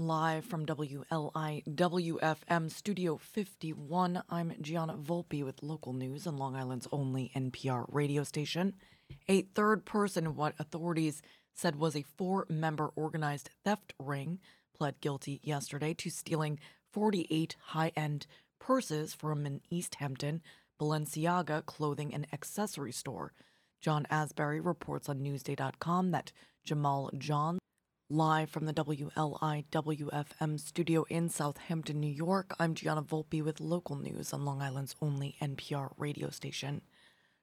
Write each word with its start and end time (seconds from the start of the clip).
Live 0.00 0.46
from 0.46 0.64
WLIWFM 0.64 2.70
Studio 2.70 3.18
51, 3.18 4.22
I'm 4.30 4.54
Gianna 4.58 4.94
Volpe 4.94 5.44
with 5.44 5.62
local 5.62 5.92
news 5.92 6.26
on 6.26 6.38
Long 6.38 6.56
Island's 6.56 6.88
only 6.90 7.30
NPR 7.36 7.84
radio 7.92 8.24
station. 8.24 8.72
A 9.28 9.42
third 9.42 9.84
person 9.84 10.24
in 10.24 10.36
what 10.36 10.54
authorities 10.58 11.20
said 11.52 11.76
was 11.76 11.94
a 11.94 12.06
four 12.16 12.46
member 12.48 12.88
organized 12.96 13.50
theft 13.62 13.92
ring 13.98 14.38
pled 14.74 14.98
guilty 15.02 15.38
yesterday 15.44 15.92
to 15.92 16.08
stealing 16.08 16.58
48 16.94 17.56
high 17.60 17.92
end 17.94 18.26
purses 18.58 19.12
from 19.12 19.44
an 19.44 19.60
East 19.68 19.96
Hampton 19.96 20.40
Balenciaga 20.80 21.66
clothing 21.66 22.14
and 22.14 22.26
accessory 22.32 22.92
store. 22.92 23.34
John 23.82 24.06
Asbury 24.08 24.60
reports 24.60 25.10
on 25.10 25.20
Newsday.com 25.20 26.10
that 26.12 26.32
Jamal 26.64 27.10
John, 27.18 27.59
live 28.12 28.50
from 28.50 28.66
the 28.66 28.74
WLIWFM 28.74 30.58
studio 30.58 31.04
in 31.08 31.28
Southampton, 31.28 32.00
New 32.00 32.10
York, 32.10 32.52
I'm 32.58 32.74
Gianna 32.74 33.04
Volpe 33.04 33.40
with 33.40 33.60
local 33.60 33.94
news 33.94 34.32
on 34.32 34.44
Long 34.44 34.60
Island's 34.60 34.96
only 35.00 35.36
NPR 35.40 35.92
radio 35.96 36.28
station. 36.30 36.82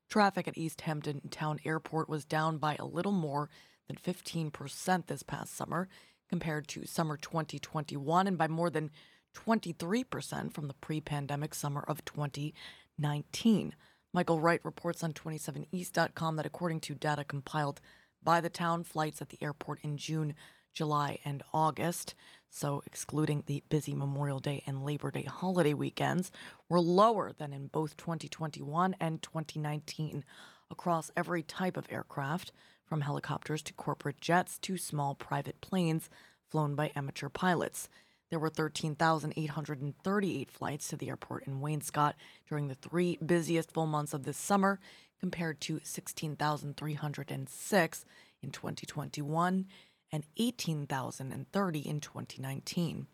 Traffic 0.10 0.46
at 0.46 0.58
East 0.58 0.82
Hampton 0.82 1.22
Town 1.30 1.62
Airport 1.64 2.10
was 2.10 2.26
down 2.26 2.58
by 2.58 2.76
a 2.76 2.86
little 2.86 3.14
more 3.14 3.50
than 3.88 3.96
15% 3.96 5.08
this 5.08 5.24
past 5.24 5.56
summer 5.56 5.88
compared 6.28 6.68
to 6.68 6.86
summer 6.86 7.16
2021 7.16 8.28
and 8.28 8.38
by 8.38 8.50
more 8.50 8.70
than 8.70 8.92
23% 9.38 10.54
from 10.54 10.68
the 10.68 10.74
pre 10.74 11.00
pandemic 11.00 11.56
summer 11.56 11.86
of 11.88 12.04
2019. 12.04 13.74
Michael 14.14 14.42
Wright 14.42 14.62
reports 14.66 15.02
on 15.02 15.14
27east.com 15.14 16.36
that 16.36 16.46
according 16.46 16.82
to 16.82 16.94
data 16.94 17.24
compiled 17.24 17.80
by 18.22 18.42
the 18.42 18.50
town, 18.50 18.84
flights 18.84 19.22
at 19.22 19.30
the 19.30 19.42
airport 19.42 19.80
in 19.84 19.96
June, 19.96 20.36
July, 20.78 21.18
and 21.26 21.42
August, 21.56 22.14
so 22.52 22.84
excluding 22.86 23.42
the 23.48 23.64
busy 23.68 23.96
Memorial 23.96 24.40
Day 24.40 24.62
and 24.68 24.86
Labor 24.86 25.10
Day 25.10 25.24
holiday 25.24 25.74
weekends, 25.74 26.32
were 26.70 26.80
lower 26.80 27.32
than 27.32 27.52
in 27.52 27.66
both 27.66 27.98
2021 27.98 28.96
and 29.00 29.24
2019 29.24 30.24
across 30.70 31.10
every 31.18 31.42
type 31.42 31.78
of 31.78 31.88
aircraft, 31.90 32.52
from 32.86 33.02
helicopters 33.02 33.64
to 33.64 33.74
corporate 33.74 34.22
jets 34.22 34.60
to 34.60 34.78
small 34.78 35.16
private 35.16 35.60
planes 35.62 36.12
flown 36.48 36.76
by 36.76 36.92
amateur 36.96 37.28
pilots. 37.28 37.90
There 38.30 38.38
were 38.38 38.52
13,838 38.52 40.52
flights 40.52 40.90
to 40.90 40.96
the 40.96 41.10
airport 41.10 41.48
in 41.48 41.60
Wainscott 41.60 42.14
during 42.48 42.68
the 42.68 42.76
three 42.76 43.18
busiest 43.26 43.72
full 43.72 43.88
months 43.88 44.14
of 44.14 44.26
this 44.26 44.38
summer, 44.38 44.80
compared 45.20 45.60
to 45.62 45.80
16,306 45.84 48.06
in 48.44 48.52
2021 48.52 49.66
and 50.12 50.26
18,030 50.38 51.80
in 51.80 52.00
2019. 52.00 53.08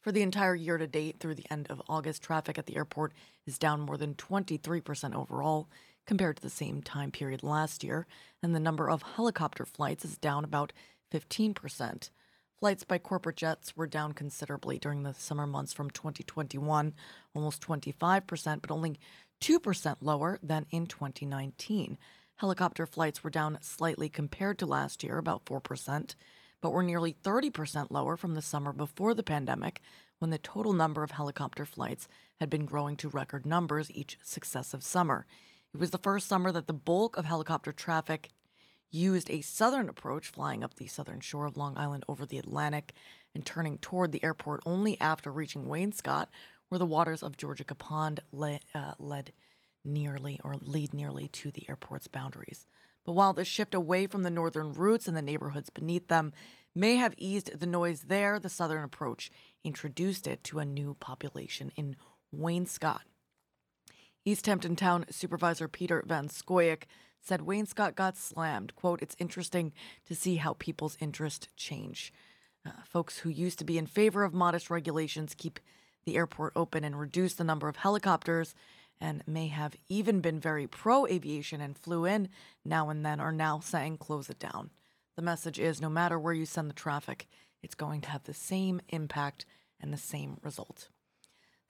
For 0.00 0.12
the 0.12 0.22
entire 0.22 0.54
year 0.54 0.76
to 0.76 0.86
date 0.86 1.18
through 1.18 1.36
the 1.36 1.50
end 1.50 1.66
of 1.70 1.80
August, 1.88 2.22
traffic 2.22 2.58
at 2.58 2.66
the 2.66 2.76
airport 2.76 3.14
is 3.46 3.58
down 3.58 3.80
more 3.80 3.96
than 3.96 4.14
23% 4.14 5.14
overall 5.14 5.68
compared 6.06 6.36
to 6.36 6.42
the 6.42 6.50
same 6.50 6.82
time 6.82 7.10
period 7.10 7.42
last 7.42 7.82
year, 7.82 8.06
and 8.42 8.54
the 8.54 8.60
number 8.60 8.90
of 8.90 9.02
helicopter 9.02 9.64
flights 9.64 10.04
is 10.04 10.18
down 10.18 10.44
about 10.44 10.72
15%. 11.10 12.10
Flights 12.58 12.84
by 12.84 12.98
corporate 12.98 13.36
jets 13.36 13.76
were 13.76 13.86
down 13.86 14.12
considerably 14.12 14.78
during 14.78 15.02
the 15.02 15.14
summer 15.14 15.46
months 15.46 15.72
from 15.72 15.90
2021, 15.90 16.94
almost 17.34 17.62
25%, 17.62 18.60
but 18.60 18.70
only 18.70 18.98
2% 19.40 19.96
lower 20.00 20.38
than 20.42 20.66
in 20.70 20.86
2019. 20.86 21.98
Helicopter 22.36 22.86
flights 22.86 23.22
were 23.22 23.30
down 23.30 23.58
slightly 23.60 24.08
compared 24.08 24.58
to 24.58 24.66
last 24.66 25.04
year, 25.04 25.18
about 25.18 25.44
4%, 25.44 26.14
but 26.60 26.70
were 26.70 26.82
nearly 26.82 27.12
30% 27.12 27.90
lower 27.90 28.16
from 28.16 28.34
the 28.34 28.42
summer 28.42 28.72
before 28.72 29.14
the 29.14 29.22
pandemic, 29.22 29.80
when 30.18 30.30
the 30.30 30.38
total 30.38 30.72
number 30.72 31.02
of 31.02 31.12
helicopter 31.12 31.64
flights 31.64 32.08
had 32.40 32.50
been 32.50 32.64
growing 32.64 32.96
to 32.96 33.08
record 33.08 33.46
numbers 33.46 33.90
each 33.90 34.18
successive 34.22 34.82
summer. 34.82 35.26
It 35.72 35.78
was 35.78 35.90
the 35.90 35.98
first 35.98 36.28
summer 36.28 36.50
that 36.52 36.66
the 36.66 36.72
bulk 36.72 37.16
of 37.16 37.24
helicopter 37.24 37.72
traffic 37.72 38.30
used 38.90 39.28
a 39.28 39.40
southern 39.40 39.88
approach, 39.88 40.28
flying 40.28 40.62
up 40.62 40.74
the 40.74 40.86
southern 40.86 41.20
shore 41.20 41.46
of 41.46 41.56
Long 41.56 41.76
Island 41.76 42.04
over 42.08 42.24
the 42.24 42.38
Atlantic 42.38 42.92
and 43.34 43.44
turning 43.44 43.78
toward 43.78 44.12
the 44.12 44.22
airport 44.22 44.62
only 44.64 45.00
after 45.00 45.32
reaching 45.32 45.66
Wainscott, 45.66 46.28
where 46.68 46.78
the 46.78 46.86
waters 46.86 47.22
of 47.22 47.36
Georgica 47.36 47.76
Pond 47.76 48.20
led, 48.32 48.60
uh, 48.74 48.94
led 48.98 49.32
nearly 49.84 50.40
or 50.42 50.56
lead 50.60 50.94
nearly 50.94 51.28
to 51.28 51.50
the 51.50 51.68
airport's 51.68 52.08
boundaries. 52.08 52.66
But 53.04 53.12
while 53.12 53.32
the 53.32 53.44
shift 53.44 53.74
away 53.74 54.06
from 54.06 54.22
the 54.22 54.30
northern 54.30 54.72
routes 54.72 55.06
and 55.06 55.16
the 55.16 55.22
neighborhoods 55.22 55.70
beneath 55.70 56.08
them 56.08 56.32
may 56.74 56.96
have 56.96 57.14
eased 57.16 57.58
the 57.58 57.66
noise 57.66 58.04
there, 58.08 58.38
the 58.38 58.48
southern 58.48 58.82
approach 58.82 59.30
introduced 59.62 60.26
it 60.26 60.42
to 60.44 60.58
a 60.58 60.64
new 60.64 60.94
population 60.98 61.70
in 61.76 61.96
Wainscott. 62.34 63.02
East 64.24 64.46
Hampton 64.46 64.74
Town 64.74 65.04
Supervisor 65.10 65.68
Peter 65.68 66.02
Van 66.06 66.28
Scoyoc 66.28 66.84
said 67.20 67.40
Wainscott 67.40 67.94
got 67.94 68.16
slammed. 68.16 68.74
Quote, 68.74 69.02
it's 69.02 69.16
interesting 69.18 69.72
to 70.06 70.14
see 70.14 70.36
how 70.36 70.54
people's 70.58 70.96
interest 71.00 71.48
change. 71.56 72.12
Uh, 72.66 72.70
folks 72.88 73.18
who 73.18 73.28
used 73.28 73.58
to 73.58 73.64
be 73.64 73.76
in 73.76 73.86
favor 73.86 74.24
of 74.24 74.32
modest 74.32 74.70
regulations 74.70 75.34
keep 75.36 75.60
the 76.04 76.16
airport 76.16 76.52
open 76.56 76.84
and 76.84 76.98
reduce 76.98 77.34
the 77.34 77.44
number 77.44 77.68
of 77.68 77.76
helicopters 77.76 78.54
and 79.00 79.22
may 79.26 79.48
have 79.48 79.76
even 79.88 80.20
been 80.20 80.40
very 80.40 80.66
pro 80.66 81.06
aviation 81.06 81.60
and 81.60 81.76
flew 81.76 82.04
in 82.04 82.28
now 82.64 82.88
and 82.90 83.04
then 83.04 83.20
are 83.20 83.32
now 83.32 83.60
saying 83.60 83.98
close 83.98 84.30
it 84.30 84.38
down. 84.38 84.70
The 85.16 85.22
message 85.22 85.58
is 85.58 85.80
no 85.80 85.88
matter 85.88 86.18
where 86.18 86.34
you 86.34 86.46
send 86.46 86.68
the 86.68 86.74
traffic, 86.74 87.26
it's 87.62 87.74
going 87.74 88.00
to 88.02 88.10
have 88.10 88.24
the 88.24 88.34
same 88.34 88.80
impact 88.88 89.46
and 89.80 89.92
the 89.92 89.98
same 89.98 90.38
result. 90.42 90.88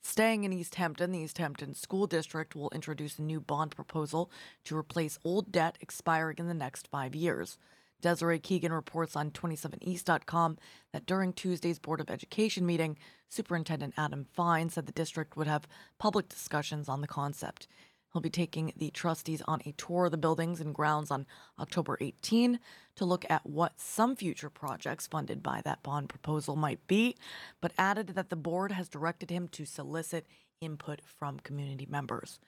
Staying 0.01 0.43
in 0.43 0.53
East 0.53 0.75
Hampton, 0.75 1.11
the 1.11 1.19
East 1.19 1.39
Hampton 1.39 1.73
School 1.73 2.05
District 2.05 2.55
will 2.55 2.69
introduce 2.75 3.17
a 3.17 3.23
new 3.23 3.39
bond 3.39 3.75
proposal 3.75 4.29
to 4.63 4.77
replace 4.77 5.17
old 5.23 5.51
debt 5.51 5.77
expiring 5.81 6.37
in 6.37 6.47
the 6.47 6.53
next 6.53 6.87
five 6.87 7.15
years. 7.15 7.57
Desiree 8.01 8.39
Keegan 8.39 8.73
reports 8.73 9.15
on 9.15 9.31
27east.com 9.31 10.57
that 10.93 11.05
during 11.05 11.33
Tuesday's 11.33 11.79
Board 11.79 11.99
of 11.99 12.09
Education 12.09 12.65
meeting, 12.65 12.97
Superintendent 13.29 13.93
Adam 13.97 14.25
Fine 14.33 14.69
said 14.69 14.85
the 14.85 14.91
district 14.91 15.35
would 15.35 15.47
have 15.47 15.67
public 15.97 16.29
discussions 16.29 16.87
on 16.87 17.01
the 17.01 17.07
concept. 17.07 17.67
He'll 18.15 18.21
be 18.21 18.29
taking 18.29 18.71
the 18.77 18.91
trustees 18.91 19.41
on 19.45 19.61
a 19.65 19.73
tour 19.73 20.05
of 20.05 20.11
the 20.11 20.17
buildings 20.17 20.61
and 20.61 20.73
grounds 20.73 21.11
on 21.11 21.25
October 21.59 21.97
18 21.99 22.59
to 22.95 23.05
look 23.05 23.25
at 23.29 23.45
what 23.45 23.77
some 23.77 24.15
future 24.15 24.49
projects 24.49 25.05
funded 25.05 25.43
by 25.43 25.61
that 25.65 25.83
bond 25.83 26.07
proposal 26.07 26.55
might 26.55 26.87
be, 26.87 27.17
but 27.59 27.73
added 27.77 28.09
that 28.15 28.29
the 28.29 28.37
board 28.37 28.71
has 28.71 28.87
directed 28.87 29.29
him 29.29 29.49
to 29.49 29.65
solicit 29.65 30.25
input 30.61 31.01
from 31.01 31.41
community 31.41 31.85
members. 31.89 32.39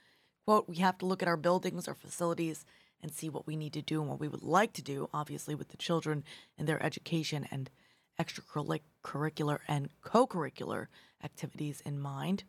Quote, 0.45 0.69
we 0.69 0.77
have 0.77 0.97
to 0.99 1.05
look 1.05 1.21
at 1.21 1.27
our 1.27 1.35
buildings, 1.35 1.89
our 1.89 1.93
facilities, 1.93 2.63
and 3.01 3.11
see 3.11 3.29
what 3.29 3.47
we 3.47 3.55
need 3.55 3.73
to 3.73 3.81
do 3.81 4.01
and 4.01 4.09
what 4.09 4.19
we 4.19 4.27
would 4.27 4.43
like 4.43 4.73
to 4.73 4.81
do, 4.81 5.09
obviously, 5.13 5.55
with 5.55 5.69
the 5.69 5.77
children 5.77 6.23
and 6.57 6.67
their 6.67 6.81
education 6.83 7.47
and 7.51 7.69
extracurricular 8.19 9.59
and 9.67 9.89
co 10.01 10.25
curricular 10.25 10.87
activities 11.23 11.81
in 11.85 11.99
mind. 11.99 12.43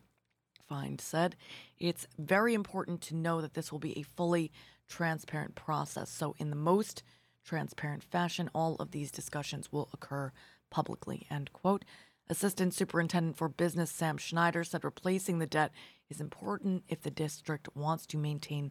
Fine 0.68 0.98
said, 0.98 1.34
it's 1.78 2.06
very 2.18 2.52
important 2.52 3.00
to 3.02 3.16
know 3.16 3.40
that 3.40 3.54
this 3.54 3.72
will 3.72 3.78
be 3.78 3.98
a 3.98 4.02
fully 4.02 4.52
transparent 4.86 5.54
process. 5.54 6.10
So, 6.10 6.34
in 6.38 6.50
the 6.50 6.56
most 6.56 7.02
transparent 7.44 8.04
fashion, 8.04 8.50
all 8.54 8.76
of 8.76 8.90
these 8.90 9.10
discussions 9.10 9.72
will 9.72 9.88
occur 9.92 10.32
publicly. 10.70 11.26
End 11.30 11.52
quote. 11.52 11.84
Assistant 12.30 12.74
Superintendent 12.74 13.38
for 13.38 13.48
Business 13.48 13.90
Sam 13.90 14.18
Schneider 14.18 14.62
said 14.62 14.84
replacing 14.84 15.38
the 15.38 15.46
debt 15.46 15.72
is 16.10 16.20
important 16.20 16.84
if 16.88 17.00
the 17.00 17.10
district 17.10 17.74
wants 17.74 18.04
to 18.06 18.18
maintain 18.18 18.70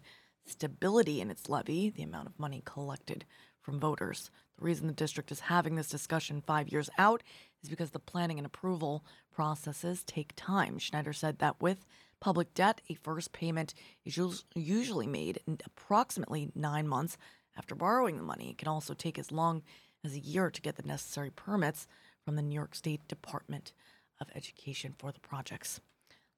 stability 0.49 1.21
in 1.21 1.29
its 1.29 1.49
levy, 1.49 1.89
the 1.89 2.03
amount 2.03 2.27
of 2.27 2.39
money 2.39 2.61
collected 2.65 3.25
from 3.61 3.79
voters. 3.79 4.31
The 4.57 4.65
reason 4.65 4.87
the 4.87 4.93
district 4.93 5.31
is 5.31 5.41
having 5.41 5.75
this 5.75 5.89
discussion 5.89 6.41
five 6.45 6.69
years 6.69 6.89
out 6.97 7.21
is 7.61 7.69
because 7.69 7.91
the 7.91 7.99
planning 7.99 8.39
and 8.39 8.45
approval 8.45 9.05
processes 9.31 10.03
take 10.03 10.33
time. 10.35 10.79
Schneider 10.79 11.13
said 11.13 11.39
that 11.39 11.61
with 11.61 11.85
public 12.19 12.53
debt, 12.53 12.81
a 12.89 12.95
first 12.95 13.33
payment 13.33 13.73
is 14.05 14.17
usually 14.55 15.07
made 15.07 15.39
in 15.45 15.59
approximately 15.65 16.49
nine 16.55 16.87
months 16.87 17.17
after 17.55 17.75
borrowing 17.75 18.17
the 18.17 18.23
money. 18.23 18.49
It 18.49 18.57
can 18.57 18.67
also 18.67 18.93
take 18.93 19.19
as 19.19 19.31
long 19.31 19.63
as 20.03 20.13
a 20.13 20.19
year 20.19 20.49
to 20.49 20.61
get 20.61 20.75
the 20.75 20.83
necessary 20.83 21.29
permits 21.29 21.87
from 22.23 22.35
the 22.35 22.41
New 22.41 22.55
York 22.55 22.73
State 22.73 23.07
Department 23.07 23.73
of 24.19 24.27
Education 24.33 24.95
for 24.97 25.11
the 25.11 25.19
projects. 25.19 25.81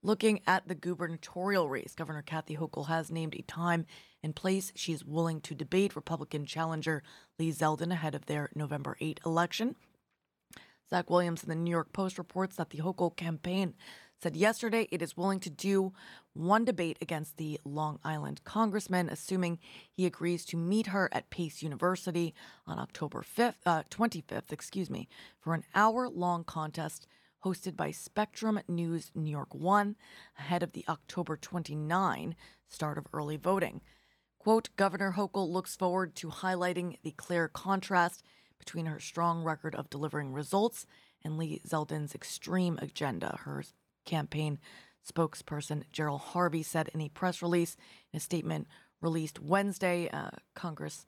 Looking 0.02 0.40
at 0.48 0.66
the 0.66 0.76
gubernatorial 0.76 1.68
race, 1.68 1.94
Governor 1.94 2.22
Kathy 2.22 2.56
Hochul 2.56 2.88
has 2.88 3.12
named 3.12 3.36
a 3.36 3.42
time 3.42 3.86
and 4.24 4.34
place 4.34 4.72
she 4.74 4.94
is 4.94 5.04
willing 5.04 5.42
to 5.42 5.54
debate 5.54 5.94
Republican 5.96 6.46
challenger 6.46 7.04
Lee 7.38 7.52
Zeldin 7.52 7.92
ahead 7.92 8.16
of 8.16 8.26
their 8.26 8.50
November 8.56 8.96
8 9.02 9.20
election. 9.26 9.76
Zach 10.90 11.10
Williams 11.10 11.44
in 11.44 11.50
the 11.50 11.56
New 11.56 11.70
York 11.70 11.92
Post 11.92 12.18
reports 12.18 12.56
that 12.56 12.70
the 12.70 12.78
Hochul 12.78 13.16
campaign 13.16 13.76
said 14.24 14.38
yesterday 14.38 14.88
it 14.90 15.02
is 15.02 15.18
willing 15.18 15.42
to 15.42 15.50
do 15.50 15.92
one 16.34 16.64
debate 16.64 16.98
against 17.02 17.36
the 17.36 17.60
Long 17.66 18.00
Island 18.02 18.46
congressman, 18.46 19.10
assuming 19.10 19.60
he 19.92 20.06
agrees 20.06 20.46
to 20.46 20.58
meet 20.58 20.88
her 20.88 21.10
at 21.12 21.30
Pace 21.30 21.62
University 21.62 22.34
on 22.66 22.80
October 22.80 23.22
5th, 23.22 23.56
uh, 23.66 23.84
25th, 23.92 24.54
excuse 24.54 24.90
me, 24.90 25.10
for 25.42 25.54
an 25.54 25.66
hour-long 25.76 26.46
contest 26.46 27.06
hosted 27.44 27.76
by 27.76 27.92
Spectrum 27.92 28.60
News 28.68 29.12
New 29.16 29.32
York 29.32 29.54
One 29.54 29.96
ahead 30.38 30.64
of 30.64 30.74
the 30.74 30.86
October 30.88 31.38
29 31.38 32.36
start 32.68 32.98
of 32.98 33.08
early 33.14 33.38
voting. 33.38 33.82
Quote, 34.38 34.70
Governor 34.76 35.14
Hochul 35.18 35.50
looks 35.50 35.76
forward 35.76 36.16
to 36.16 36.30
highlighting 36.30 36.98
the 37.04 37.12
clear 37.12 37.48
contrast 37.48 38.24
between 38.58 38.86
her 38.86 39.00
strong 39.00 39.44
record 39.44 39.76
of 39.76 39.90
delivering 39.90 40.34
results 40.34 40.86
and 41.24 41.38
Lee 41.38 41.62
Zeldin's 41.68 42.16
extreme 42.16 42.78
agenda. 42.82 43.38
Her 43.44 43.64
campaign 44.06 44.60
spokesperson 45.08 45.84
Jerrel 45.94 46.20
Harvey 46.20 46.64
said 46.64 46.90
in 46.94 47.02
a 47.02 47.10
press 47.10 47.42
release, 47.42 47.76
in 48.14 48.18
a 48.18 48.22
statement 48.22 48.68
released 49.02 49.40
Wednesday, 49.40 50.10
uh, 50.10 50.30
Congressperson 50.56 51.06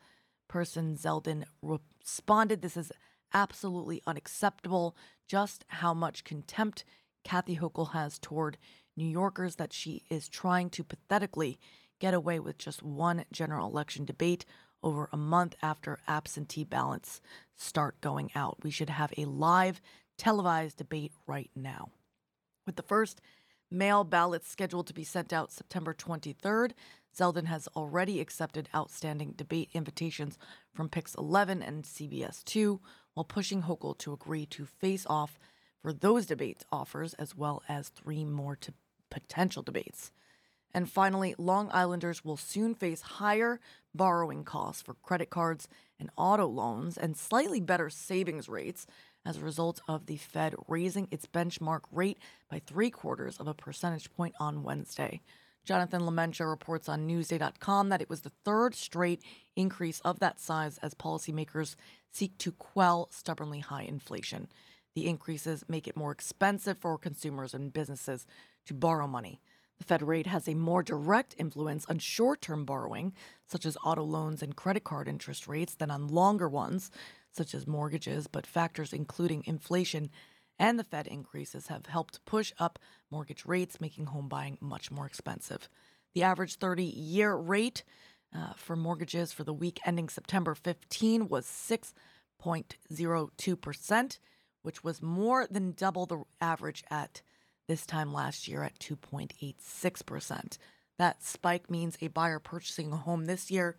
Zeldin 0.99 1.43
responded, 1.61 2.61
This 2.61 2.77
is 2.77 2.91
absolutely 3.33 4.01
unacceptable. 4.05 4.95
Just 5.27 5.65
how 5.67 5.93
much 5.93 6.23
contempt 6.23 6.83
Kathy 7.23 7.57
Hochul 7.57 7.93
has 7.93 8.19
toward 8.19 8.57
New 8.97 9.07
Yorkers 9.07 9.55
that 9.55 9.73
she 9.73 10.03
is 10.09 10.27
trying 10.27 10.69
to 10.71 10.83
pathetically 10.83 11.59
get 11.99 12.13
away 12.13 12.39
with 12.39 12.57
just 12.57 12.83
one 12.83 13.25
general 13.31 13.67
election 13.67 14.05
debate 14.05 14.45
over 14.83 15.07
a 15.11 15.17
month 15.17 15.55
after 15.61 15.99
absentee 16.07 16.63
ballots 16.63 17.21
start 17.55 18.01
going 18.01 18.31
out. 18.35 18.57
We 18.63 18.71
should 18.71 18.89
have 18.89 19.13
a 19.17 19.25
live 19.25 19.81
televised 20.17 20.77
debate 20.77 21.13
right 21.27 21.51
now. 21.55 21.89
With 22.65 22.75
the 22.75 22.83
first 22.83 23.21
mail 23.69 24.03
ballots 24.03 24.49
scheduled 24.49 24.87
to 24.87 24.93
be 24.93 25.03
sent 25.03 25.31
out 25.31 25.51
September 25.51 25.93
23rd, 25.93 26.71
Zeldin 27.15 27.45
has 27.45 27.67
already 27.75 28.19
accepted 28.19 28.69
outstanding 28.73 29.33
debate 29.33 29.69
invitations 29.73 30.37
from 30.73 30.89
Pix 30.89 31.15
11 31.15 31.61
and 31.61 31.83
CBS 31.83 32.43
2, 32.45 32.79
while 33.13 33.23
pushing 33.23 33.63
Hochul 33.63 33.97
to 33.99 34.13
agree 34.13 34.45
to 34.47 34.65
face 34.65 35.05
off 35.09 35.37
for 35.81 35.91
those 35.91 36.25
debates 36.25 36.63
offers, 36.71 37.13
as 37.15 37.35
well 37.35 37.63
as 37.67 37.89
three 37.89 38.23
more 38.23 38.55
to 38.57 38.73
potential 39.09 39.63
debates. 39.63 40.11
And 40.73 40.89
finally, 40.89 41.35
Long 41.37 41.69
Islanders 41.73 42.23
will 42.23 42.37
soon 42.37 42.75
face 42.75 43.01
higher 43.01 43.59
borrowing 43.93 44.43
costs 44.45 44.81
for 44.81 44.93
credit 44.93 45.29
cards 45.29 45.67
and 45.99 46.09
auto 46.15 46.47
loans 46.47 46.97
and 46.97 47.17
slightly 47.17 47.59
better 47.59 47.89
savings 47.89 48.47
rates 48.47 48.87
as 49.25 49.37
a 49.37 49.41
result 49.41 49.81
of 49.87 50.05
the 50.05 50.17
Fed 50.17 50.55
raising 50.67 51.07
its 51.11 51.25
benchmark 51.25 51.81
rate 51.91 52.17
by 52.49 52.59
three 52.59 52.89
quarters 52.89 53.37
of 53.37 53.47
a 53.47 53.53
percentage 53.53 54.11
point 54.13 54.33
on 54.39 54.63
Wednesday. 54.63 55.21
Jonathan 55.63 56.01
LaMantia 56.01 56.49
reports 56.49 56.89
on 56.89 57.07
Newsday.com 57.07 57.89
that 57.89 58.01
it 58.01 58.09
was 58.09 58.21
the 58.21 58.31
third 58.43 58.73
straight 58.73 59.21
increase 59.55 59.99
of 60.01 60.19
that 60.19 60.39
size 60.39 60.79
as 60.79 60.93
policymakers 60.95 61.75
seek 62.11 62.37
to 62.39 62.51
quell 62.51 63.07
stubbornly 63.11 63.59
high 63.59 63.83
inflation. 63.83 64.47
The 64.95 65.07
increases 65.07 65.63
make 65.67 65.87
it 65.87 65.95
more 65.95 66.11
expensive 66.11 66.77
for 66.77 66.97
consumers 66.97 67.53
and 67.53 67.71
businesses 67.71 68.25
to 68.65 68.73
borrow 68.73 69.07
money. 69.07 69.39
The 69.77 69.85
Fed 69.85 70.01
rate 70.03 70.27
has 70.27 70.47
a 70.47 70.53
more 70.53 70.83
direct 70.83 71.35
influence 71.37 71.85
on 71.85 71.99
short 71.99 72.41
term 72.41 72.65
borrowing, 72.65 73.13
such 73.47 73.65
as 73.65 73.77
auto 73.83 74.03
loans 74.03 74.43
and 74.43 74.55
credit 74.55 74.83
card 74.83 75.07
interest 75.07 75.47
rates, 75.47 75.75
than 75.75 75.89
on 75.89 76.07
longer 76.07 76.49
ones, 76.49 76.91
such 77.31 77.55
as 77.55 77.65
mortgages, 77.65 78.27
but 78.27 78.45
factors 78.45 78.93
including 78.93 79.43
inflation 79.45 80.09
and 80.61 80.77
the 80.77 80.83
Fed 80.83 81.07
increases 81.07 81.67
have 81.67 81.87
helped 81.87 82.23
push 82.23 82.53
up 82.59 82.77
mortgage 83.09 83.47
rates, 83.47 83.81
making 83.81 84.05
home 84.05 84.29
buying 84.29 84.59
much 84.61 84.91
more 84.91 85.07
expensive. 85.07 85.67
The 86.13 86.21
average 86.21 86.57
30 86.57 86.83
year 86.83 87.33
rate 87.35 87.83
uh, 88.33 88.53
for 88.55 88.75
mortgages 88.75 89.33
for 89.33 89.43
the 89.43 89.55
week 89.55 89.79
ending 89.85 90.07
September 90.07 90.53
15 90.53 91.29
was 91.29 91.47
6.02%, 91.47 94.19
which 94.61 94.83
was 94.83 95.01
more 95.01 95.47
than 95.49 95.71
double 95.71 96.05
the 96.05 96.21
average 96.39 96.83
at 96.91 97.23
this 97.67 97.87
time 97.87 98.13
last 98.13 98.47
year 98.47 98.61
at 98.61 98.77
2.86%. 98.77 100.59
That 100.99 101.23
spike 101.23 101.71
means 101.71 101.97
a 101.99 102.07
buyer 102.07 102.37
purchasing 102.37 102.93
a 102.93 102.97
home 102.97 103.25
this 103.25 103.49
year 103.49 103.77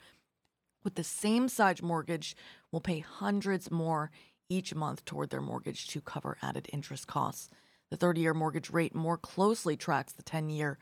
with 0.83 0.97
the 0.97 1.05
same 1.05 1.49
size 1.49 1.81
mortgage 1.81 2.35
will 2.71 2.81
pay 2.81 2.99
hundreds 2.99 3.71
more 3.71 4.11
each 4.53 4.75
month 4.75 5.05
toward 5.05 5.31
their 5.31 5.41
mortgage 5.41 5.87
to 5.89 6.01
cover 6.01 6.37
added 6.43 6.69
interest 6.73 7.07
costs. 7.07 7.49
The 7.91 7.97
30 7.97 8.21
year 8.21 8.35
mortgage 8.35 8.71
rate 8.71 8.95
more 8.95 9.17
closely 9.17 9.77
tracks 9.77 10.13
the 10.13 10.23
10 10.23 10.51
year 10.51 10.79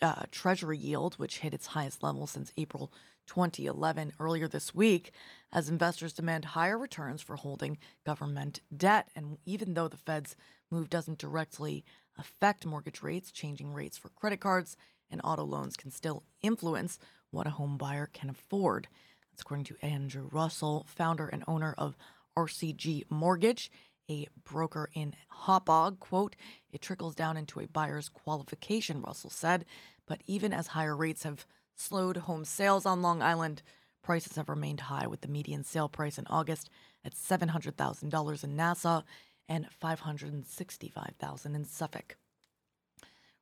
uh, 0.00 0.24
Treasury 0.30 0.78
yield, 0.78 1.14
which 1.14 1.38
hit 1.38 1.54
its 1.54 1.68
highest 1.68 2.02
level 2.02 2.26
since 2.26 2.52
April 2.56 2.92
2011 3.26 4.12
earlier 4.18 4.48
this 4.48 4.74
week, 4.74 5.12
as 5.52 5.68
investors 5.68 6.12
demand 6.12 6.44
higher 6.44 6.78
returns 6.78 7.22
for 7.22 7.36
holding 7.36 7.78
government 8.04 8.60
debt. 8.76 9.08
And 9.14 9.38
even 9.46 9.74
though 9.74 9.88
the 9.88 9.96
Fed's 9.96 10.36
move 10.70 10.90
doesn't 10.90 11.18
directly 11.18 11.84
affect 12.18 12.66
mortgage 12.66 13.02
rates, 13.02 13.30
changing 13.30 13.72
rates 13.72 13.96
for 13.96 14.10
credit 14.10 14.40
cards 14.40 14.76
and 15.10 15.20
auto 15.24 15.44
loans 15.44 15.76
can 15.76 15.90
still 15.90 16.24
influence 16.42 16.98
what 17.30 17.46
a 17.46 17.50
home 17.50 17.76
buyer 17.78 18.08
can 18.12 18.30
afford. 18.30 18.88
That's 19.30 19.42
according 19.42 19.64
to 19.66 19.76
Andrew 19.82 20.28
Russell, 20.30 20.86
founder 20.88 21.28
and 21.28 21.44
owner 21.46 21.74
of 21.78 21.96
RCG 22.36 23.04
Mortgage, 23.10 23.70
a 24.10 24.26
broker 24.44 24.88
in 24.94 25.14
Hauppauge. 25.44 25.98
Quote, 26.00 26.36
it 26.70 26.80
trickles 26.80 27.14
down 27.14 27.36
into 27.36 27.60
a 27.60 27.68
buyer's 27.68 28.08
qualification, 28.08 29.02
Russell 29.02 29.30
said. 29.30 29.64
But 30.06 30.22
even 30.26 30.52
as 30.52 30.68
higher 30.68 30.96
rates 30.96 31.22
have 31.22 31.46
slowed 31.76 32.16
home 32.18 32.44
sales 32.44 32.86
on 32.86 33.02
Long 33.02 33.22
Island, 33.22 33.62
prices 34.02 34.36
have 34.36 34.48
remained 34.48 34.80
high, 34.80 35.06
with 35.06 35.20
the 35.20 35.28
median 35.28 35.64
sale 35.64 35.88
price 35.88 36.18
in 36.18 36.26
August 36.28 36.68
at 37.04 37.14
$700,000 37.14 38.44
in 38.44 38.56
Nassau 38.56 39.02
and 39.48 39.66
$565,000 39.82 41.54
in 41.54 41.64
Suffolk. 41.64 42.16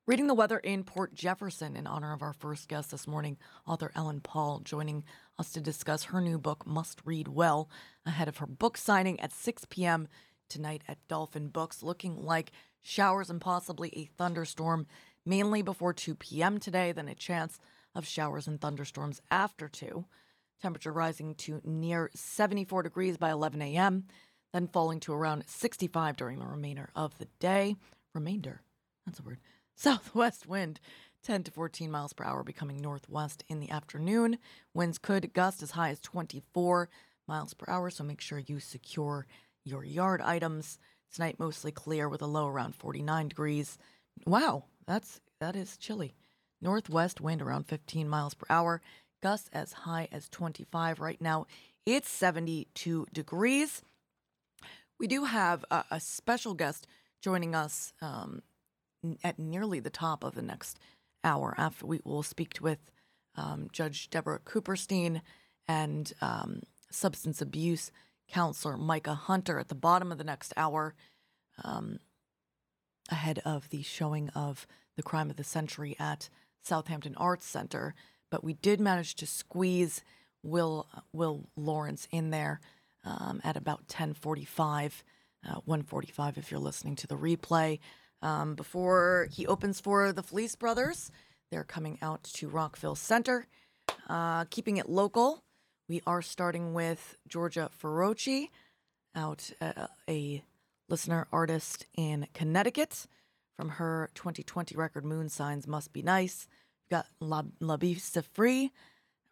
Reading 0.06 0.26
the 0.26 0.34
weather 0.34 0.58
in 0.58 0.82
Port 0.82 1.14
Jefferson 1.14 1.76
in 1.76 1.86
honor 1.86 2.12
of 2.12 2.22
our 2.22 2.32
first 2.32 2.68
guest 2.68 2.90
this 2.90 3.06
morning, 3.06 3.36
author 3.66 3.92
Ellen 3.94 4.20
Pall, 4.20 4.60
joining 4.60 5.04
us 5.40 5.50
to 5.50 5.60
discuss 5.60 6.04
her 6.04 6.20
new 6.20 6.38
book, 6.38 6.66
Must 6.66 7.00
Read 7.02 7.26
Well, 7.26 7.70
ahead 8.04 8.28
of 8.28 8.36
her 8.36 8.46
book 8.46 8.76
signing 8.76 9.18
at 9.20 9.32
6 9.32 9.64
p.m. 9.70 10.06
tonight 10.50 10.82
at 10.86 10.98
Dolphin 11.08 11.48
Books, 11.48 11.82
looking 11.82 12.22
like 12.22 12.52
showers 12.82 13.30
and 13.30 13.40
possibly 13.40 13.88
a 13.94 14.04
thunderstorm, 14.18 14.86
mainly 15.24 15.62
before 15.62 15.94
2 15.94 16.14
p.m. 16.14 16.58
today, 16.58 16.92
then 16.92 17.08
a 17.08 17.14
chance 17.14 17.58
of 17.94 18.06
showers 18.06 18.46
and 18.46 18.60
thunderstorms 18.60 19.22
after 19.30 19.66
2. 19.66 20.04
Temperature 20.60 20.92
rising 20.92 21.34
to 21.36 21.62
near 21.64 22.10
74 22.14 22.82
degrees 22.82 23.16
by 23.16 23.30
11 23.30 23.62
a.m., 23.62 24.04
then 24.52 24.68
falling 24.68 25.00
to 25.00 25.14
around 25.14 25.44
65 25.46 26.16
during 26.16 26.38
the 26.38 26.46
remainder 26.46 26.90
of 26.94 27.16
the 27.16 27.28
day. 27.38 27.76
Remainder, 28.14 28.60
that's 29.06 29.20
a 29.20 29.22
word. 29.22 29.38
Southwest 29.74 30.46
wind 30.46 30.80
10 31.22 31.44
to 31.44 31.50
14 31.50 31.90
miles 31.90 32.12
per 32.12 32.24
hour, 32.24 32.42
becoming 32.42 32.80
northwest 32.80 33.44
in 33.48 33.60
the 33.60 33.70
afternoon. 33.70 34.38
Winds 34.74 34.98
could 34.98 35.32
gust 35.32 35.62
as 35.62 35.72
high 35.72 35.90
as 35.90 36.00
24 36.00 36.88
miles 37.28 37.54
per 37.54 37.70
hour, 37.70 37.90
so 37.90 38.04
make 38.04 38.20
sure 38.20 38.38
you 38.38 38.60
secure 38.60 39.26
your 39.64 39.84
yard 39.84 40.20
items. 40.20 40.78
Tonight 41.12 41.38
mostly 41.38 41.72
clear 41.72 42.08
with 42.08 42.22
a 42.22 42.26
low 42.26 42.46
around 42.48 42.74
49 42.74 43.28
degrees. 43.28 43.78
Wow, 44.26 44.64
that's 44.86 45.20
that 45.40 45.56
is 45.56 45.76
chilly. 45.76 46.14
Northwest 46.60 47.20
wind 47.20 47.40
around 47.40 47.66
15 47.66 48.08
miles 48.08 48.34
per 48.34 48.46
hour, 48.50 48.82
gusts 49.22 49.48
as 49.52 49.72
high 49.72 50.08
as 50.12 50.28
25 50.28 51.00
right 51.00 51.20
now. 51.20 51.46
It's 51.86 52.10
72 52.10 53.06
degrees. 53.12 53.82
We 54.98 55.06
do 55.06 55.24
have 55.24 55.64
a, 55.70 55.84
a 55.90 56.00
special 56.00 56.54
guest 56.54 56.86
joining 57.22 57.54
us 57.54 57.92
um, 58.02 58.42
at 59.24 59.38
nearly 59.38 59.80
the 59.80 59.90
top 59.90 60.22
of 60.22 60.34
the 60.34 60.42
next 60.42 60.78
hour. 61.24 61.54
After 61.58 61.86
we 61.86 62.00
will 62.04 62.22
speak 62.22 62.58
with 62.60 62.90
um, 63.36 63.68
Judge 63.72 64.10
Deborah 64.10 64.40
Cooperstein 64.40 65.22
and 65.68 66.12
um, 66.20 66.62
substance 66.90 67.40
abuse 67.40 67.90
counselor 68.28 68.76
Micah 68.76 69.14
Hunter 69.14 69.58
at 69.58 69.68
the 69.68 69.74
bottom 69.74 70.12
of 70.12 70.18
the 70.18 70.24
next 70.24 70.52
hour, 70.56 70.94
um, 71.64 71.98
ahead 73.10 73.40
of 73.44 73.68
the 73.70 73.82
showing 73.82 74.28
of 74.30 74.66
the 74.96 75.02
crime 75.02 75.30
of 75.30 75.36
the 75.36 75.44
century 75.44 75.96
at 75.98 76.28
Southampton 76.62 77.14
Arts 77.16 77.46
Center. 77.46 77.94
But 78.30 78.44
we 78.44 78.54
did 78.54 78.80
manage 78.80 79.16
to 79.16 79.26
squeeze 79.26 80.02
Will 80.42 80.86
Will 81.12 81.48
Lawrence 81.56 82.08
in 82.10 82.30
there 82.30 82.60
um, 83.04 83.40
at 83.44 83.56
about 83.56 83.88
10:45, 83.88 85.02
uh, 85.48 85.60
1:45 85.66 86.38
if 86.38 86.50
you're 86.50 86.60
listening 86.60 86.96
to 86.96 87.06
the 87.06 87.16
replay 87.16 87.78
um, 88.22 88.54
before 88.54 89.28
he 89.30 89.46
opens 89.46 89.80
for 89.80 90.12
the 90.12 90.22
Fleece 90.22 90.54
Brothers. 90.54 91.10
They're 91.50 91.64
coming 91.64 91.98
out 92.00 92.22
to 92.24 92.48
Rockville 92.48 92.94
Center. 92.94 93.46
Uh, 94.08 94.44
keeping 94.46 94.76
it 94.76 94.88
local, 94.88 95.42
we 95.88 96.02
are 96.06 96.22
starting 96.22 96.74
with 96.74 97.16
Georgia 97.26 97.70
Feroce, 97.80 98.48
out 99.14 99.50
uh, 99.60 99.86
a 100.08 100.44
listener 100.88 101.26
artist 101.32 101.86
in 101.96 102.26
Connecticut 102.32 103.06
from 103.56 103.70
her 103.70 104.10
2020 104.14 104.76
record 104.76 105.04
Moon 105.04 105.28
Signs 105.28 105.66
Must 105.66 105.92
Be 105.92 106.02
Nice. 106.02 106.46
We've 106.84 106.98
got 106.98 107.06
La, 107.20 107.42
La 107.60 107.76
Bista 107.76 108.22
Free, 108.24 108.70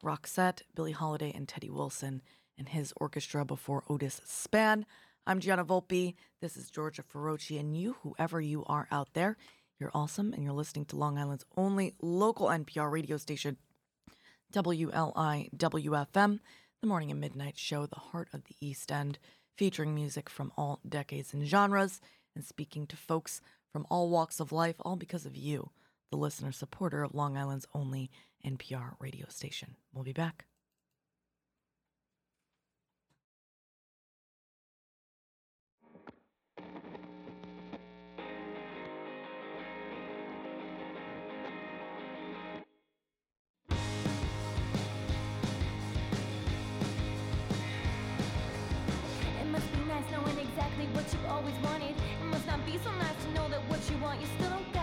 Roxette, 0.05 0.63
Billie 0.75 0.93
Holiday, 0.93 1.33
and 1.35 1.49
Teddy 1.49 1.71
Wilson 1.71 2.23
and 2.57 2.69
his 2.69 2.93
orchestra 2.97 3.45
before 3.45 3.85
Otis 3.89 4.21
Spann. 4.27 4.85
I'm 5.29 5.41
Gianna 5.41 5.63
Volpe. 5.63 6.15
This 6.41 6.57
is 6.57 6.71
Georgia 6.71 7.03
Ferrocci, 7.03 7.61
and 7.61 7.77
you, 7.77 7.97
whoever 8.03 8.41
you 8.41 8.65
are 8.65 8.89
out 8.91 9.11
there, 9.13 9.37
you're 9.79 9.91
awesome, 9.93 10.33
and 10.33 10.43
you're 10.43 10.55
listening 10.55 10.87
to 10.87 10.97
Long 10.97 11.19
Island's 11.19 11.45
only 11.55 11.93
local 12.01 12.47
NPR 12.47 12.91
radio 12.91 13.19
station, 13.19 13.59
WLIWFM, 14.55 15.51
the 16.81 16.87
morning 16.87 17.11
and 17.11 17.21
midnight 17.21 17.59
show, 17.59 17.85
the 17.85 17.97
heart 17.97 18.29
of 18.33 18.45
the 18.45 18.57
East 18.63 18.91
End, 18.91 19.19
featuring 19.55 19.95
music 19.95 20.31
from 20.31 20.51
all 20.57 20.81
decades 20.89 21.35
and 21.35 21.47
genres, 21.47 22.01
and 22.35 22.43
speaking 22.43 22.87
to 22.87 22.97
folks 22.97 23.43
from 23.71 23.87
all 23.91 24.09
walks 24.09 24.41
of 24.41 24.51
life, 24.51 24.77
all 24.81 24.97
because 24.97 25.27
of 25.27 25.37
you, 25.37 25.73
the 26.11 26.17
listener 26.17 26.53
supporter 26.53 27.03
of 27.03 27.15
Long 27.15 27.37
Island's 27.37 27.67
only 27.75 28.11
NPR 28.47 28.95
radio 28.99 29.27
station. 29.29 29.77
We'll 29.93 30.05
be 30.05 30.15
back. 30.15 30.47
Always 51.29 51.55
wanted. 51.63 51.95
It 52.21 52.25
must 52.25 52.47
not 52.47 52.65
be 52.67 52.79
so 52.79 52.91
nice 52.93 53.25
to 53.25 53.33
know 53.33 53.49
that 53.49 53.61
what 53.69 53.79
you 53.91 53.97
want, 53.99 54.21
you 54.21 54.27
still 54.39 54.51
don't 54.51 54.73
got 54.73 54.78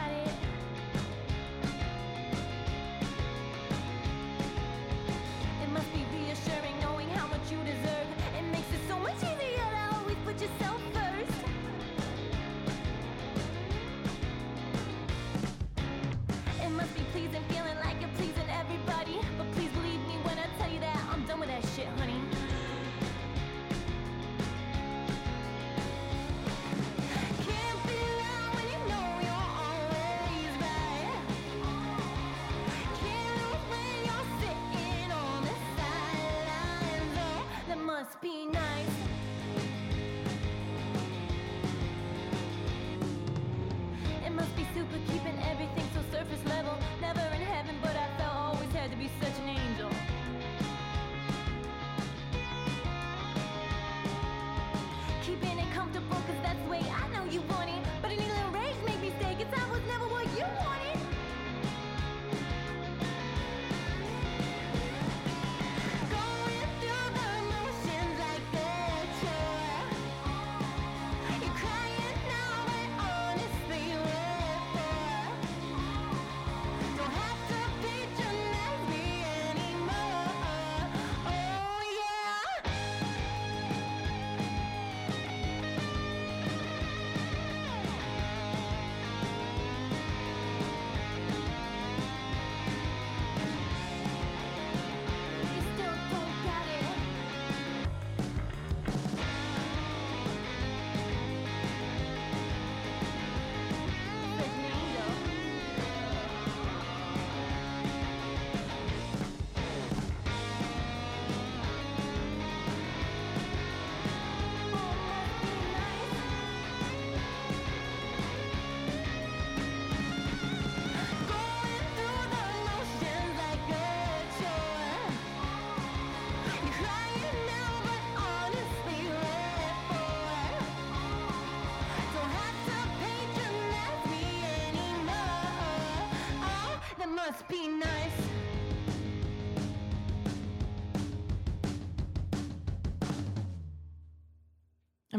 that 38.26 38.54
must 38.54 38.65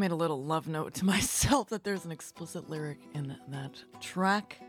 made 0.07 0.13
a 0.13 0.15
little 0.15 0.41
love 0.41 0.69
note 0.69 0.95
to 0.95 1.05
myself 1.15 1.69
that 1.69 1.83
there's 1.83 2.05
an 2.05 2.13
explicit 2.13 2.71
lyric 2.71 2.99
in 3.13 3.37
that 3.49 3.83
track. 4.01 4.61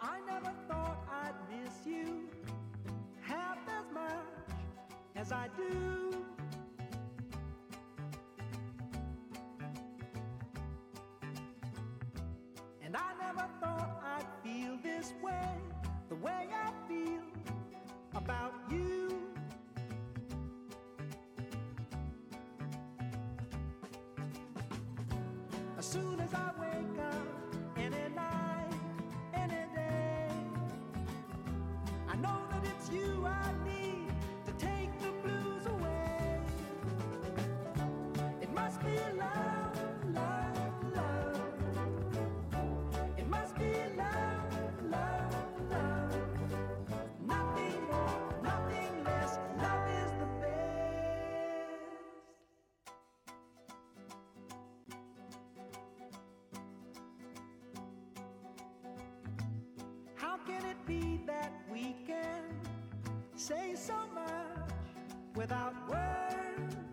I 0.00 0.18
never 0.26 0.50
thought 0.66 0.96
I'd 1.12 1.34
miss 1.50 1.74
you 1.84 2.30
half 3.20 3.58
as 3.68 3.92
much 3.92 4.56
as 5.16 5.32
I 5.32 5.48
do. 5.54 6.24
And 12.82 12.96
I 12.96 13.12
never 13.20 13.46
thought 13.60 14.02
I'd 14.02 14.24
feel 14.42 14.78
this 14.82 15.12
way, 15.22 15.50
the 16.08 16.14
way 16.14 16.48
I 16.54 16.70
feel 16.88 17.20
about 18.14 18.54
you. 18.70 19.05
Can 60.46 60.64
it 60.64 60.86
be 60.86 61.20
that 61.26 61.52
we 61.72 61.96
can 62.06 62.44
say 63.34 63.74
so 63.74 63.94
much 64.14 64.70
without 65.34 65.74
words? 65.90 66.85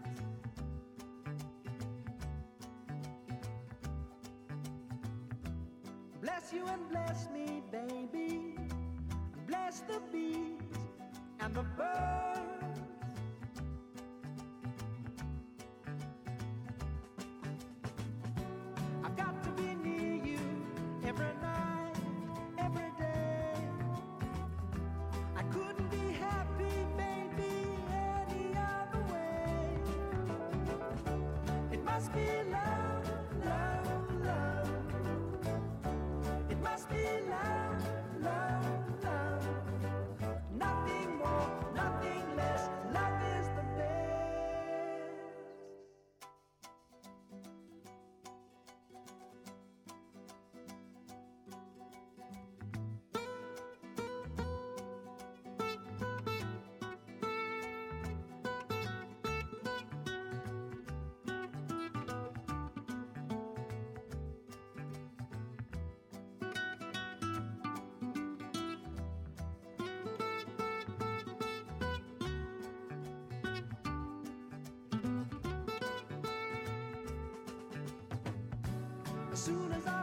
As 79.33 79.41
soon 79.41 79.71
as 79.71 79.87
I 79.87 80.02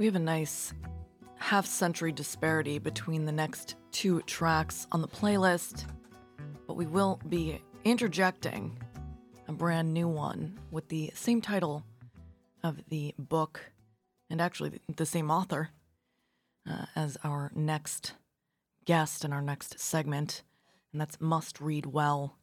We 0.00 0.06
have 0.06 0.16
a 0.16 0.18
nice 0.18 0.72
half 1.36 1.66
century 1.66 2.10
disparity 2.10 2.78
between 2.78 3.26
the 3.26 3.32
next 3.32 3.74
two 3.92 4.22
tracks 4.22 4.86
on 4.92 5.02
the 5.02 5.08
playlist, 5.08 5.84
but 6.66 6.72
we 6.72 6.86
will 6.86 7.20
be 7.28 7.60
interjecting 7.84 8.82
a 9.46 9.52
brand 9.52 9.92
new 9.92 10.08
one 10.08 10.58
with 10.70 10.88
the 10.88 11.12
same 11.14 11.42
title 11.42 11.84
of 12.62 12.80
the 12.88 13.14
book 13.18 13.60
and 14.30 14.40
actually 14.40 14.80
the 14.96 15.04
same 15.04 15.30
author 15.30 15.68
uh, 16.66 16.86
as 16.96 17.18
our 17.22 17.52
next 17.54 18.14
guest 18.86 19.22
in 19.22 19.34
our 19.34 19.42
next 19.42 19.78
segment, 19.78 20.44
and 20.92 21.00
that's 21.02 21.20
Must 21.20 21.60
Read 21.60 21.84
Well. 21.84 22.38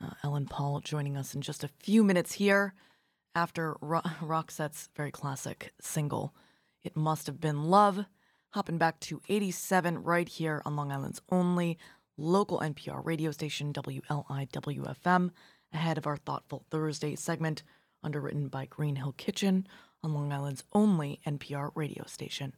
Uh, 0.00 0.10
Ellen 0.22 0.46
Pall 0.46 0.78
joining 0.78 1.16
us 1.16 1.34
in 1.34 1.40
just 1.40 1.64
a 1.64 1.70
few 1.80 2.04
minutes 2.04 2.34
here 2.34 2.72
after 3.34 3.76
Ro- 3.80 4.00
Roxette's 4.22 4.90
very 4.94 5.10
classic 5.10 5.72
single, 5.80 6.32
It 6.84 6.94
Must 6.94 7.26
Have 7.26 7.40
Been 7.40 7.70
Love, 7.70 8.04
hopping 8.50 8.76
back 8.76 9.00
to 9.00 9.22
87 9.26 10.02
right 10.02 10.28
here 10.28 10.60
on 10.66 10.76
Long 10.76 10.92
Island's 10.92 11.22
only 11.32 11.78
local 12.18 12.60
NPR 12.60 13.02
radio 13.02 13.30
station, 13.30 13.72
WLIWFM, 13.72 15.30
ahead 15.72 15.96
of 15.96 16.06
our 16.06 16.18
Thoughtful 16.18 16.66
Thursday 16.70 17.16
segment, 17.16 17.62
underwritten 18.02 18.48
by 18.48 18.66
Green 18.66 18.96
Hill 18.96 19.14
Kitchen 19.16 19.66
on 20.02 20.12
Long 20.12 20.30
Island's 20.30 20.62
only 20.74 21.20
NPR 21.26 21.70
radio 21.74 22.04
station. 22.06 22.54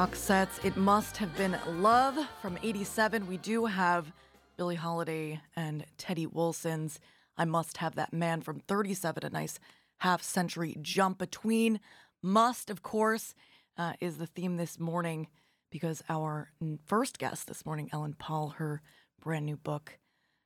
Roxette's 0.00 0.58
It 0.64 0.78
Must 0.78 1.18
Have 1.18 1.36
Been 1.36 1.58
Love 1.66 2.16
from 2.40 2.58
87. 2.62 3.26
We 3.26 3.36
do 3.36 3.66
have 3.66 4.10
Billie 4.56 4.74
Holiday 4.74 5.42
and 5.54 5.84
Teddy 5.98 6.26
Wilson's 6.26 6.98
I 7.36 7.44
Must 7.44 7.76
Have 7.76 7.96
That 7.96 8.10
Man 8.10 8.40
from 8.40 8.60
37, 8.60 9.26
a 9.26 9.28
nice 9.28 9.60
half 9.98 10.22
century 10.22 10.74
jump 10.80 11.18
between. 11.18 11.80
Must, 12.22 12.70
of 12.70 12.82
course, 12.82 13.34
uh, 13.76 13.92
is 14.00 14.16
the 14.16 14.26
theme 14.26 14.56
this 14.56 14.80
morning 14.80 15.28
because 15.70 16.02
our 16.08 16.50
first 16.86 17.18
guest 17.18 17.46
this 17.46 17.66
morning, 17.66 17.90
Ellen 17.92 18.14
Pall, 18.18 18.54
her 18.56 18.80
brand 19.22 19.44
new 19.44 19.58
book, 19.58 19.98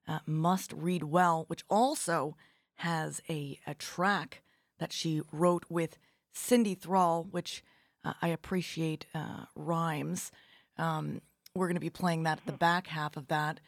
uh, 0.09 0.19
Must 0.27 0.73
Read 0.73 1.05
Well, 1.05 1.45
which 1.47 1.63
also 1.71 2.37
has 2.79 3.23
a, 3.31 3.61
a 3.69 3.75
track 3.75 4.43
that 4.81 4.93
she 4.93 5.23
wrote 5.31 5.65
with 5.69 5.97
Cindy 6.33 6.75
Thrall, 6.75 7.29
which 7.31 7.63
uh, 8.05 8.13
I 8.21 8.29
appreciate 8.29 9.07
uh, 9.15 9.47
rhymes. 9.55 10.31
Um, 10.77 11.21
we're 11.55 11.69
going 11.69 11.77
to 11.77 11.81
be 11.81 11.91
playing 11.91 12.25
that 12.25 12.39
at 12.39 12.47
the 12.47 12.53
back 12.53 12.89
half 12.89 13.17
of 13.17 13.29
that. 13.29 13.61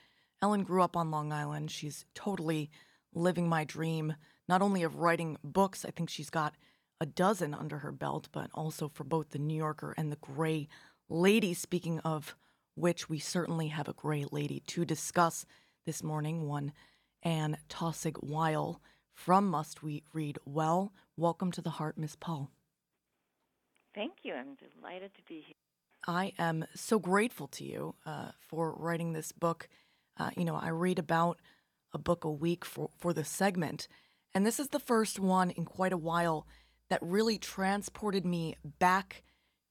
Ellen 0.43 0.65
grew 0.65 0.83
up 0.83 0.97
on 0.97 1.11
Long 1.11 1.33
Island. 1.33 1.71
She's 1.71 2.05
totally 2.15 2.71
living 3.15 3.49
my 3.49 3.65
dream, 3.65 4.15
not 4.49 4.63
only 4.63 4.83
of 4.83 4.97
writing 4.97 5.39
books, 5.43 5.85
I 5.85 5.91
think 5.91 6.11
she's 6.11 6.31
got 6.31 6.55
a 7.01 7.07
dozen 7.07 7.55
under 7.55 7.79
her 7.79 7.93
belt, 7.93 8.29
but 8.33 8.51
also 8.55 8.89
for 8.89 9.05
both 9.05 9.31
the 9.31 9.39
New 9.39 9.57
Yorker 9.57 9.95
and 9.97 10.13
the 10.13 10.17
Gray 10.17 10.69
Lady. 11.09 11.55
Speaking 11.55 11.99
of 12.01 12.37
which, 12.75 13.09
we 13.09 13.19
certainly 13.19 13.69
have 13.69 13.89
a 13.89 13.93
Gray 13.93 14.27
Lady 14.31 14.61
to 14.69 14.85
discuss 14.85 15.47
this 15.87 16.03
morning, 16.03 16.47
one 16.47 16.73
Anne 17.23 17.57
Taussig 17.69 18.23
Weil 18.23 18.81
from 19.15 19.49
Must 19.49 19.83
We 19.83 20.03
Read 20.13 20.39
Well. 20.45 20.93
Welcome 21.17 21.51
to 21.53 21.63
the 21.63 21.71
Heart, 21.71 21.99
Miss 21.99 22.17
Pall. 22.17 22.51
Thank 23.97 24.25
you. 24.25 24.35
I'm 24.35 24.57
delighted 24.57 25.15
to 25.15 25.23
be 25.27 25.37
here. 25.47 25.55
I 26.07 26.35
am 26.39 26.67
so 26.75 26.99
grateful 26.99 27.49
to 27.49 27.65
you 27.65 27.95
uh, 28.05 28.33
for 28.47 28.75
writing 28.75 29.15
this 29.15 29.33
book. 29.33 29.71
Uh, 30.19 30.29
you 30.37 30.45
know, 30.45 30.55
I 30.55 30.69
read 30.69 30.99
about 30.99 31.41
a 31.95 31.99
book 31.99 32.23
a 32.23 32.31
week 32.31 32.67
for, 32.67 32.91
for 32.99 33.15
the 33.15 33.25
segment, 33.25 33.89
and 34.35 34.45
this 34.45 34.61
is 34.61 34.69
the 34.69 34.79
first 34.79 35.19
one 35.19 35.51
in 35.51 35.65
quite 35.65 35.95
a 35.95 35.99
while 35.99 36.47
that 36.91 37.03
really 37.03 37.39
transported 37.39 38.27
me 38.27 38.55
back 38.79 39.23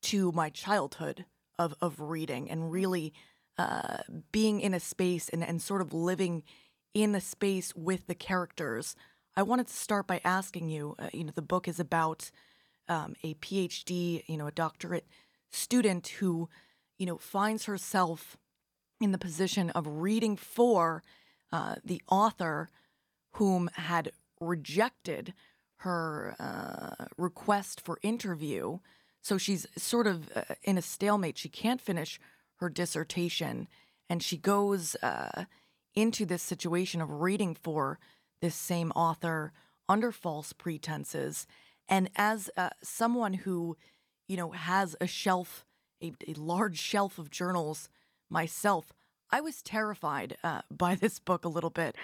to 0.02 0.32
my 0.32 0.50
childhood 0.50 1.26
of, 1.60 1.76
of 1.80 2.00
reading 2.00 2.50
and 2.50 2.72
really 2.72 3.14
uh, 3.60 3.98
being 4.32 4.60
in 4.60 4.74
a 4.74 4.80
space 4.80 5.30
and, 5.30 5.44
and 5.44 5.62
sort 5.62 5.82
of 5.82 5.94
living 5.94 6.42
in 6.96 7.14
a 7.14 7.22
space 7.22 7.76
with 7.76 8.08
the 8.08 8.16
characters. 8.16 8.96
I 9.38 9.44
wanted 9.44 9.68
to 9.68 9.74
start 9.74 10.08
by 10.08 10.20
asking 10.26 10.70
you, 10.70 10.96
uh, 10.98 11.10
you 11.14 11.26
know, 11.26 11.32
the 11.34 11.44
book 11.44 11.68
is 11.68 11.80
about 11.80 12.32
um, 12.88 13.16
a 13.24 13.34
PhD, 13.36 14.24
you 14.28 14.38
know, 14.38 14.48
a 14.48 14.52
doctorate 14.52 15.08
student 15.52 16.08
who, 16.20 16.50
you 16.98 17.06
know, 17.06 17.18
finds 17.18 17.66
herself 17.66 18.38
in 19.02 19.12
the 19.12 19.18
position 19.18 19.70
of 19.72 19.88
reading 19.88 20.36
for 20.36 21.04
uh, 21.52 21.76
the 21.84 22.02
author 22.10 22.70
whom 23.34 23.70
had 23.74 24.12
rejected 24.40 25.34
her 25.78 26.36
uh, 26.40 27.06
request 27.18 27.82
for 27.82 28.00
interview. 28.02 28.80
So 29.22 29.38
she's 29.38 29.68
sort 29.78 30.08
of 30.08 30.30
uh, 30.36 30.56
in 30.64 30.78
a 30.78 30.82
stalemate. 30.82 31.38
She 31.38 31.50
can't 31.50 31.82
finish 31.82 32.20
her 32.58 32.70
dissertation, 32.70 33.68
and 34.10 34.24
she 34.24 34.38
goes 34.38 34.96
uh, 35.02 35.46
into 35.94 36.26
this 36.26 36.42
situation 36.42 37.02
of 37.02 37.22
reading 37.22 37.56
for 37.56 38.00
this 38.42 38.56
same 38.56 38.92
author 38.92 39.52
under 39.88 40.12
false 40.12 40.54
pretenses. 40.54 41.48
And 41.88 42.10
as 42.16 42.50
uh, 42.58 42.70
someone 42.82 43.34
who, 43.34 43.78
you 44.28 44.38
know, 44.38 44.52
has 44.52 44.96
a 45.00 45.08
shelf, 45.08 45.66
a, 46.02 46.14
a 46.28 46.34
large 46.34 46.80
shelf 46.80 47.18
of 47.18 47.30
journals 47.30 47.90
myself, 48.30 48.94
I 49.32 49.42
was 49.42 49.62
terrified 49.62 50.38
uh, 50.44 50.62
by 50.72 50.96
this 50.96 51.20
book 51.20 51.46
a 51.46 51.50
little 51.50 51.70
bit 51.70 51.96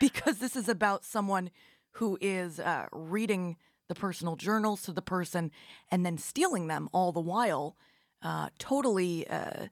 because 0.00 0.38
this 0.38 0.56
is 0.56 0.68
about 0.68 1.04
someone 1.04 1.50
who 1.92 2.18
is 2.20 2.60
uh, 2.60 2.86
reading 2.92 3.56
the 3.88 3.94
personal 3.94 4.36
journals 4.36 4.82
to 4.82 4.92
the 4.92 5.02
person 5.02 5.50
and 5.90 6.04
then 6.04 6.18
stealing 6.18 6.66
them 6.66 6.88
all 6.92 7.12
the 7.12 7.20
while, 7.20 7.76
uh, 8.22 8.48
totally 8.58 9.26
uh, 9.28 9.68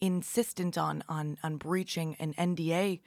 insistent 0.00 0.78
on, 0.78 1.02
on 1.08 1.36
on 1.42 1.56
breaching 1.56 2.16
an 2.20 2.34
NDA 2.34 3.00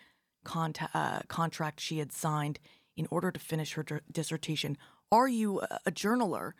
uh, 0.93 1.19
contract 1.27 1.79
she 1.79 1.99
had 1.99 2.11
signed 2.11 2.59
in 2.97 3.07
order 3.09 3.31
to 3.31 3.39
finish 3.39 3.73
her 3.73 3.85
dissertation. 4.11 4.77
Are 5.11 5.27
you 5.27 5.61
a, 5.85 5.91
journaler? 5.91 6.53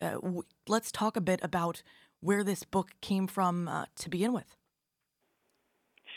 Uh, 0.00 0.12
w- 0.12 0.42
let's 0.66 0.90
talk 0.90 1.16
a 1.16 1.20
bit 1.20 1.40
about 1.42 1.82
where 2.20 2.42
this 2.42 2.64
book 2.64 2.90
came 3.00 3.26
from 3.26 3.68
uh, 3.68 3.84
to 3.96 4.08
begin 4.08 4.32
with. 4.32 4.56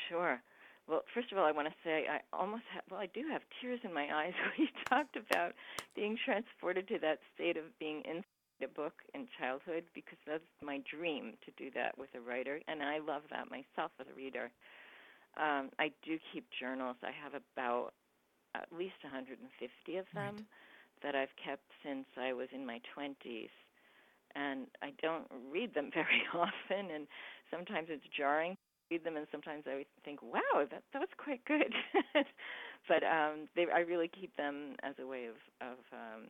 Sure. 0.08 0.42
Well, 0.88 1.02
first 1.14 1.32
of 1.32 1.38
all, 1.38 1.46
I 1.46 1.52
want 1.52 1.68
to 1.68 1.74
say 1.84 2.06
I 2.10 2.20
almost 2.34 2.64
have, 2.74 2.84
well, 2.90 3.00
I 3.00 3.08
do 3.08 3.24
have 3.32 3.42
tears 3.60 3.80
in 3.84 3.94
my 3.94 4.08
eyes 4.14 4.34
when 4.58 4.68
you 4.68 4.68
talked 4.90 5.16
about 5.16 5.54
being 5.96 6.18
transported 6.24 6.88
to 6.90 7.00
that 7.00 7.20
state 7.36 7.58
of 7.58 7.78
being 7.80 8.04
inside 8.06 8.26
a 8.64 8.68
book 8.68 8.94
in 9.16 9.28
childhood 9.40 9.84
because 9.96 10.20
that's 10.28 10.44
my 10.62 10.80
dream 10.86 11.34
to 11.46 11.52
do 11.58 11.72
that 11.74 11.98
with 11.98 12.10
a 12.16 12.22
writer, 12.22 12.60
and 12.68 12.84
I 12.84 13.00
love 13.00 13.24
that 13.32 13.50
myself 13.50 13.92
as 14.00 14.06
a 14.12 14.16
reader. 14.16 14.52
Um, 15.36 15.72
I 15.80 15.92
do 16.06 16.20
keep 16.32 16.46
journals. 16.60 16.98
I 17.04 17.10
have 17.12 17.34
about 17.34 17.94
at 18.54 18.68
least 18.72 19.02
150 19.02 19.98
of 19.98 20.06
them 20.14 20.36
Right. 20.36 20.46
That 21.04 21.16
I've 21.16 21.36
kept 21.44 21.66
since 21.84 22.06
I 22.18 22.34
was 22.34 22.48
in 22.54 22.66
my 22.66 22.80
20s. 22.96 23.50
And 24.36 24.68
I 24.82 24.92
don't 25.02 25.28
read 25.52 25.74
them 25.74 25.92
very 25.94 26.24
often, 26.34 26.92
and 26.94 27.08
sometimes 27.52 27.88
it's 27.90 28.06
jarring 28.16 28.54
to 28.56 28.96
read 28.96 29.04
them, 29.04 29.18
and 29.18 29.28
sometimes 29.32 29.64
I 29.68 29.86
think, 30.06 30.22
"Wow, 30.22 30.66
that 30.72 30.84
that 30.94 31.00
was 31.00 31.10
quite 31.18 31.44
good." 31.46 31.74
but 32.88 33.04
um, 33.04 33.48
they, 33.56 33.66
I 33.74 33.80
really 33.80 34.08
keep 34.08 34.36
them 34.38 34.76
as 34.84 34.96
a 35.00 35.06
way 35.08 35.26
of 35.28 35.36
of. 35.62 35.78
Um, 35.92 36.30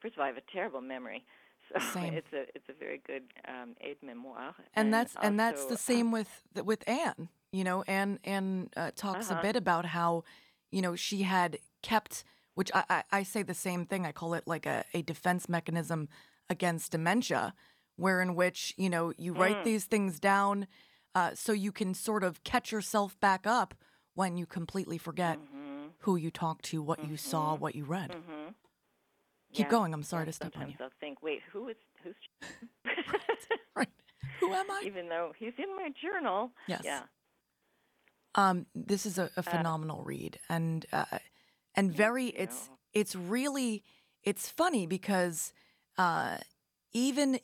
first 0.00 0.14
of 0.14 0.20
all, 0.20 0.24
I 0.24 0.28
have 0.28 0.36
a 0.36 0.52
terrible 0.52 0.80
memory, 0.80 1.24
so 1.72 1.80
Same. 1.80 2.14
it's 2.14 2.32
a 2.32 2.42
it's 2.54 2.68
a 2.68 2.72
very 2.78 3.00
good 3.06 3.22
um, 3.46 3.74
aide 3.80 4.02
memoire. 4.02 4.54
and 4.74 4.92
that's 4.92 5.16
and 5.22 5.38
that's 5.38 5.62
also, 5.62 5.68
the 5.70 5.74
uh, 5.74 5.78
same 5.78 6.10
with 6.10 6.42
with 6.64 6.88
Anne. 6.88 7.28
You 7.52 7.64
know, 7.64 7.82
Anne 7.86 8.18
Anne 8.24 8.70
uh, 8.76 8.90
talks 8.96 9.30
a 9.30 9.34
Uh-huh. 9.34 9.42
bit 9.42 9.56
about 9.56 9.86
how 9.86 10.24
you 10.70 10.82
know 10.82 10.96
she 10.96 11.22
had 11.22 11.58
kept, 11.82 12.24
which 12.58 12.70
I, 12.74 12.82
I 12.90 13.02
I 13.18 13.22
say 13.22 13.42
the 13.44 13.54
same 13.54 13.86
thing. 13.86 14.04
I 14.04 14.12
call 14.12 14.34
it 14.34 14.44
like 14.46 14.66
a 14.66 14.84
a 14.92 15.02
defense 15.02 15.48
mechanism 15.48 16.08
against 16.50 16.90
dementia, 16.92 17.54
where 17.96 18.20
in 18.20 18.34
which 18.34 18.74
you 18.76 18.90
know 18.90 19.12
you 19.16 19.32
write 19.32 19.58
Mm. 19.58 19.64
these 19.64 19.84
things 19.86 20.18
down, 20.18 20.66
uh, 21.14 21.30
so 21.34 21.52
you 21.52 21.70
can 21.72 21.94
sort 21.94 22.24
of 22.24 22.42
catch 22.42 22.72
yourself 22.72 23.18
back 23.20 23.46
up 23.46 23.74
when 24.14 24.36
you 24.36 24.44
completely 24.46 24.98
forget 24.98 25.38
mhm, 25.38 25.90
who 26.00 26.16
you 26.16 26.30
talked 26.32 26.64
to, 26.64 26.82
what 26.82 27.04
you 27.04 27.16
saw, 27.16 27.54
what 27.54 27.74
you 27.76 27.84
read. 27.84 28.10
mhm. 28.10 28.54
Keep 29.52 29.66
Yeah, 29.66 29.70
going. 29.70 29.94
I'm 29.94 30.02
sorry 30.02 30.22
yeah, 30.22 30.26
to 30.26 30.32
step 30.32 30.56
on 30.58 30.68
you. 30.70 30.74
I'll 30.80 30.90
think, 31.00 31.22
wait, 31.22 31.40
who 31.52 31.68
is 31.68 31.76
who's? 32.02 32.16
Right. 33.76 33.88
Who 34.40 34.52
am 34.52 34.68
I? 34.70 34.82
Even 34.84 35.08
though 35.08 35.32
he's 35.38 35.54
in 35.58 35.70
my 35.76 35.90
journal. 36.02 36.50
Yes. 36.66 36.82
Yeah. 36.84 37.04
Um, 38.34 38.66
this 38.74 39.06
is 39.06 39.18
a, 39.18 39.30
a 39.36 39.42
phenomenal 39.42 40.02
read, 40.04 40.38
and 40.48 40.84
uh, 40.92 41.04
and 41.78 41.92
very 41.92 42.26
it's 42.30 42.70
it's 42.92 43.14
really 43.14 43.84
it's 44.24 44.48
funny 44.48 44.84
because 44.84 45.52
uh, 45.96 46.38
even 46.92 47.38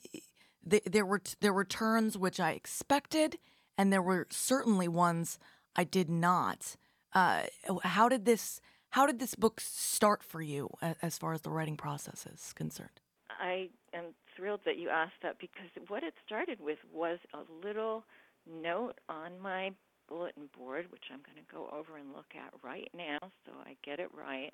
th- 0.68 0.83
there 0.85 1.07
were 1.07 1.20
t- 1.20 1.37
there 1.40 1.53
were 1.53 1.64
turns 1.64 2.18
which 2.18 2.40
I 2.40 2.51
expected, 2.51 3.38
and 3.79 3.92
there 3.92 4.03
were 4.03 4.27
certainly 4.31 4.88
ones 4.88 5.38
I 5.77 5.85
did 5.85 6.11
not. 6.11 6.75
Uh, 7.14 7.44
how 7.85 8.09
did 8.09 8.25
this 8.25 8.61
how 8.90 9.07
did 9.07 9.20
this 9.20 9.37
book 9.37 9.61
start 9.61 10.25
for 10.25 10.42
you 10.42 10.68
as 11.01 11.16
far 11.16 11.33
as 11.33 11.42
the 11.42 11.51
writing 11.51 11.77
process 11.77 12.27
is 12.27 12.53
concerned? 12.55 13.01
I 13.40 13.68
am 13.92 14.14
thrilled 14.37 14.61
that 14.64 14.79
you 14.79 14.88
asked 14.88 15.23
that 15.23 15.38
because 15.38 15.70
what 15.87 16.03
it 16.03 16.14
started 16.27 16.59
with 16.61 16.79
was 16.92 17.18
a 17.33 17.42
little 17.64 18.05
note 18.47 18.99
on 19.09 19.38
my 19.40 19.70
bulletin 20.09 20.49
board, 20.57 20.87
which 20.90 21.05
I'm 21.12 21.21
going 21.25 21.38
to 21.38 21.55
go 21.55 21.69
over 21.77 21.99
and 21.99 22.12
look 22.12 22.33
at 22.35 22.53
right 22.62 22.90
now 22.97 23.19
so 23.47 23.53
I 23.64 23.77
get 23.85 24.01
it 24.01 24.11
right. 24.17 24.53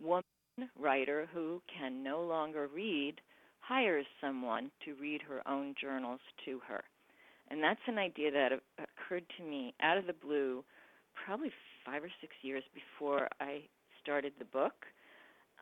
Woman 0.00 0.22
writer 0.78 1.28
who 1.32 1.62
can 1.78 2.02
no 2.02 2.22
longer 2.22 2.68
read 2.74 3.20
hires 3.60 4.06
someone 4.20 4.70
to 4.84 4.94
read 5.00 5.22
her 5.22 5.46
own 5.48 5.74
journals 5.80 6.20
to 6.44 6.60
her. 6.66 6.82
And 7.50 7.62
that's 7.62 7.80
an 7.86 7.98
idea 7.98 8.30
that 8.30 8.52
occurred 8.78 9.24
to 9.38 9.44
me 9.44 9.74
out 9.82 9.98
of 9.98 10.06
the 10.06 10.12
blue 10.12 10.64
probably 11.24 11.50
five 11.84 12.02
or 12.02 12.10
six 12.20 12.32
years 12.42 12.64
before 12.74 13.28
I 13.40 13.62
started 14.02 14.32
the 14.38 14.44
book. 14.46 14.74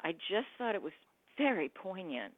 I 0.03 0.13
just 0.13 0.47
thought 0.57 0.75
it 0.75 0.83
was 0.83 0.93
very 1.37 1.69
poignant 1.69 2.33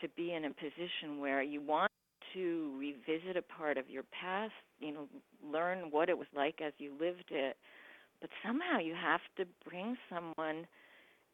to 0.00 0.08
be 0.16 0.34
in 0.34 0.44
a 0.44 0.50
position 0.50 1.18
where 1.18 1.42
you 1.42 1.60
want 1.60 1.90
to 2.36 2.72
revisit 2.78 3.36
a 3.36 3.42
part 3.42 3.78
of 3.78 3.90
your 3.90 4.04
past, 4.04 4.52
you 4.80 4.92
know, 4.92 5.08
learn 5.44 5.90
what 5.90 6.08
it 6.08 6.18
was 6.18 6.28
like 6.36 6.60
as 6.64 6.72
you 6.78 6.92
lived 7.00 7.30
it, 7.30 7.56
but 8.20 8.30
somehow 8.46 8.78
you 8.78 8.94
have 8.94 9.20
to 9.38 9.44
bring 9.68 9.96
someone 10.08 10.66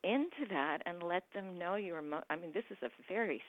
into 0.05 0.47
that 0.51 0.79
and 0.87 1.03
let 1.03 1.25
them 1.35 1.59
know 1.59 1.77
your 1.77 2.01
emo- 2.01 2.25
I 2.31 2.37
mean, 2.37 2.53
this 2.55 2.65
is 2.71 2.79
a 2.83 2.91
very 3.13 3.43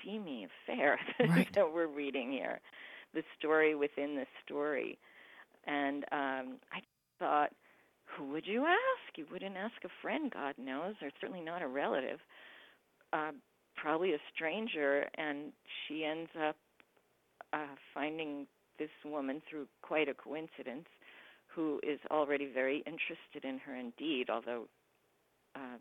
steamy 0.00 0.46
affair 0.68 0.98
Right. 1.20 1.48
that 1.54 1.72
we're 1.72 1.86
reading 1.86 2.32
here. 2.32 2.60
the 3.14 3.22
story 3.38 3.74
within 3.74 4.16
the 4.16 4.26
story. 4.44 4.98
And 5.66 6.04
um, 6.12 6.56
I 6.72 6.80
thought, 7.18 7.50
who 8.06 8.30
would 8.32 8.46
you 8.46 8.66
ask? 8.66 9.16
You 9.16 9.26
wouldn't 9.30 9.56
ask 9.56 9.74
a 9.84 9.88
friend, 10.02 10.30
God 10.32 10.54
knows, 10.58 10.94
or 11.02 11.10
certainly 11.20 11.42
not 11.44 11.62
a 11.62 11.68
relative. 11.68 12.20
Uh, 13.12 13.32
probably 13.76 14.12
a 14.14 14.18
stranger, 14.34 15.06
and 15.18 15.52
she 15.86 16.04
ends 16.04 16.30
up 16.48 16.56
uh, 17.52 17.74
finding 17.94 18.46
this 18.78 18.90
woman 19.04 19.42
through 19.48 19.66
quite 19.82 20.08
a 20.08 20.14
coincidence 20.14 20.86
who 21.46 21.80
is 21.82 21.98
already 22.10 22.46
very 22.52 22.78
interested 22.86 23.44
in 23.44 23.58
her 23.58 23.74
indeed, 23.74 24.30
although 24.30 24.66
uh, 25.54 25.78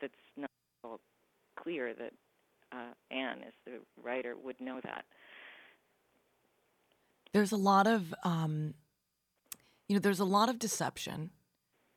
that's 0.00 0.12
not 0.36 0.50
all 0.82 1.00
clear 1.56 1.94
that 1.94 2.12
uh, 2.72 2.92
Anne, 3.10 3.38
as 3.46 3.52
the 3.64 3.80
writer, 4.02 4.34
would 4.42 4.60
know 4.60 4.80
that. 4.82 5.04
There's 7.32 7.52
a 7.52 7.56
lot 7.56 7.86
of, 7.86 8.14
um, 8.22 8.74
you 9.88 9.96
know, 9.96 10.00
there's 10.00 10.20
a 10.20 10.24
lot 10.24 10.48
of 10.48 10.58
deception, 10.58 11.30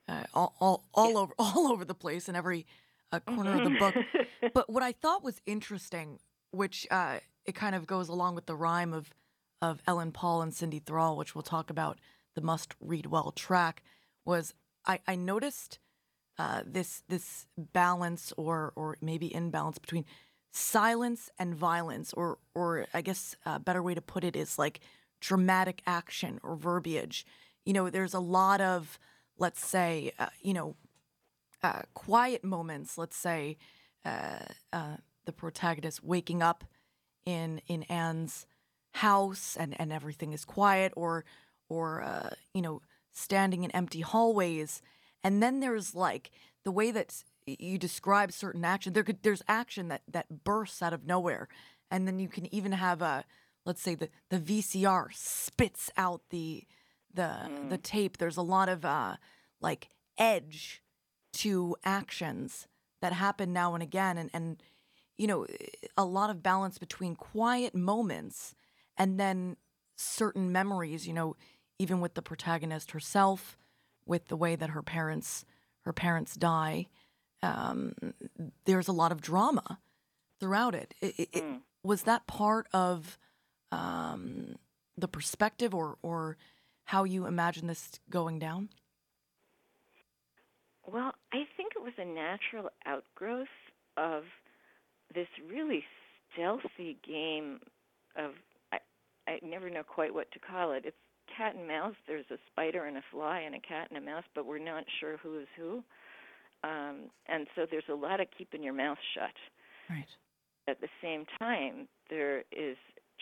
uh, 0.07 0.23
all 0.33 0.55
all, 0.59 0.83
all 0.93 1.17
over 1.17 1.33
all 1.39 1.67
over 1.71 1.85
the 1.85 1.93
place 1.93 2.29
in 2.29 2.35
every 2.35 2.65
uh, 3.11 3.19
corner 3.19 3.55
of 3.57 3.63
the 3.63 3.77
book. 3.77 3.95
But 4.53 4.69
what 4.69 4.83
I 4.83 4.91
thought 4.91 5.23
was 5.23 5.41
interesting, 5.45 6.19
which 6.51 6.87
uh, 6.91 7.17
it 7.47 7.55
kind 7.55 7.73
of 7.73 7.87
goes 7.87 8.09
along 8.09 8.35
with 8.35 8.45
the 8.45 8.55
rhyme 8.55 8.93
of 8.93 9.09
of 9.59 9.81
Ellen 9.87 10.11
Pall 10.11 10.43
and 10.43 10.53
Cindy 10.53 10.77
Thrall, 10.79 11.17
which 11.17 11.33
we'll 11.33 11.41
talk 11.41 11.71
about 11.71 11.97
the 12.35 12.41
must 12.41 12.75
read 12.79 13.07
well 13.07 13.31
track, 13.31 13.81
was 14.23 14.53
I, 14.85 14.99
I 15.07 15.15
noticed 15.15 15.79
uh, 16.37 16.61
this 16.65 17.01
this 17.07 17.47
balance 17.57 18.31
or 18.37 18.73
or 18.75 18.97
maybe 19.01 19.33
imbalance 19.33 19.79
between 19.79 20.05
silence 20.51 21.31
and 21.39 21.55
violence, 21.55 22.13
or 22.13 22.37
or 22.53 22.85
I 22.93 23.01
guess 23.01 23.35
a 23.45 23.59
better 23.59 23.81
way 23.81 23.95
to 23.95 24.01
put 24.01 24.23
it 24.23 24.35
is 24.35 24.59
like 24.59 24.81
dramatic 25.19 25.81
action 25.87 26.39
or 26.43 26.55
verbiage. 26.55 27.25
You 27.65 27.73
know, 27.73 27.89
there's 27.89 28.13
a 28.13 28.19
lot 28.19 28.61
of 28.61 28.99
let's 29.39 29.65
say 29.65 30.11
uh, 30.19 30.27
you 30.41 30.53
know 30.53 30.75
uh, 31.63 31.81
quiet 31.93 32.43
moments. 32.43 32.97
Let's 32.97 33.17
say 33.17 33.57
uh, 34.05 34.39
uh, 34.71 34.97
the 35.25 35.33
protagonist 35.33 36.03
waking 36.03 36.43
up 36.43 36.63
in 37.27 37.61
in 37.67 37.83
Anne's 37.83 38.47
house 38.93 39.57
and 39.59 39.79
and 39.79 39.91
everything 39.91 40.33
is 40.33 40.45
quiet, 40.45 40.93
or 40.95 41.25
or 41.69 42.01
uh, 42.01 42.29
you 42.53 42.61
know 42.61 42.81
standing 43.11 43.63
in 43.63 43.71
empty 43.71 44.01
hallways, 44.01 44.81
and 45.23 45.43
then 45.43 45.59
there's 45.59 45.93
like 45.93 46.31
the 46.63 46.71
way 46.71 46.89
that 46.89 47.23
you 47.45 47.77
describe 47.77 48.31
certain 48.31 48.63
action. 48.63 48.93
There 48.93 49.03
could 49.03 49.21
there's 49.23 49.43
action 49.47 49.89
that 49.89 50.03
that 50.09 50.43
bursts 50.45 50.81
out 50.81 50.93
of 50.93 51.05
nowhere, 51.05 51.49
and 51.91 52.07
then 52.07 52.17
you 52.17 52.29
can 52.29 52.51
even 52.55 52.71
have 52.71 53.01
a 53.01 53.25
let's 53.65 53.81
say 53.81 53.93
the 53.93 54.09
the 54.29 54.39
VCR 54.39 55.13
spits 55.13 55.91
out 55.97 56.21
the 56.29 56.63
the 57.13 57.51
the 57.67 57.77
tape. 57.77 58.17
There's 58.17 58.37
a 58.37 58.41
lot 58.41 58.69
of 58.69 58.85
uh, 58.85 59.17
like 59.59 59.89
edge 60.17 60.81
to 61.33 61.75
actions 61.83 62.67
that 63.01 63.13
happen 63.13 63.53
now 63.53 63.73
and 63.73 63.83
again 63.83 64.17
and, 64.17 64.29
and 64.33 64.63
you 65.17 65.27
know 65.27 65.45
a 65.97 66.05
lot 66.05 66.29
of 66.29 66.43
balance 66.43 66.77
between 66.77 67.15
quiet 67.15 67.75
moments 67.75 68.55
and 68.97 69.19
then 69.19 69.57
certain 69.95 70.51
memories 70.51 71.07
you 71.07 71.13
know 71.13 71.35
even 71.79 71.99
with 71.99 72.13
the 72.13 72.21
protagonist 72.21 72.91
herself 72.91 73.57
with 74.05 74.27
the 74.27 74.37
way 74.37 74.55
that 74.55 74.69
her 74.69 74.83
parents 74.83 75.45
her 75.81 75.93
parents 75.93 76.35
die 76.35 76.87
um, 77.43 77.93
there's 78.65 78.87
a 78.87 78.93
lot 78.93 79.11
of 79.11 79.21
drama 79.21 79.79
throughout 80.39 80.73
it, 80.75 80.93
it, 81.01 81.13
it, 81.17 81.29
it 81.33 81.43
was 81.83 82.03
that 82.03 82.25
part 82.27 82.67
of 82.73 83.17
um, 83.71 84.55
the 84.97 85.07
perspective 85.07 85.73
or 85.73 85.97
or 86.01 86.37
how 86.85 87.03
you 87.03 87.25
imagine 87.25 87.67
this 87.67 87.99
going 88.09 88.39
down? 88.39 88.69
Well, 90.85 91.13
I 91.33 91.43
think 91.57 91.73
it 91.75 91.81
was 91.81 91.93
a 91.97 92.05
natural 92.05 92.69
outgrowth 92.85 93.47
of 93.97 94.23
this 95.13 95.27
really 95.49 95.83
stealthy 96.33 96.97
game 97.07 97.59
of 98.15 98.31
I, 98.71 98.77
I 99.27 99.39
never 99.43 99.69
know 99.69 99.83
quite 99.83 100.13
what 100.13 100.31
to 100.31 100.39
call 100.39 100.73
it. 100.73 100.83
It's 100.85 100.97
cat 101.35 101.55
and 101.55 101.67
mouse. 101.67 101.95
There's 102.07 102.25
a 102.31 102.37
spider 102.51 102.85
and 102.85 102.97
a 102.97 103.03
fly 103.11 103.41
and 103.41 103.55
a 103.55 103.59
cat 103.59 103.87
and 103.89 103.97
a 103.97 104.05
mouse, 104.05 104.23
but 104.33 104.45
we're 104.45 104.59
not 104.59 104.83
sure 104.99 105.17
who 105.17 105.39
is 105.39 105.47
who. 105.57 105.83
Um, 106.63 107.09
and 107.27 107.47
so 107.55 107.65
there's 107.69 107.83
a 107.89 107.95
lot 107.95 108.19
of 108.19 108.27
keeping 108.35 108.63
your 108.63 108.73
mouth 108.73 108.97
shut. 109.13 109.33
right 109.89 110.07
At 110.67 110.81
the 110.81 110.87
same 111.01 111.25
time, 111.39 111.87
there 112.09 112.39
is 112.51 112.77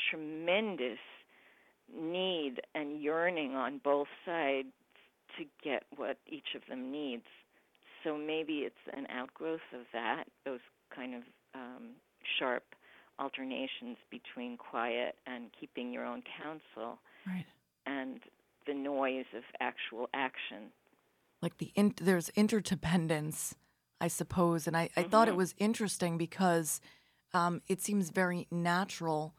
tremendous 0.10 1.00
need 1.93 2.62
and 2.74 3.02
yearning 3.02 3.56
on 3.56 3.80
both 3.84 4.08
sides 4.26 4.69
to 5.38 5.45
get 5.63 5.84
what 5.95 6.17
each 6.28 6.56
of 6.56 6.62
them 6.69 6.91
needs. 6.91 7.26
So 8.04 8.17
maybe 8.17 8.60
it's 8.60 8.76
an 8.95 9.06
outgrowth 9.10 9.67
of 9.74 9.82
that, 9.93 10.26
those 10.45 10.60
kind 10.95 11.13
of 11.13 11.24
um, 11.55 11.95
sharp 12.37 12.63
alternations 13.17 13.97
between 14.11 14.57
quiet 14.57 15.15
and 15.25 15.45
keeping 15.59 15.93
your 15.93 16.05
own 16.05 16.21
counsel 16.43 16.99
right 17.25 17.45
and 17.85 18.19
the 18.67 18.73
noise 18.73 19.25
of 19.35 19.43
actual 19.59 20.09
action. 20.13 20.71
like 21.41 21.57
the 21.59 21.71
in, 21.75 21.93
there's 22.01 22.29
interdependence, 22.29 23.55
I 24.01 24.07
suppose, 24.07 24.67
and 24.67 24.75
I, 24.75 24.89
I 24.97 25.03
thought 25.03 25.27
it 25.27 25.35
was 25.35 25.53
interesting 25.57 26.17
because 26.17 26.81
um, 27.33 27.61
it 27.67 27.81
seems 27.81 28.09
very 28.09 28.47
natural 28.51 29.35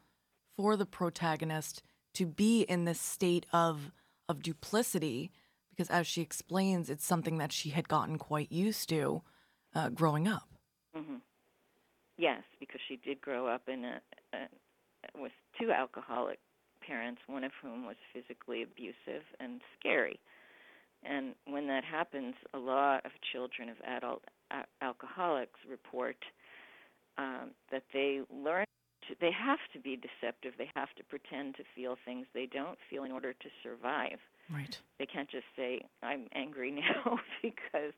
for 0.55 0.75
the 0.77 0.85
protagonist 0.85 1.83
to 2.15 2.25
be 2.25 2.61
in 2.61 2.85
this 2.85 2.99
state 3.01 3.45
of 3.53 3.91
of 4.29 4.41
duplicity 4.41 5.31
because, 5.69 5.89
as 5.89 6.07
she 6.07 6.21
explains, 6.21 6.89
it's 6.89 7.05
something 7.05 7.37
that 7.37 7.51
she 7.51 7.69
had 7.69 7.87
gotten 7.87 8.17
quite 8.17 8.51
used 8.51 8.89
to 8.89 9.21
uh, 9.75 9.89
growing 9.89 10.27
up. 10.27 10.47
hmm 10.95 11.17
Yes, 12.17 12.41
because 12.59 12.81
she 12.87 12.97
did 12.97 13.21
grow 13.21 13.47
up 13.47 13.63
in 13.67 13.85
a, 13.85 14.01
a 14.33 14.47
with 15.19 15.31
two 15.59 15.71
alcoholic 15.71 16.39
parents, 16.85 17.21
one 17.27 17.43
of 17.43 17.51
whom 17.61 17.85
was 17.85 17.95
physically 18.13 18.63
abusive 18.63 19.23
and 19.39 19.61
scary. 19.79 20.19
And 21.03 21.35
when 21.45 21.67
that 21.67 21.83
happens, 21.83 22.33
a 22.53 22.57
lot 22.57 23.05
of 23.05 23.11
children 23.31 23.69
of 23.69 23.77
adult 23.85 24.23
a- 24.51 24.83
alcoholics 24.83 25.59
report 25.69 26.17
um, 27.17 27.51
that 27.71 27.83
they 27.93 28.21
learn 28.33 28.65
to, 29.07 29.15
they 29.21 29.31
have 29.31 29.59
to 29.73 29.79
be 29.79 29.95
deceptive. 29.97 30.53
They 30.57 30.69
have 30.75 30.89
to 30.97 31.03
pretend 31.03 31.55
to 31.55 31.63
feel 31.75 31.97
things 32.03 32.25
they 32.33 32.47
don't 32.47 32.77
feel 32.89 33.03
in 33.03 33.11
order 33.11 33.33
to 33.33 33.49
survive. 33.63 34.19
Right. 34.51 34.77
They 34.97 35.05
can't 35.05 35.29
just 35.29 35.45
say, 35.55 35.81
"I'm 36.01 36.27
angry 36.33 36.71
now," 37.05 37.19
because 37.41 37.93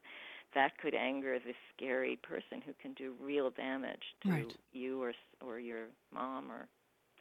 that 0.56 0.78
could 0.78 0.96
anger 0.96 1.38
this 1.40 1.56
scary 1.76 2.18
person 2.18 2.62
who 2.66 2.74
can 2.82 2.94
do 2.94 3.14
real 3.22 3.50
damage 3.52 4.04
to 4.24 4.30
Right. 4.30 4.58
you 4.72 5.02
or 5.02 5.14
or 5.42 5.60
your 5.60 5.88
mom, 6.12 6.52
or 6.52 6.68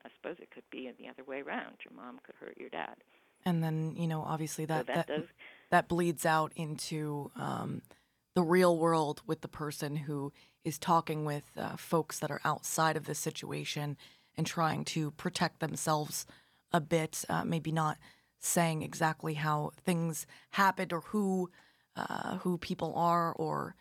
I 0.04 0.08
suppose 0.16 0.36
it 0.40 0.50
could 0.50 0.68
be 0.70 0.90
the 0.98 1.08
other 1.08 1.24
way 1.24 1.40
around. 1.40 1.76
Your 1.84 1.94
mom 1.94 2.20
could 2.24 2.34
hurt 2.36 2.56
your 2.58 2.70
dad. 2.70 2.96
And 3.44 3.62
then 3.62 3.94
you 3.96 4.06
know, 4.06 4.22
obviously 4.22 4.64
that 4.66 4.86
so 4.86 4.92
that, 4.92 5.06
that 5.06 5.14
does 5.14 5.28
that 5.70 5.88
bleeds 5.88 6.24
out 6.24 6.52
into 6.56 7.30
um, 7.36 7.82
the 8.34 8.42
real 8.42 8.76
world 8.78 9.22
with 9.26 9.40
the 9.42 9.48
person 9.48 9.96
who 9.96 10.32
is 10.64 10.78
talking 10.78 11.24
with 11.24 11.44
uh, 11.56 11.76
folks 11.76 12.18
that 12.18 12.30
are 12.30 12.40
outside 12.44 12.96
of 12.96 13.04
this 13.04 13.18
situation 13.18 13.96
and 14.36 14.46
trying 14.46 14.84
to 14.84 15.10
protect 15.12 15.60
themselves 15.60 16.26
a 16.72 16.80
bit, 16.80 17.24
uh, 17.28 17.44
maybe 17.44 17.72
not 17.72 17.98
saying 18.38 18.82
exactly 18.82 19.34
how 19.34 19.72
things 19.84 20.26
happened 20.50 20.92
or 20.92 21.00
who 21.00 21.50
uh, 21.98 22.38
who 22.38 22.58
people 22.58 22.92
are 22.96 23.32
or 23.34 23.74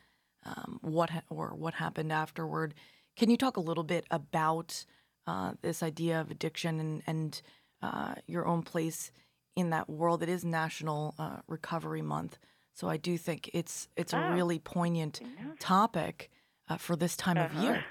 um, 0.45 0.79
what 0.81 1.09
ha- 1.09 1.23
or 1.29 1.49
what 1.55 1.75
happened 1.75 2.11
afterward. 2.11 2.73
Can 3.15 3.29
you 3.29 3.37
talk 3.37 3.57
a 3.57 3.61
little 3.61 3.83
bit 3.83 4.05
about 4.11 4.85
uh, 5.27 5.53
this 5.61 5.83
idea 5.83 6.21
of 6.21 6.31
addiction 6.31 6.79
and, 6.79 7.03
and 7.07 7.41
uh, 7.81 8.15
your 8.27 8.45
own 8.47 8.63
place 8.63 9.11
in 9.55 9.69
that 9.71 9.89
world? 9.89 10.23
It 10.23 10.29
is 10.29 10.45
National 10.45 11.15
uh, 11.19 11.37
Recovery 11.47 12.01
Month, 12.01 12.37
so 12.73 12.89
I 12.89 12.97
do 12.97 13.17
think 13.17 13.49
it's 13.53 13.87
it's 13.97 14.13
a 14.13 14.17
Oh. 14.17 14.33
really 14.33 14.59
poignant 14.59 15.21
topic 15.59 16.29
uh, 16.69 16.77
for 16.77 16.95
this 16.95 17.15
time 17.17 17.37
of 17.37 17.51
Uh-huh. 17.51 17.63
year. 17.63 17.85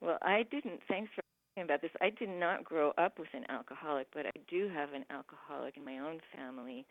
Well, 0.00 0.18
I 0.22 0.44
didn't. 0.50 0.80
Thanks 0.88 1.10
for 1.14 1.22
talking 1.56 1.64
about 1.70 1.82
this. 1.82 1.90
I 2.00 2.10
did 2.10 2.28
not 2.28 2.64
grow 2.64 2.92
up 2.98 3.18
with 3.18 3.28
an 3.34 3.44
alcoholic, 3.48 4.06
but 4.14 4.26
I 4.26 4.32
do 4.48 4.68
have 4.72 4.92
an 4.92 5.04
alcoholic 5.10 5.76
in 5.76 5.84
my 5.84 5.98
own 5.98 6.20
family, 6.36 6.86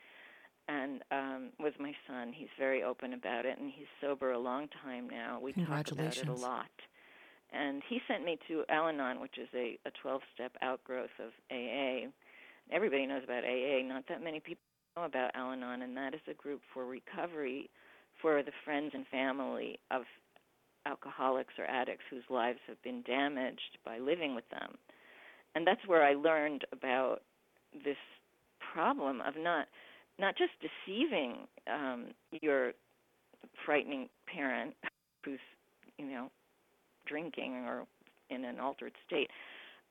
and 0.68 1.04
um, 1.12 1.50
with 1.60 1.80
my 1.80 1.94
son. 2.08 2.34
He's 2.34 2.50
very 2.58 2.84
open 2.84 3.14
about 3.14 3.46
it, 3.46 3.58
and 3.60 3.72
he's 3.74 3.88
sober 4.02 4.32
a 4.32 4.40
long 4.40 4.68
time 4.84 5.10
now. 5.10 5.40
We 5.42 5.54
talk 5.54 5.92
about 5.92 6.18
it 6.18 6.28
a 6.28 6.34
lot. 6.34 6.66
And 7.54 7.82
he 7.88 8.02
sent 8.08 8.26
me 8.26 8.38
to 8.50 8.64
Al-Anon, 8.70 9.22
which 9.22 9.38
is 9.38 9.48
a, 9.56 9.80
a 9.86 9.92
12-step 10.06 10.52
outgrowth 10.62 11.16
of 11.20 11.32
AA. 11.50 12.10
Everybody 12.72 13.06
knows 13.06 13.24
about 13.24 13.46
AA. 13.46 13.82
Not 13.88 14.04
that 14.10 14.22
many 14.22 14.42
people 14.42 14.62
know 14.98 15.06
about 15.06 15.32
Al-Anon, 15.34 15.82
and 15.82 15.96
that 15.96 16.14
is 16.14 16.20
a 16.30 16.34
group 16.34 16.62
for 16.74 16.86
recovery 16.86 17.70
for 18.22 18.44
the 18.44 18.52
friends 18.66 18.92
and 18.94 19.08
family 19.08 19.80
of 19.92 20.02
alcoholics 20.86 21.54
or 21.58 21.66
addicts 21.66 22.04
whose 22.10 22.24
lives 22.30 22.60
have 22.68 22.82
been 22.82 23.02
damaged 23.04 23.78
by 23.86 24.00
living 24.00 24.36
with 24.36 24.48
them. 24.50 24.78
and 25.56 25.66
that's 25.66 25.86
where 25.88 26.04
I 26.04 26.14
learned 26.14 26.66
about 26.72 27.24
this 27.74 27.98
problem 28.74 29.22
of 29.22 29.36
not 29.38 29.68
not 30.20 30.36
just 30.38 30.52
deceiving 30.62 31.48
um, 31.72 32.08
your 32.32 32.74
frightening 33.66 34.10
parent 34.34 34.74
who's 35.24 35.40
you 35.98 36.06
know 36.06 36.30
drinking 37.08 37.66
or 37.66 37.86
in 38.30 38.44
an 38.44 38.60
altered 38.60 38.94
state, 39.06 39.30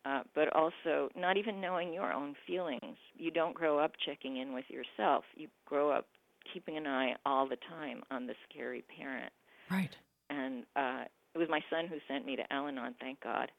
uh, 0.04 0.22
but 0.34 0.54
also 0.54 1.08
not 1.16 1.36
even 1.36 1.60
knowing 1.60 1.92
your 1.92 2.12
own 2.12 2.34
feelings. 2.46 2.96
You 3.16 3.30
don't 3.30 3.54
grow 3.54 3.78
up 3.78 3.92
checking 4.04 4.36
in 4.38 4.52
with 4.52 4.66
yourself. 4.68 5.24
You 5.34 5.48
grow 5.64 5.90
up 5.90 6.06
keeping 6.52 6.76
an 6.76 6.86
eye 6.86 7.14
all 7.24 7.48
the 7.48 7.56
time 7.68 8.02
on 8.10 8.26
the 8.26 8.34
scary 8.48 8.84
parent. 8.96 9.32
Right. 9.70 9.96
And 10.30 10.64
uh, 10.76 11.04
it 11.34 11.38
was 11.38 11.48
my 11.48 11.60
son 11.70 11.86
who 11.86 11.96
sent 12.08 12.26
me 12.26 12.36
to 12.36 12.52
Al 12.52 12.68
Anon, 12.68 12.94
thank 13.00 13.20
God. 13.22 13.50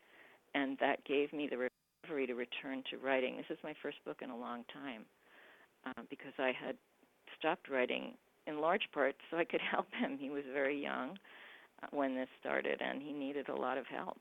And 0.54 0.78
that 0.80 1.04
gave 1.06 1.34
me 1.34 1.50
the 1.50 1.70
recovery 2.04 2.28
to 2.28 2.34
return 2.34 2.84
to 2.92 2.98
writing. 2.98 3.36
This 3.38 3.46
is 3.50 3.58
my 3.64 3.74
first 3.82 3.98
book 4.06 4.18
in 4.22 4.30
a 4.30 4.38
long 4.38 4.64
time 4.72 5.04
uh, 5.95 6.02
because 6.10 6.34
I 6.38 6.52
had 6.52 6.76
stopped 7.38 7.69
writing 7.69 8.13
in 8.47 8.60
large 8.62 8.88
part 8.93 9.15
so 9.30 9.38
I 9.38 9.43
could 9.45 9.62
help 9.71 9.88
him. 9.93 10.17
He 10.19 10.30
was 10.30 10.43
very 10.54 10.82
young 10.82 11.17
uh, 11.84 11.88
when 11.91 12.15
this 12.15 12.30
started 12.39 12.82
and 12.82 13.02
he 13.02 13.12
needed 13.13 13.50
a 13.50 13.56
lot 13.56 13.78
of 13.78 13.86
help. 13.88 14.19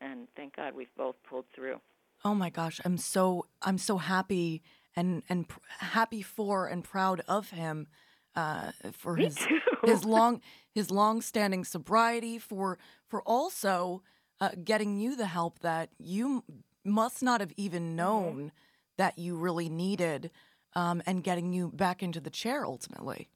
And 0.00 0.28
thank 0.36 0.56
God 0.56 0.74
we've 0.74 0.94
both 0.96 1.16
pulled 1.28 1.46
through. 1.54 1.80
Oh 2.24 2.34
my 2.34 2.50
gosh, 2.50 2.80
I'm 2.84 2.98
so 2.98 3.46
I'm 3.62 3.78
so 3.78 3.98
happy 3.98 4.62
and 4.94 5.22
and 5.28 5.48
pr- 5.48 5.58
happy 5.78 6.22
for 6.22 6.66
and 6.66 6.82
proud 6.82 7.20
of 7.28 7.50
him 7.50 7.86
uh, 8.34 8.72
for 8.92 9.16
Me 9.16 9.24
his 9.24 9.36
too. 9.36 9.58
his 9.84 10.04
long 10.16 10.40
his 10.74 10.90
long 10.90 11.22
standing 11.22 11.64
sobriety 11.64 12.38
for 12.38 12.78
for 13.06 13.22
also 13.22 14.02
uh, 14.40 14.50
getting 14.64 14.98
you 14.98 15.16
the 15.16 15.26
help 15.26 15.60
that 15.60 15.90
you 15.98 16.44
must 16.84 17.22
not 17.22 17.40
have 17.40 17.52
even 17.56 17.96
known 17.96 18.52
that 18.96 19.18
you 19.18 19.36
really 19.36 19.68
needed 19.68 20.30
um, 20.76 21.02
and 21.06 21.24
getting 21.24 21.52
you 21.52 21.72
back 21.74 22.02
into 22.02 22.20
the 22.20 22.30
chair 22.30 22.64
ultimately. 22.64 23.28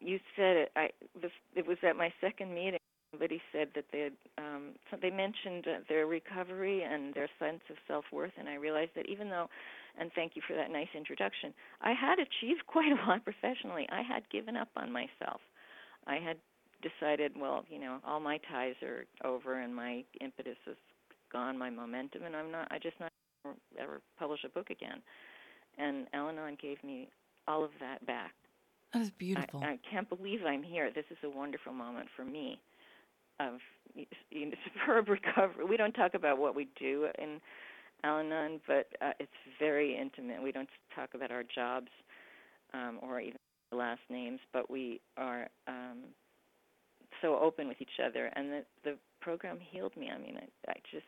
you 0.00 0.20
said 0.36 0.56
it. 0.56 0.72
I 0.76 0.90
the, 1.20 1.28
it 1.56 1.66
was 1.66 1.78
at 1.82 1.96
my 1.96 2.12
second 2.20 2.54
meeting. 2.54 2.78
Somebody 3.12 3.40
said 3.52 3.68
that 3.76 3.84
they 3.92 4.00
had, 4.00 4.12
um, 4.38 4.72
they 5.00 5.10
mentioned 5.10 5.66
uh, 5.68 5.78
their 5.88 6.06
recovery 6.06 6.82
and 6.82 7.14
their 7.14 7.28
sense 7.38 7.60
of 7.70 7.76
self 7.86 8.04
worth, 8.12 8.32
and 8.38 8.48
I 8.48 8.54
realized 8.54 8.90
that 8.96 9.08
even 9.08 9.28
though, 9.30 9.48
and 9.98 10.10
thank 10.14 10.34
you 10.34 10.42
for 10.46 10.54
that 10.56 10.70
nice 10.70 10.88
introduction, 10.96 11.54
I 11.80 11.92
had 11.92 12.18
achieved 12.18 12.66
quite 12.66 12.90
a 12.90 13.08
lot 13.08 13.24
professionally. 13.24 13.86
I 13.90 14.02
had 14.02 14.28
given 14.30 14.56
up 14.56 14.68
on 14.76 14.90
myself. 14.90 15.40
I 16.06 16.16
had 16.16 16.38
decided, 16.82 17.32
well, 17.38 17.64
you 17.70 17.78
know, 17.78 17.98
all 18.06 18.20
my 18.20 18.38
ties 18.50 18.74
are 18.82 19.04
over, 19.24 19.60
and 19.60 19.74
my 19.74 20.04
impetus 20.20 20.58
is 20.66 20.76
gone, 21.32 21.56
my 21.56 21.70
momentum, 21.70 22.24
and 22.24 22.34
I'm 22.36 22.50
not. 22.50 22.68
I 22.70 22.78
just 22.78 22.98
not 22.98 23.10
ever 23.78 24.00
publish 24.18 24.40
a 24.44 24.48
book 24.48 24.70
again. 24.70 25.02
And 25.78 26.06
Al-Anon 26.12 26.56
gave 26.60 26.82
me 26.84 27.08
all 27.46 27.64
of 27.64 27.70
that 27.80 28.04
back. 28.06 28.32
That 28.92 29.02
is 29.02 29.10
beautiful. 29.10 29.60
I, 29.62 29.72
I 29.72 29.78
can't 29.90 30.08
believe 30.08 30.40
I'm 30.46 30.62
here. 30.62 30.90
This 30.94 31.04
is 31.10 31.18
a 31.24 31.30
wonderful 31.30 31.72
moment 31.72 32.08
for 32.14 32.24
me 32.24 32.60
of 33.40 33.54
you 34.30 34.46
know, 34.46 34.52
superb 34.64 35.08
recovery. 35.08 35.64
We 35.64 35.76
don't 35.76 35.92
talk 35.92 36.14
about 36.14 36.38
what 36.38 36.54
we 36.54 36.68
do 36.78 37.08
in 37.18 37.40
Al-Anon, 38.04 38.60
but 38.66 38.86
uh, 39.00 39.12
it's 39.18 39.32
very 39.58 39.96
intimate. 39.96 40.42
We 40.42 40.52
don't 40.52 40.68
talk 40.94 41.10
about 41.14 41.30
our 41.30 41.42
jobs 41.42 41.88
um, 42.72 42.98
or 43.02 43.20
even 43.20 43.38
our 43.72 43.78
last 43.78 44.02
names, 44.10 44.40
but 44.52 44.70
we 44.70 45.00
are 45.16 45.48
um, 45.66 46.04
so 47.22 47.38
open 47.40 47.66
with 47.66 47.80
each 47.80 48.00
other. 48.04 48.30
And 48.36 48.50
the 48.50 48.64
the 48.84 48.96
program 49.20 49.58
healed 49.58 49.96
me. 49.96 50.10
I 50.14 50.18
mean, 50.18 50.36
I, 50.36 50.70
I 50.70 50.74
just 50.90 51.06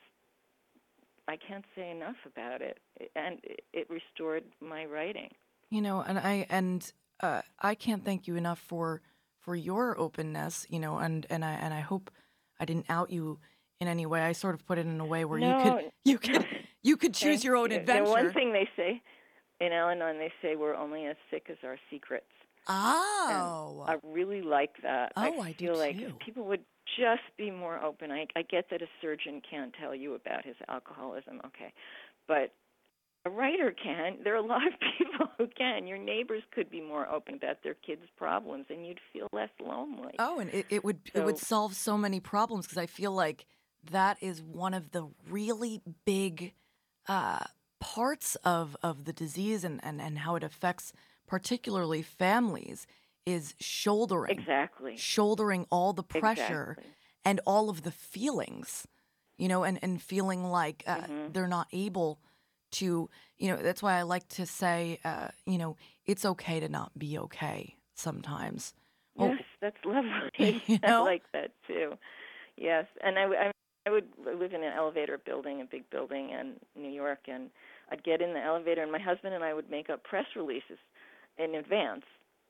I 1.28 1.36
can't 1.36 1.64
say 1.74 1.90
enough 1.90 2.16
about 2.24 2.62
it, 2.62 2.78
and 3.14 3.40
it, 3.72 3.88
restored 3.90 4.44
my 4.60 4.84
writing. 4.84 5.30
You 5.70 5.82
know, 5.82 6.00
and 6.00 6.18
I 6.18 6.46
and 6.48 6.90
uh, 7.20 7.42
I 7.60 7.74
can't 7.74 8.04
thank 8.04 8.26
you 8.26 8.36
enough 8.36 8.58
for 8.58 9.02
for 9.40 9.56
your 9.56 9.98
openness. 9.98 10.66
You 10.68 10.78
know, 10.78 10.98
and 10.98 11.26
and 11.28 11.44
I 11.44 11.52
and 11.52 11.74
I 11.74 11.80
hope 11.80 12.10
I 12.60 12.64
didn't 12.64 12.86
out 12.88 13.10
you 13.10 13.38
in 13.80 13.88
any 13.88 14.06
way. 14.06 14.22
I 14.22 14.32
sort 14.32 14.54
of 14.54 14.66
put 14.66 14.78
it 14.78 14.86
in 14.86 15.00
a 15.00 15.06
way 15.06 15.24
where 15.24 15.38
you 15.38 15.56
could 15.62 15.92
you 16.04 16.18
could 16.18 16.46
you 16.82 16.96
could 16.96 17.14
choose 17.14 17.42
your 17.42 17.56
own 17.56 17.72
adventure. 17.72 18.04
The 18.04 18.10
one 18.10 18.32
thing 18.32 18.52
they 18.52 18.68
say 18.76 19.02
in 19.60 19.72
Al-Anon, 19.72 20.18
they 20.18 20.32
say 20.42 20.56
we're 20.56 20.74
only 20.74 21.06
as 21.06 21.16
sick 21.30 21.46
as 21.50 21.56
our 21.64 21.78
secrets. 21.90 22.26
oh, 22.68 23.84
I 23.86 23.96
really 24.02 24.42
like 24.42 24.82
that. 24.82 25.12
Oh, 25.16 25.40
I 25.40 25.52
do 25.52 25.66
feel 25.66 25.78
like 25.78 25.98
too. 25.98 26.12
people 26.24 26.44
would 26.44 26.64
just 26.98 27.22
be 27.36 27.50
more 27.50 27.82
open. 27.82 28.10
I, 28.10 28.26
I 28.36 28.42
get 28.42 28.70
that 28.70 28.82
a 28.82 28.86
surgeon 29.00 29.42
can't 29.48 29.74
tell 29.80 29.94
you 29.94 30.14
about 30.14 30.44
his 30.44 30.56
alcoholism, 30.68 31.40
okay, 31.46 31.72
but 32.28 32.52
a 33.26 33.30
writer 33.30 33.74
can. 33.82 34.18
There 34.22 34.34
are 34.34 34.38
a 34.38 34.46
lot 34.46 34.66
of 34.66 34.72
people 34.98 35.26
who 35.36 35.46
can. 35.48 35.86
Your 35.86 35.98
neighbors 35.98 36.42
could 36.54 36.70
be 36.70 36.80
more 36.80 37.08
open 37.08 37.34
about 37.34 37.62
their 37.62 37.74
kids' 37.74 38.02
problems, 38.16 38.66
and 38.70 38.86
you'd 38.86 39.00
feel 39.12 39.28
less 39.32 39.50
lonely. 39.60 40.14
oh, 40.18 40.38
and 40.38 40.50
it, 40.50 40.66
it 40.70 40.84
would 40.84 41.00
it 41.12 41.24
would 41.24 41.38
solve 41.38 41.74
so 41.74 41.98
many 41.98 42.20
problems 42.20 42.66
because 42.66 42.78
I 42.78 42.86
feel 42.86 43.12
like 43.12 43.46
that 43.90 44.18
is 44.20 44.42
one 44.42 44.74
of 44.74 44.92
the 44.92 45.08
really 45.28 45.82
big 46.04 46.54
uh, 47.08 47.44
parts 47.80 48.36
of 48.36 48.76
of 48.82 49.04
the 49.04 49.12
disease 49.12 49.64
and, 49.64 49.80
and 49.82 50.00
and 50.00 50.18
how 50.18 50.36
it 50.36 50.44
affects 50.44 50.92
particularly 51.26 52.02
families 52.02 52.86
is 53.26 53.54
shouldering 53.60 54.38
Exactly. 54.38 54.96
shouldering 54.96 55.66
all 55.70 55.92
the 55.92 56.02
pressure 56.02 56.76
Exactly. 56.78 56.92
and 57.24 57.40
all 57.46 57.68
of 57.68 57.82
the 57.82 57.90
feelings, 57.90 58.86
you 59.36 59.48
know, 59.48 59.64
and, 59.64 59.78
and 59.82 60.00
feeling 60.00 60.44
like 60.44 60.82
uh, 60.86 61.02
Mhm. 61.02 61.34
they're 61.34 61.48
not 61.48 61.66
able 61.72 62.20
to, 62.70 63.10
you 63.38 63.48
know, 63.50 63.56
that's 63.56 63.82
why 63.82 63.98
I 63.98 64.02
like 64.02 64.28
to 64.30 64.46
say, 64.46 64.98
uh, 65.04 65.28
you 65.44 65.58
know, 65.58 65.76
it's 66.06 66.24
okay 66.24 66.60
to 66.60 66.68
not 66.68 66.96
be 66.98 67.18
okay 67.18 67.76
sometimes. 67.94 68.72
Well, 69.16 69.30
Yes, 69.30 69.42
that's 69.60 69.76
lovely. 69.84 70.62
You 70.68 70.78
know? 70.82 71.02
I 71.02 71.04
like 71.04 71.22
that 71.32 71.50
too. 71.66 71.92
Yes, 72.56 72.86
and 73.02 73.18
I 73.18 73.52
I 73.86 73.90
would 73.90 74.08
live 74.24 74.52
in 74.52 74.62
an 74.64 74.72
elevator 74.72 75.18
building, 75.18 75.60
a 75.60 75.64
big 75.64 75.88
building 75.90 76.30
in 76.30 76.54
New 76.74 76.90
York, 76.90 77.20
and 77.28 77.50
I'd 77.90 78.02
get 78.02 78.20
in 78.20 78.32
the 78.34 78.40
elevator, 78.42 78.82
and 78.82 78.90
my 78.90 78.98
husband 78.98 79.34
and 79.34 79.44
I 79.44 79.54
would 79.54 79.70
make 79.70 79.90
up 79.90 80.02
press 80.04 80.26
releases 80.34 80.78
in 81.38 81.54
advance. 81.54 82.04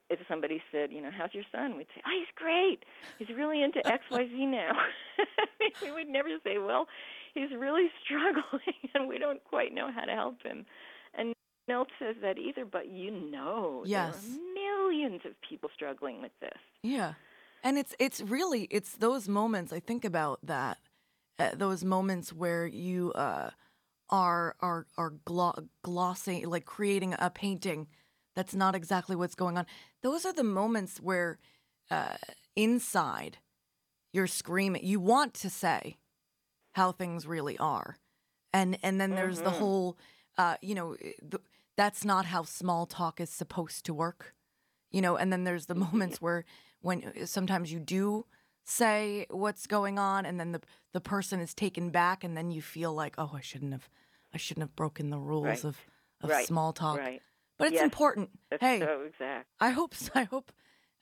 If 0.09 0.21
somebody 0.29 0.63
said, 0.71 0.93
you 0.93 1.01
know, 1.03 1.11
how's 1.17 1.35
your 1.35 1.45
son? 1.51 1.77
We'd 1.77 1.89
say, 1.95 2.01
oh, 2.07 2.11
he's 2.17 2.29
great. 2.37 2.85
He's 3.19 3.37
really 3.37 3.63
into 3.63 3.85
X, 3.87 4.05
Y, 4.11 4.27
Z 4.31 4.47
now. 4.47 4.71
we 5.83 5.91
would 5.93 6.09
never 6.09 6.29
say, 6.45 6.59
well, 6.59 6.87
he's 7.35 7.51
really 7.59 7.89
struggling, 8.05 8.77
and 8.95 9.09
we 9.09 9.19
don't 9.19 9.43
quite 9.45 9.75
know 9.75 9.91
how 9.93 10.05
to 10.05 10.13
help 10.13 10.43
him. 10.45 10.65
And 11.19 11.35
no 11.69 11.79
one 11.79 11.87
says 11.99 12.15
that 12.23 12.39
either, 12.39 12.65
but 12.65 12.89
you 12.89 13.11
know, 13.11 13.83
Yes. 13.85 14.21
there 14.23 14.33
are 14.33 14.55
millions 14.89 15.23
of 15.25 15.33
people 15.49 15.71
struggling 15.75 16.23
with 16.23 16.33
this. 16.41 16.59
Yeah. 16.83 17.15
And 17.65 17.77
it's 17.79 17.97
it's 17.99 18.21
really 18.21 18.69
it's 18.71 18.93
those 18.99 19.29
moments 19.29 19.73
I 19.73 19.81
think 19.81 20.05
about 20.05 20.39
that 20.45 20.79
uh, 21.41 21.51
those 21.57 21.83
moments 21.83 22.33
where 22.33 22.65
you 22.65 23.13
uh 23.15 23.51
are 24.09 24.55
are 24.61 24.87
are 24.97 25.11
glo- 25.25 25.67
glossing 25.83 26.49
like 26.49 26.65
creating 26.65 27.17
a 27.19 27.29
painting 27.29 27.89
that's 28.37 28.55
not 28.55 28.75
exactly 28.77 29.17
what's 29.17 29.35
going 29.35 29.59
on. 29.59 29.67
Those 30.03 30.25
are 30.25 30.33
the 30.33 30.45
moments 30.45 30.99
where 31.01 31.39
uh 31.91 32.17
inside 32.55 33.39
you're 34.13 34.27
screaming 34.29 34.85
you 34.85 35.01
want 35.01 35.35
to 35.35 35.51
say 35.51 35.97
how 36.73 36.93
things 36.93 37.27
really 37.27 37.59
are. 37.59 37.97
And 38.53 38.79
and 38.83 39.01
then 39.01 39.15
there's 39.15 39.41
the 39.43 39.51
Mhm. 39.51 39.59
whole 39.59 39.99
uh 40.39 40.57
you 40.63 40.75
know 40.75 40.97
the, 41.23 41.41
that's 41.77 42.05
not 42.05 42.27
how 42.27 42.45
small 42.45 42.87
talk 42.87 43.21
is 43.21 43.31
supposed 43.31 43.85
to 43.87 43.95
work 43.95 44.35
you 44.91 45.01
know 45.03 45.17
and 45.17 45.33
then 45.33 45.45
there's 45.45 45.67
the 45.67 45.75
moments 45.75 46.21
where 46.23 46.45
when 46.81 47.05
uh, 47.05 47.27
sometimes 47.27 47.73
you 47.73 47.81
do 47.81 48.25
say 48.65 49.27
what's 49.31 49.67
going 49.67 49.99
on 49.99 50.25
and 50.27 50.39
then 50.41 50.53
the 50.53 50.61
the 50.93 51.01
person 51.01 51.41
is 51.41 51.55
taken 51.55 51.91
back 51.91 52.25
and 52.25 52.37
then 52.37 52.51
you 52.51 52.63
feel 52.63 52.93
like 52.95 53.15
oh 53.19 53.33
I 53.35 53.41
shouldn't 53.41 53.73
have 53.73 53.89
I 54.35 54.39
shouldn't 54.39 54.63
have 54.65 54.77
broken 54.77 55.11
the 55.11 55.19
rules 55.19 55.45
Right. 55.47 55.65
of 55.65 55.77
of 56.23 56.31
Right. 56.31 56.47
small 56.47 56.73
talk 56.73 56.99
Right. 56.99 57.23
But 57.59 57.69
it's 57.69 57.75
Yes. 57.75 57.85
important 57.85 58.31
That's 58.51 58.63
hey 58.63 58.81
so 58.81 59.03
exact. 59.03 59.49
I 59.61 59.71
hope 59.71 59.95
I 60.15 60.25
hope 60.25 60.53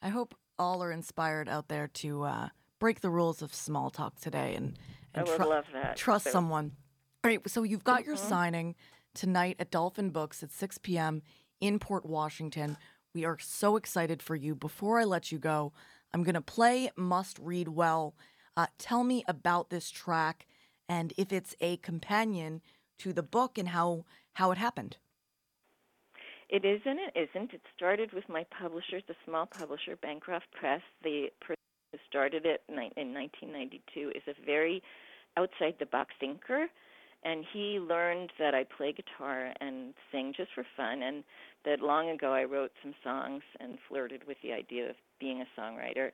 I 0.01 0.09
hope 0.09 0.35
all 0.57 0.81
are 0.83 0.91
inspired 0.91 1.49
out 1.49 1.67
there 1.67 1.87
to 1.87 2.23
uh 2.23 2.49
break 2.79 3.01
the 3.01 3.09
rules 3.09 3.41
of 3.41 3.53
small 3.53 3.89
talk 3.89 4.19
today 4.19 4.55
and 4.55 4.77
I 5.13 5.19
and 5.19 5.27
would 5.27 5.37
tru- 5.37 5.45
love 5.49 5.65
that. 5.73 5.95
trust 5.97 6.25
So- 6.25 6.31
someone. 6.31 6.75
All 7.23 7.29
right, 7.31 7.49
so 7.49 7.63
you've 7.63 7.83
got 7.83 8.05
your 8.05 8.15
Mhm. 8.15 8.29
signing 8.29 8.75
tonight 9.13 9.55
at 9.59 9.71
Dolphin 9.71 10.09
Books 10.11 10.43
at 10.43 10.51
6 10.51 10.77
p.m. 10.77 11.23
in 11.59 11.79
Port 11.79 12.05
Washington. 12.05 12.77
We 13.13 13.23
are 13.25 13.39
so 13.39 13.77
excited 13.77 14.21
for 14.21 14.35
you. 14.35 14.53
Before 14.55 14.99
I 14.99 15.05
let 15.05 15.31
you 15.31 15.39
go, 15.39 15.73
I'm 16.13 16.21
going 16.23 16.35
to 16.35 16.41
play 16.41 16.91
Must 16.97 17.39
Read 17.39 17.69
Well. 17.69 18.13
Uh, 18.57 18.67
tell 18.77 19.03
me 19.03 19.23
about 19.27 19.69
this 19.69 19.89
track 19.89 20.45
and 20.87 21.13
if 21.17 21.31
it's 21.33 21.55
a 21.61 21.77
companion 21.77 22.61
to 22.99 23.11
the 23.13 23.23
book 23.23 23.57
and 23.57 23.69
how 23.69 24.05
how 24.33 24.51
it 24.51 24.57
happened. 24.59 24.97
It 26.49 26.63
is 26.63 26.81
and 26.85 26.99
it 26.99 27.13
isn't. 27.29 27.53
It 27.53 27.61
started 27.75 28.13
with 28.13 28.27
my 28.29 28.45
publisher, 28.57 29.01
the 29.07 29.15
small 29.25 29.45
publisher, 29.47 29.95
Bancroft 30.01 30.45
Press. 30.51 30.81
The 31.03 31.27
person 31.41 31.57
who 31.91 31.97
started 32.07 32.45
it 32.45 32.61
in 32.69 32.75
1992 32.75 34.11
is 34.15 34.21
a 34.27 34.45
very 34.45 34.83
outside 35.37 35.75
the 35.79 35.85
box 35.87 36.13
thinker, 36.19 36.67
and 37.23 37.43
he 37.51 37.79
learned 37.79 38.31
that 38.39 38.53
I 38.53 38.63
play 38.63 38.93
guitar 38.93 39.53
and 39.59 39.93
sing 40.11 40.33
just 40.37 40.51
for 40.53 40.63
fun, 40.77 41.01
and 41.01 41.23
that 41.65 41.81
long 41.81 42.09
ago 42.09 42.31
I 42.33 42.43
wrote 42.43 42.71
some 42.83 42.93
songs 43.03 43.41
and 43.59 43.77
flirted 43.89 44.27
with 44.27 44.37
the 44.43 44.53
idea 44.53 44.89
of 44.91 44.95
being 45.19 45.41
a 45.41 45.59
songwriter. 45.59 46.11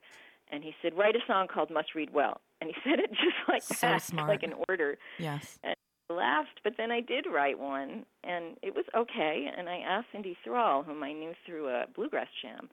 And 0.50 0.64
he 0.64 0.74
said, 0.82 0.98
"Write 0.98 1.16
a 1.16 1.20
song 1.28 1.48
called 1.48 1.70
Must 1.70 1.94
Read 1.94 2.12
Well," 2.14 2.40
and 2.62 2.70
he 2.70 2.76
said 2.90 3.00
it 3.00 3.12
just 3.12 3.36
like 3.50 3.64
So 3.64 3.76
that, 3.88 4.02
smart. 4.02 4.30
like 4.30 4.44
an 4.44 4.54
order. 4.70 4.98
Yes. 5.20 5.60
I 5.64 5.74
laughed, 6.12 6.59
but 6.64 6.74
then 6.78 6.91
I 6.91 7.01
did 7.01 7.26
write 7.32 7.57
one, 7.59 8.05
and 8.24 8.57
it 8.62 8.76
was 8.76 8.86
okay. 8.95 9.47
And 9.57 9.68
I 9.70 9.78
asked 9.80 10.07
Cindy 10.12 10.38
Thrall, 10.43 10.84
whom 10.84 11.03
I 11.03 11.12
knew 11.14 11.34
through 11.45 11.70
a 11.70 11.86
bluegrass 11.95 12.28
jam, 12.41 12.70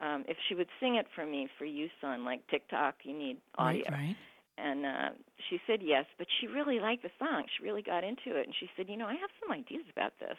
um, 0.00 0.24
if 0.28 0.36
she 0.48 0.54
would 0.54 0.68
sing 0.80 0.96
it 0.96 1.06
for 1.14 1.26
me 1.26 1.48
for 1.58 1.64
use 1.64 1.90
on 2.02 2.24
like 2.24 2.46
TikTok. 2.48 2.96
You 3.04 3.16
need 3.16 3.36
audio, 3.58 3.82
Right, 3.88 3.92
right. 3.92 4.16
and 4.58 4.86
uh, 4.86 5.08
she 5.48 5.60
said 5.66 5.80
yes, 5.82 6.04
but 6.18 6.26
she 6.40 6.46
really 6.46 6.80
liked 6.80 7.02
the 7.02 7.10
song. 7.18 7.44
She 7.56 7.64
really 7.64 7.82
got 7.82 8.04
into 8.04 8.36
it, 8.38 8.46
and 8.46 8.54
she 8.58 8.68
said, 8.76 8.88
you 8.88 8.96
know, 8.96 9.06
I 9.06 9.14
have 9.14 9.30
some 9.40 9.52
ideas 9.52 9.84
about 9.90 10.12
this, 10.20 10.36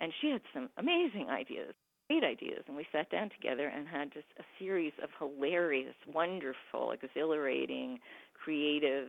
and 0.00 0.12
she 0.20 0.30
had 0.30 0.42
some 0.54 0.68
amazing 0.78 1.28
ideas, 1.30 1.74
great 2.08 2.24
ideas, 2.24 2.64
and 2.66 2.76
we 2.76 2.86
sat 2.92 3.10
down 3.10 3.30
together 3.30 3.68
and 3.68 3.86
had 3.86 4.12
just 4.12 4.26
a 4.38 4.44
series 4.58 4.92
of 5.02 5.10
hilarious, 5.18 5.94
wonderful, 6.12 6.92
exhilarating, 6.92 7.98
creative 8.34 9.08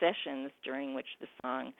sessions 0.00 0.50
during 0.64 0.94
which 0.94 1.18
the 1.20 1.26
song 1.42 1.72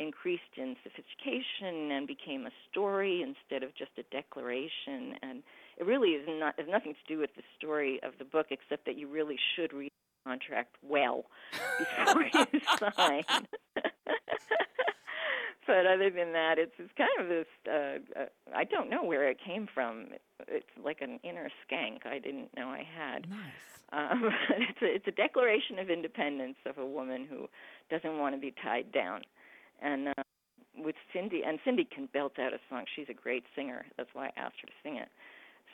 increased 0.00 0.56
in 0.56 0.76
sophistication 0.82 1.92
and 1.92 2.06
became 2.06 2.46
a 2.46 2.50
story 2.70 3.22
instead 3.22 3.62
of 3.62 3.74
just 3.74 3.92
a 3.98 4.02
declaration. 4.14 5.14
And 5.22 5.42
it 5.78 5.86
really 5.86 6.10
is 6.10 6.26
not 6.28 6.54
has 6.58 6.68
nothing 6.68 6.94
to 6.94 7.14
do 7.14 7.20
with 7.20 7.30
the 7.36 7.42
story 7.56 8.00
of 8.02 8.12
the 8.18 8.24
book 8.24 8.46
except 8.50 8.86
that 8.86 8.98
you 8.98 9.08
really 9.08 9.38
should 9.54 9.72
read 9.72 9.90
the 10.24 10.30
contract 10.30 10.76
well 10.82 11.24
before 11.78 12.24
you 12.52 12.60
sign 12.96 13.24
but 15.72 15.86
other 15.86 16.10
than 16.10 16.32
that 16.32 16.58
it's 16.58 16.76
it's 16.78 16.92
kind 16.98 17.16
of 17.20 17.28
this 17.28 17.46
uh, 17.66 18.20
uh 18.20 18.26
I 18.54 18.64
don't 18.64 18.90
know 18.90 19.02
where 19.02 19.28
it 19.30 19.38
came 19.42 19.66
from 19.72 20.08
it's 20.48 20.74
like 20.84 21.00
an 21.00 21.18
inner 21.22 21.48
skank 21.62 22.04
I 22.04 22.18
didn't 22.18 22.50
know 22.56 22.68
I 22.68 22.84
had 23.02 23.20
Nice. 23.30 23.62
um, 23.92 24.30
it's 24.68 24.82
a 24.82 24.94
it's 24.96 25.08
a 25.08 25.16
declaration 25.24 25.78
of 25.78 25.88
independence 25.88 26.56
of 26.66 26.76
a 26.76 26.84
woman 26.86 27.26
who 27.28 27.48
doesn't 27.90 28.18
want 28.18 28.34
to 28.34 28.40
be 28.40 28.52
tied 28.62 28.92
down, 28.92 29.22
and 29.80 30.08
uh, 30.08 30.22
with 30.76 30.96
Cindy 31.12 31.42
and 31.46 31.58
Cindy 31.64 31.84
can 31.84 32.06
belt 32.12 32.38
out 32.38 32.52
a 32.52 32.58
song. 32.68 32.84
She's 32.94 33.08
a 33.10 33.14
great 33.14 33.44
singer. 33.56 33.84
That's 33.96 34.10
why 34.12 34.26
I 34.26 34.40
asked 34.40 34.56
her 34.62 34.66
to 34.66 34.78
sing 34.82 34.96
it. 34.96 35.08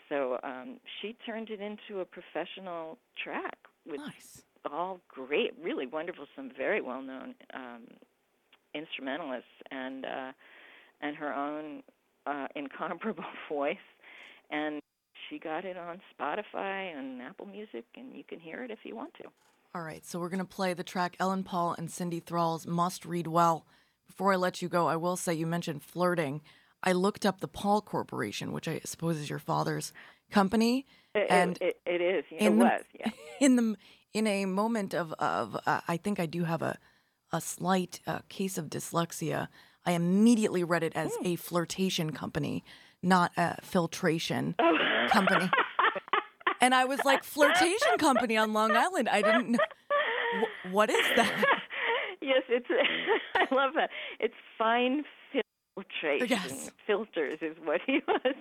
So 0.09 0.39
um, 0.43 0.79
she 1.01 1.17
turned 1.27 1.51
it 1.51 1.61
into 1.61 2.01
a 2.01 2.05
professional 2.05 2.99
track 3.23 3.59
with 3.87 4.01
Nice. 4.01 4.43
all 4.71 5.01
great, 5.09 5.53
really 5.63 5.87
wonderful, 5.87 6.27
some 6.35 6.51
very 6.57 6.81
well 6.81 7.03
known 7.03 7.35
um, 7.55 7.83
instrumentalists 8.75 9.49
and 9.71 10.05
uh, 10.05 10.33
and 11.01 11.17
her 11.17 11.33
own 11.33 11.83
uh, 12.27 12.47
incomparable 12.55 13.25
voice. 13.49 13.77
And 14.51 14.81
she 15.29 15.39
got 15.39 15.65
it 15.65 15.77
on 15.77 16.01
Spotify 16.19 16.97
and 16.97 17.21
Apple 17.21 17.47
Music, 17.47 17.85
and 17.97 18.15
you 18.15 18.25
can 18.25 18.41
hear 18.41 18.65
it 18.65 18.71
if 18.71 18.79
you 18.85 18.97
want 18.97 19.15
to. 19.15 19.25
All 19.75 19.83
right, 19.83 20.05
so 20.05 20.19
we're 20.19 20.31
going 20.31 20.39
to 20.39 20.47
play 20.47 20.73
the 20.73 20.83
track 20.83 21.15
Ellen 21.21 21.45
Pall 21.45 21.75
and 21.77 21.91
Cindy 21.91 22.21
Thrall's 22.21 22.67
Must 22.67 23.05
Read 23.05 23.27
Well. 23.27 23.67
Before 24.07 24.33
I 24.33 24.37
let 24.37 24.63
you 24.63 24.69
go, 24.69 24.87
I 24.89 24.97
will 24.97 25.17
say 25.17 25.35
you 25.35 25.47
mentioned 25.47 25.83
flirting. 25.83 26.41
I 26.83 26.93
looked 26.93 27.27
up 27.27 27.41
the 27.41 27.49
Pall 27.49 27.83
Corporation, 27.83 28.53
which 28.53 28.67
I 28.67 28.81
suppose 28.85 29.19
is 29.19 29.29
your 29.29 29.39
father's 29.39 29.93
company, 30.31 30.87
It, 31.15 31.27
and 31.29 31.31
and 31.31 31.59
it, 31.61 31.81
it 31.85 32.01
is. 32.01 32.25
It 32.31 32.53
was, 32.53 32.83
yeah. 32.99 33.11
in 33.41 33.57
the 33.57 33.77
in 34.15 34.27
a 34.27 34.47
moment 34.47 34.95
of 34.95 35.13
of 35.19 35.57
uh, 35.67 35.81
I 35.87 35.97
think 35.99 36.19
I 36.19 36.27
do 36.27 36.45
have 36.45 36.63
a 36.63 36.79
a 37.33 37.41
slight 37.41 38.01
uh, 38.07 38.21
case 38.29 38.59
of 38.59 38.67
dyslexia. 38.67 39.49
I 39.85 39.93
immediately 39.93 40.65
read 40.65 40.83
it 40.83 40.95
as 40.95 41.13
a 41.25 41.37
flirtation 41.37 42.13
company, 42.13 42.65
not 43.03 43.33
a 43.37 43.61
filtration 43.63 44.55
company. 45.11 45.51
And 46.61 46.75
I 46.75 46.85
was 46.85 47.01
like, 47.05 47.23
flirtation 47.25 47.99
company 47.99 48.37
on 48.37 48.53
Long 48.53 48.73
Island. 48.77 49.09
I 49.09 49.23
didn't 49.23 49.53
know. 49.53 49.59
Wh- 50.41 50.73
what 50.75 50.91
is 50.91 51.07
that? 51.17 51.45
yes, 52.21 52.43
it's. 52.49 52.67
I 53.35 53.55
love 53.55 53.75
that. 53.77 53.91
It's 54.19 54.35
fine 54.59 55.05
filtration. 55.83 56.29
Yes. 56.29 56.71
Filters 56.87 57.39
is 57.43 57.57
what 57.65 57.81
he 57.87 58.01
was. 58.07 58.35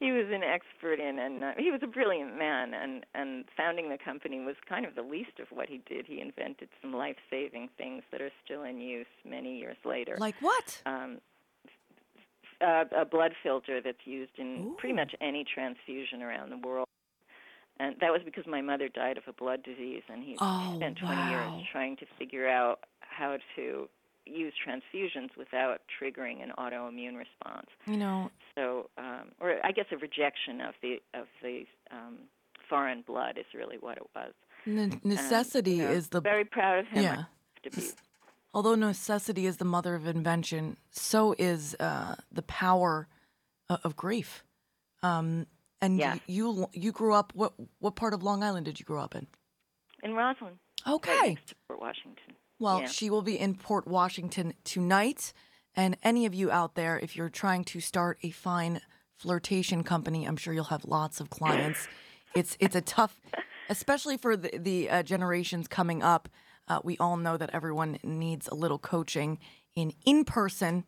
He 0.00 0.12
was 0.12 0.26
an 0.32 0.42
expert 0.42 1.00
in, 1.00 1.18
and 1.18 1.42
uh, 1.42 1.52
he 1.58 1.70
was 1.70 1.80
a 1.82 1.86
brilliant 1.86 2.38
man. 2.38 2.74
And 2.74 3.04
and 3.14 3.44
founding 3.56 3.90
the 3.90 3.98
company 3.98 4.40
was 4.40 4.56
kind 4.68 4.86
of 4.86 4.94
the 4.94 5.02
least 5.02 5.40
of 5.40 5.48
what 5.50 5.68
he 5.68 5.80
did. 5.88 6.06
He 6.06 6.20
invented 6.20 6.68
some 6.80 6.92
life-saving 6.92 7.70
things 7.76 8.02
that 8.12 8.20
are 8.20 8.30
still 8.44 8.62
in 8.62 8.80
use 8.80 9.06
many 9.24 9.58
years 9.58 9.76
later. 9.84 10.16
Like 10.18 10.36
what? 10.40 10.82
um, 10.86 11.18
uh, 12.60 12.84
a 12.96 13.04
blood 13.04 13.32
filter 13.42 13.80
that's 13.80 14.04
used 14.04 14.32
in 14.38 14.58
Ooh. 14.68 14.76
pretty 14.78 14.94
much 14.94 15.14
any 15.20 15.44
transfusion 15.44 16.22
around 16.22 16.50
the 16.50 16.58
world. 16.58 16.86
And 17.80 17.94
that 18.00 18.10
was 18.10 18.22
because 18.24 18.44
my 18.48 18.60
mother 18.60 18.88
died 18.88 19.18
of 19.18 19.22
a 19.28 19.32
blood 19.32 19.62
disease, 19.62 20.02
and 20.08 20.24
he 20.24 20.36
Oh, 20.40 20.74
spent 20.76 20.98
20 20.98 21.14
wow. 21.14 21.30
years 21.30 21.66
trying 21.70 21.96
to 21.98 22.06
figure 22.18 22.48
out 22.48 22.80
how 23.00 23.36
to 23.54 23.88
use 24.28 24.52
transfusions 24.66 25.30
without 25.36 25.80
triggering 26.00 26.42
an 26.42 26.52
autoimmune 26.58 27.16
response. 27.16 27.68
You 27.86 27.96
know, 27.96 28.30
So, 28.54 28.90
um, 28.98 29.32
or 29.40 29.56
I 29.64 29.72
guess 29.72 29.86
a 29.92 29.96
rejection 29.96 30.60
of 30.60 30.74
the 30.82 30.96
of 31.14 31.26
the 31.42 31.64
um, 31.90 32.18
foreign 32.68 33.02
blood 33.02 33.38
is 33.38 33.46
really 33.54 33.76
what 33.78 33.96
it 33.96 34.06
was. 34.14 34.32
ne- 34.66 34.82
And, 34.82 35.04
necessity 35.04 35.76
you 35.76 35.84
know, 35.84 35.90
is 35.92 36.08
the 36.08 36.20
very 36.20 36.44
proud 36.44 36.80
of 36.80 36.86
him. 36.88 37.02
Yeah. 37.02 37.24
to 37.64 37.70
be. 37.70 37.88
Although 38.54 38.74
necessity 38.76 39.46
is 39.46 39.58
the 39.58 39.64
mother 39.64 39.94
of 39.94 40.06
invention, 40.06 40.76
so 40.90 41.34
is 41.38 41.74
uh, 41.80 42.16
the 42.32 42.42
power 42.42 43.06
of, 43.68 43.80
of 43.84 43.96
grief. 43.96 44.42
Um, 45.02 45.46
and 45.80 45.98
Yeah. 45.98 46.14
y- 46.14 46.20
you 46.26 46.68
you 46.72 46.92
grew 46.92 47.14
up 47.14 47.32
what 47.34 47.52
what 47.78 47.94
part 47.94 48.14
of 48.14 48.22
Long 48.22 48.42
Island 48.42 48.64
did 48.66 48.80
you 48.80 48.84
grow 48.86 49.00
up 49.02 49.14
in? 49.14 49.26
in 50.02 50.14
Roslyn, 50.14 50.58
right 50.86 50.94
Okay. 50.94 51.36
Port 51.68 51.80
Washington. 51.80 52.34
Well, 52.58 52.80
Yeah. 52.82 52.88
she 52.88 53.10
will 53.10 53.22
be 53.22 53.38
in 53.38 53.54
Port 53.54 53.86
Washington 53.86 54.54
tonight. 54.64 55.32
And 55.74 55.96
any 56.02 56.26
of 56.26 56.34
you 56.34 56.50
out 56.50 56.74
there, 56.74 56.98
if 56.98 57.14
you're 57.16 57.28
trying 57.28 57.64
to 57.66 57.80
start 57.80 58.18
a 58.22 58.30
fine 58.30 58.80
flirtation 59.16 59.84
company, 59.84 60.24
I'm 60.24 60.36
sure 60.36 60.52
you'll 60.52 60.64
have 60.64 60.84
lots 60.84 61.20
of 61.20 61.30
clients. 61.30 61.88
it's 62.34 62.56
it's 62.60 62.74
a 62.76 62.80
tough, 62.80 63.20
especially 63.68 64.16
for 64.16 64.36
the 64.36 64.58
the 64.58 64.90
uh, 64.90 65.02
generations 65.02 65.68
coming 65.68 66.02
up. 66.02 66.28
Uh, 66.66 66.80
we 66.84 66.98
all 66.98 67.16
know 67.16 67.36
that 67.36 67.50
everyone 67.54 67.98
needs 68.02 68.48
a 68.48 68.54
little 68.54 68.78
coaching 68.78 69.38
in 69.74 69.92
in 70.04 70.24
person 70.24 70.84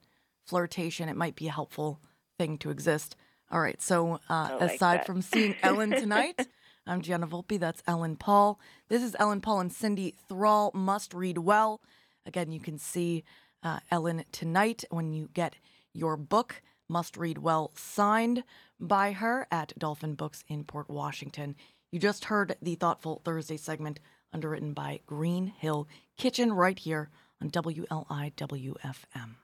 flirtation. 0.46 1.08
It 1.08 1.16
might 1.16 1.36
be 1.36 1.48
a 1.48 1.52
helpful 1.52 2.00
thing 2.36 2.58
to 2.58 2.70
exist. 2.70 3.16
All 3.50 3.60
right. 3.60 3.80
So 3.80 4.20
uh, 4.28 4.56
like 4.60 4.72
aside 4.72 4.98
that. 5.00 5.06
from 5.06 5.22
seeing 5.22 5.54
Ellen 5.62 5.90
tonight. 5.90 6.46
I'm 6.91 7.03
Gianna 7.03 7.28
Volpe. 7.28 7.57
That's 7.57 7.84
Ellen 7.86 8.16
Pall. 8.16 8.59
This 8.88 9.05
is 9.05 9.14
Ellen 9.20 9.41
Pall 9.41 9.61
and 9.61 9.72
Cindy 9.72 10.16
Thrall. 10.28 10.72
Must 10.74 11.14
read 11.14 11.38
well. 11.38 11.80
Again, 12.26 12.51
you 12.51 12.59
can 12.59 12.78
see 12.78 13.22
uh, 13.62 13.78
Ellen 13.93 14.24
tonight 14.32 14.82
when 14.91 15.12
you 15.12 15.30
get 15.32 15.55
your 15.93 16.16
book, 16.16 16.61
Must 16.88 17.16
Read 17.16 17.38
Well, 17.38 17.70
signed 17.76 18.43
by 18.80 19.12
her 19.12 19.47
at 19.53 19.72
Dolphin 19.78 20.16
Books 20.16 20.43
in 20.49 20.64
Port 20.64 20.91
Washington. 20.91 21.55
You 21.93 22.01
just 22.01 22.24
heard 22.24 22.57
the 22.61 22.74
Thoughtful 22.74 23.22
Thursday 23.24 23.57
segment 23.57 24.01
underwritten 24.32 24.72
by 24.72 24.99
Green 25.07 25.47
Hill 25.47 25.86
Kitchen 26.18 26.53
right 26.53 26.78
here 26.78 27.09
on 27.41 27.51
WLIWFM. 27.51 29.36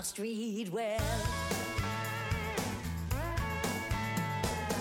must 0.00 0.18
read 0.18 0.72
well. 0.72 0.98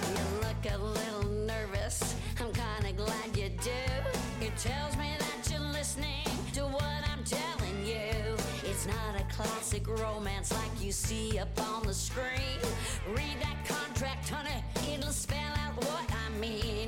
You 0.07 0.25
look 0.39 0.63
a 0.71 0.77
little 0.77 1.29
nervous, 1.45 2.15
I'm 2.39 2.53
kinda 2.53 2.93
glad 2.93 3.35
you 3.35 3.49
do. 3.49 3.83
It 4.39 4.55
tells 4.57 4.95
me 4.95 5.17
that 5.19 5.51
you're 5.51 5.71
listening 5.73 6.25
to 6.53 6.61
what 6.61 7.01
I'm 7.11 7.25
telling 7.25 7.85
you. 7.85 8.37
It's 8.63 8.87
not 8.87 9.19
a 9.19 9.25
classic 9.35 9.89
romance 9.89 10.53
like 10.53 10.81
you 10.81 10.93
see 10.93 11.37
up 11.37 11.49
on 11.69 11.83
the 11.83 11.93
screen. 11.93 12.61
Read 13.09 13.41
that 13.41 13.57
contract, 13.67 14.29
honey, 14.29 14.63
it'll 14.93 15.11
spell 15.11 15.53
out 15.65 15.75
what 15.83 16.09
I 16.25 16.29
mean. 16.39 16.87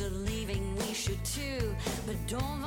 Are 0.00 0.10
leaving, 0.10 0.74
we 0.76 0.92
should 0.92 1.24
too. 1.24 1.74
But 2.06 2.16
don't 2.26 2.60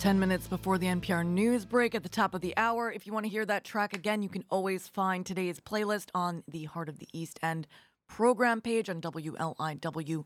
10 0.00 0.18
minutes 0.18 0.46
before 0.46 0.78
the 0.78 0.86
NPR 0.86 1.26
news 1.26 1.66
break 1.66 1.94
at 1.94 2.02
the 2.02 2.08
top 2.08 2.32
of 2.32 2.40
the 2.40 2.56
hour. 2.56 2.90
If 2.90 3.06
you 3.06 3.12
want 3.12 3.26
to 3.26 3.30
hear 3.30 3.44
that 3.44 3.64
track 3.64 3.92
again, 3.92 4.22
you 4.22 4.30
can 4.30 4.46
always 4.48 4.88
find 4.88 5.26
today's 5.26 5.60
playlist 5.60 6.08
on 6.14 6.42
the 6.48 6.64
Heart 6.64 6.88
of 6.88 7.00
the 7.00 7.08
East 7.12 7.38
End 7.42 7.66
program 8.08 8.62
page 8.62 8.88
on 8.88 9.02
WLIW.org 9.02 10.24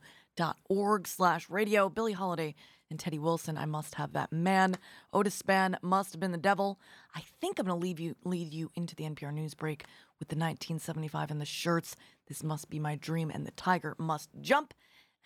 slash 1.09 1.51
radio. 1.51 1.89
Billie 1.89 2.13
Holiday 2.13 2.55
and 2.89 3.01
Teddy 3.01 3.19
Wilson, 3.19 3.59
I 3.59 3.65
Must 3.65 3.97
Have 3.97 4.13
That 4.13 4.33
Man. 4.33 4.77
Otis 5.13 5.43
Spann, 5.43 5.75
Must 5.83 6.13
Have 6.13 6.21
Been 6.21 6.31
the 6.31 6.39
Devil. 6.39 6.79
I 7.13 7.25
think 7.41 7.59
I'm 7.59 7.67
going 7.67 7.77
to 7.77 7.85
leave 7.85 7.99
you, 7.99 8.15
lead 8.23 8.53
you 8.53 8.71
into 8.77 8.95
the 8.95 9.03
NPR 9.03 9.35
news 9.35 9.55
break 9.55 9.87
with 10.21 10.29
the 10.29 10.37
1975 10.37 11.33
and 11.33 11.41
the 11.41 11.45
shirts. 11.45 11.97
This 12.29 12.45
Must 12.45 12.71
Be 12.71 12.79
My 12.79 12.95
Dream 12.95 13.29
and 13.29 13.45
the 13.45 13.51
Tiger 13.51 13.97
Must 13.99 14.31
Jump 14.41 14.73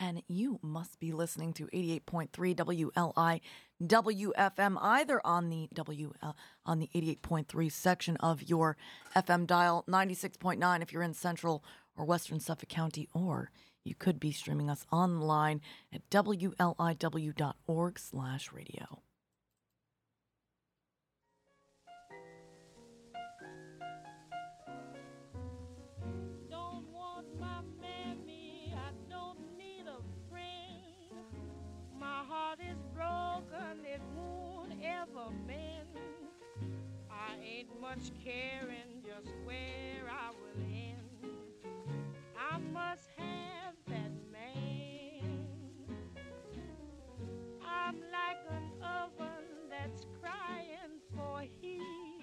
and 0.01 0.23
you 0.29 0.59
must 0.63 1.01
be 1.01 1.13
listening 1.13 1.53
to 1.55 1.67
88.3 1.67 2.31
WLI 2.55 3.41
WFM 3.83 4.77
either 4.81 5.21
on 5.25 5.51
the 5.51 5.69
WL 5.75 6.35
on 6.67 6.79
the 6.81 6.91
88.3 6.95 7.71
section 7.71 8.17
of 8.17 8.43
your 8.43 8.77
FM 9.15 9.47
dial 9.47 9.85
96.9 9.89 10.83
if 10.83 10.93
you're 10.93 11.03
in 11.03 11.15
central 11.15 11.63
or 11.97 12.05
western 12.05 12.41
Suffolk 12.41 12.69
County 12.69 13.09
or 13.15 13.51
you 13.85 13.95
could 13.95 14.19
be 14.19 14.33
streaming 14.33 14.69
us 14.69 14.85
online 14.91 15.61
at 15.93 16.09
wliw.org/radio. 16.11 16.59
broken, 33.41 33.85
it 33.85 34.01
won't 34.17 34.73
ever 34.83 35.31
mend. 35.47 35.89
I 37.11 37.35
ain't 37.45 37.81
much 37.81 38.11
caring 38.25 39.03
just 39.05 39.33
where 39.45 40.09
I 40.11 40.31
will 40.31 40.63
end. 40.65 41.33
I 42.37 42.59
must 42.59 43.09
have 43.17 43.75
that 43.89 44.13
man. 44.33 45.47
I'm 47.65 47.97
like 47.97 48.39
an 48.51 48.83
oven 48.83 49.71
that's 49.71 50.05
crying 50.21 51.01
for 51.15 51.43
heat. 51.61 52.23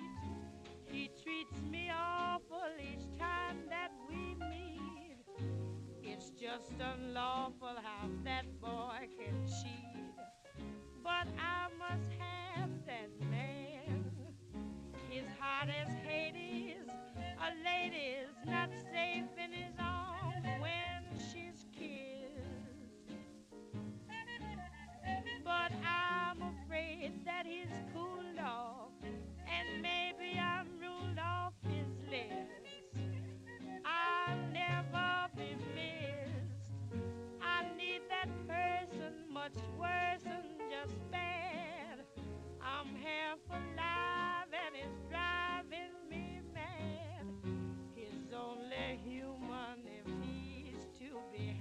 He 0.86 1.10
treats 1.24 1.62
me 1.70 1.90
awful 1.94 2.62
each 2.80 3.08
time 3.20 3.58
that 3.70 3.92
we 4.10 4.36
meet. 4.36 5.18
It's 6.04 6.30
just 6.32 6.74
unlawful 6.80 7.76
how 7.84 8.10
that 8.24 8.46
boy 8.62 9.08
can 9.18 9.46
cheat. 9.46 9.95
But 11.06 11.28
I 11.38 11.68
must 11.78 12.10
have 12.18 12.72
that 12.88 13.12
man. 13.30 14.12
His 15.08 15.26
heart 15.40 15.70
is 15.70 15.94
Hades, 16.04 16.90
a 17.38 17.52
lady's 17.64 18.34
not 18.48 18.72
safe 18.92 19.30
in 19.38 19.52
his 19.52 19.76
arms 19.80 20.48
when 20.60 21.20
she's 21.20 21.68
kissed. 21.72 22.42
But 25.44 25.72
I'm 25.86 26.42
afraid 26.42 27.24
that 27.24 27.46
he's 27.46 27.70
cooled 27.94 28.40
off, 28.44 28.90
and 29.04 29.84
maybe 29.84 30.40
I'm 30.40 30.70
ruled 30.82 31.20
off 31.20 31.54
his 31.70 31.88
list. 32.10 32.74
I'll 33.86 34.38
never 34.52 35.30
be 35.38 35.56
missed. 35.76 36.05
I 37.96 38.00
that 38.10 38.30
person 38.46 39.14
much 39.32 39.56
worse 39.80 40.22
than 40.24 40.44
just 40.70 40.96
bad. 41.12 42.04
I'm 42.62 42.88
half 42.96 43.40
alive 43.50 44.52
and 44.52 44.76
it's 44.76 45.00
driving 45.10 45.94
me 46.10 46.42
mad. 46.54 47.26
He's 47.96 48.34
only 48.34 49.00
human 49.02 49.80
if 49.86 50.12
he's 50.22 50.84
to 51.00 51.20
be 51.32 51.55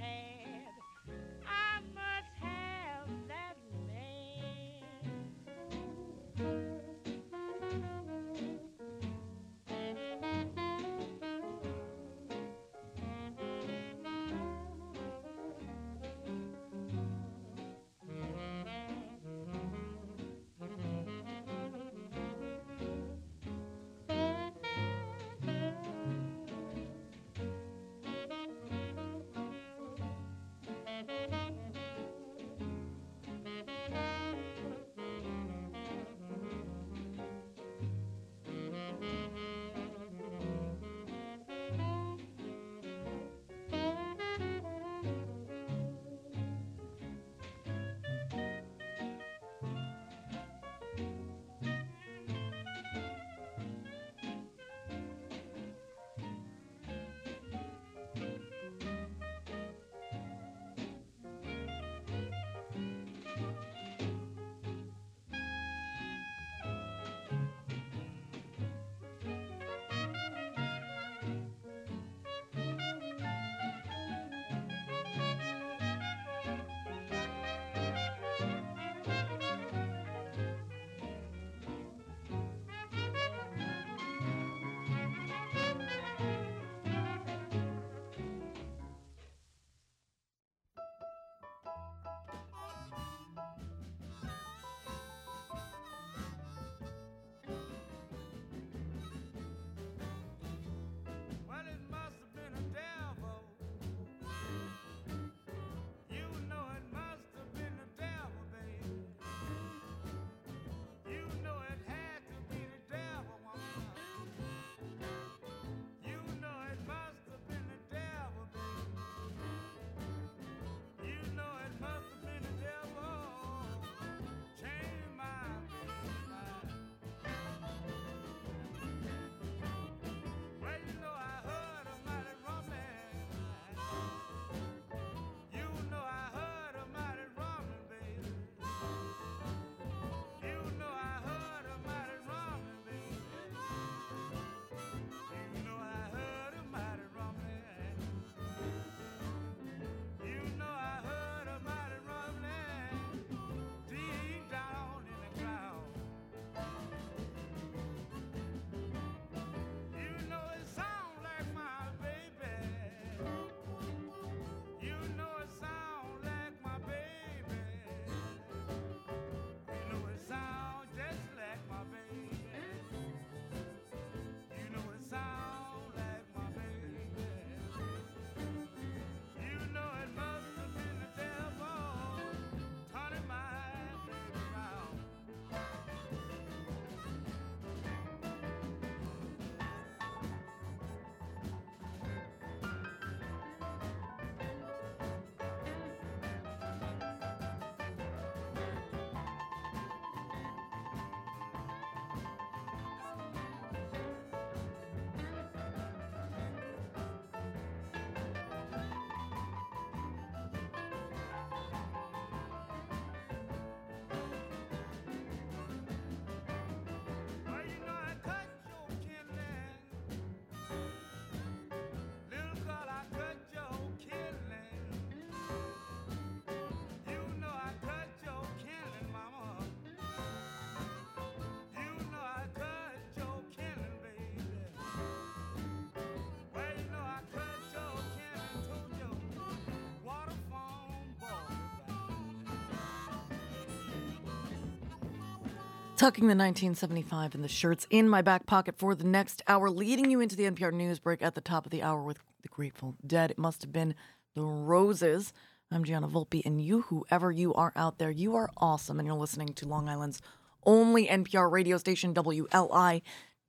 Tucking 245.97 246.24
the 246.24 246.34
1975 246.34 247.36
in 247.36 247.42
the 247.42 247.49
shirts 247.49 247.86
in 247.88 248.09
my 248.09 248.20
back 248.20 248.47
pocket 248.47 248.76
for 248.76 248.97
the 248.97 249.05
next 249.05 249.42
hour, 249.47 249.70
leading 249.70 250.11
you 250.11 250.20
into 250.20 250.34
the 250.34 250.51
NPR 250.51 250.72
news 250.72 250.99
break 250.99 251.22
at 251.22 251.36
the 251.36 251.40
top 251.40 251.66
of 251.66 251.70
the 251.70 251.84
hour 251.84 252.03
with 252.03 252.18
the 252.42 252.49
Grateful 252.49 252.97
Dead. 253.07 253.30
It 253.30 253.38
must 253.38 253.62
have 253.62 253.72
been 253.72 253.95
the 254.34 254.42
Roses. 254.42 255.32
I'm 255.70 255.84
Gianna 255.84 256.09
Volpe, 256.09 256.45
and 256.45 256.61
you, 256.61 256.82
whoever 256.82 257.30
you 257.30 257.55
are 257.55 257.72
out 257.76 257.99
there, 257.99 258.11
you 258.11 258.34
are 258.34 258.51
awesome, 258.57 258.99
and 258.99 259.07
you're 259.07 259.16
listening 259.16 259.55
to 259.55 259.68
Long 259.68 259.88
Island's 259.88 260.20
only 260.66 261.07
NPR 261.07 261.49
radio 261.49 261.78
station, 261.78 262.12
WLI 262.12 263.01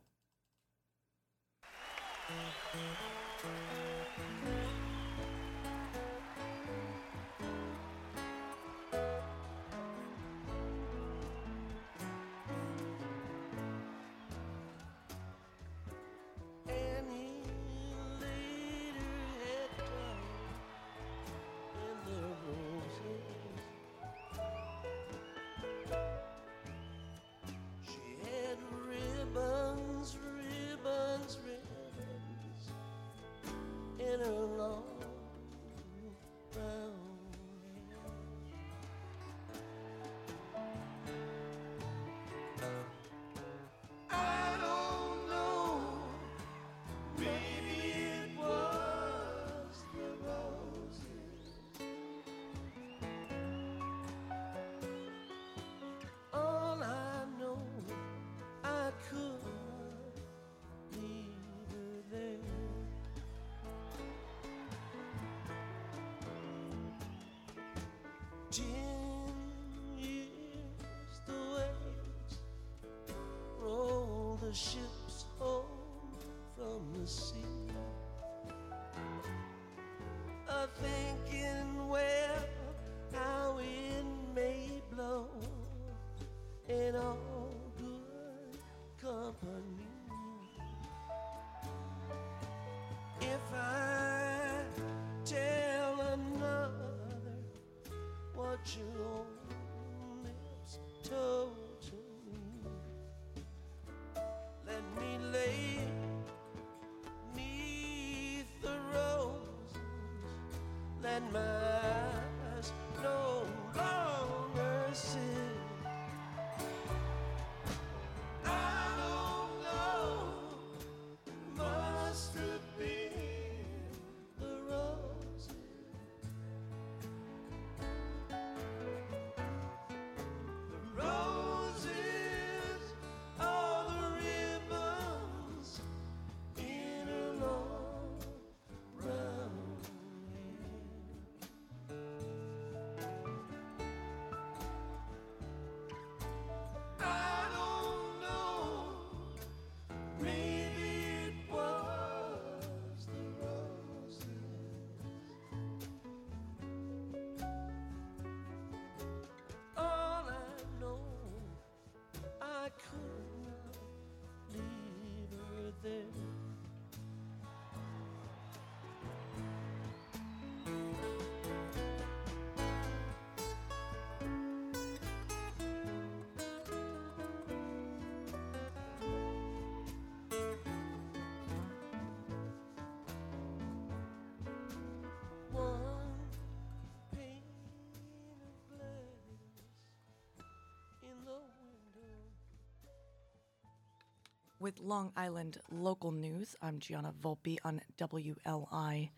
With 194.67 194.81
Long 194.81 195.13
Island 195.17 195.59
local 195.71 196.11
news, 196.11 196.57
I'm 196.61 196.81
Gianna 196.81 197.13
Volpe 197.23 197.57
on 197.65 197.81
WLI 197.99 199.11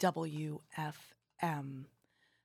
WFM. 0.00 1.84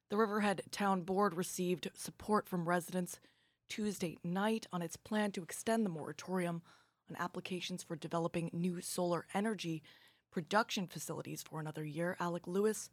The 0.10 0.18
Riverhead 0.18 0.64
Town 0.70 1.04
Board 1.04 1.36
received 1.36 1.90
support 1.96 2.50
from 2.50 2.68
residents 2.68 3.22
Tuesday 3.70 4.18
night 4.26 4.68
on 4.74 4.82
its 4.82 4.98
plan 4.98 5.32
to 5.32 5.42
extend 5.42 5.86
the 5.86 5.90
moratorium 5.90 6.62
on 7.10 7.16
applications 7.18 7.82
for 7.82 7.96
developing 7.96 8.50
new 8.52 8.82
solar 8.82 9.26
energy 9.34 9.82
production 10.30 10.86
facilities 10.86 11.42
for 11.42 11.62
another 11.62 11.86
year. 11.86 12.18
Alec 12.20 12.46
Lewis 12.46 12.90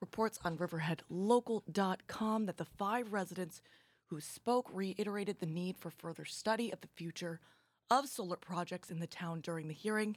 reports 0.00 0.38
on 0.44 0.56
riverheadlocal.com 0.56 2.46
that 2.46 2.58
the 2.58 2.64
five 2.64 3.12
residents 3.12 3.60
who 4.06 4.20
spoke 4.20 4.70
reiterated 4.72 5.40
the 5.40 5.46
need 5.46 5.78
for 5.78 5.90
further 5.90 6.24
study 6.24 6.72
of 6.72 6.80
the 6.80 6.86
future 6.94 7.40
of 7.90 8.08
solar 8.08 8.36
projects 8.36 8.90
in 8.90 9.00
the 9.00 9.06
town 9.06 9.40
during 9.40 9.68
the 9.68 9.74
hearing, 9.74 10.16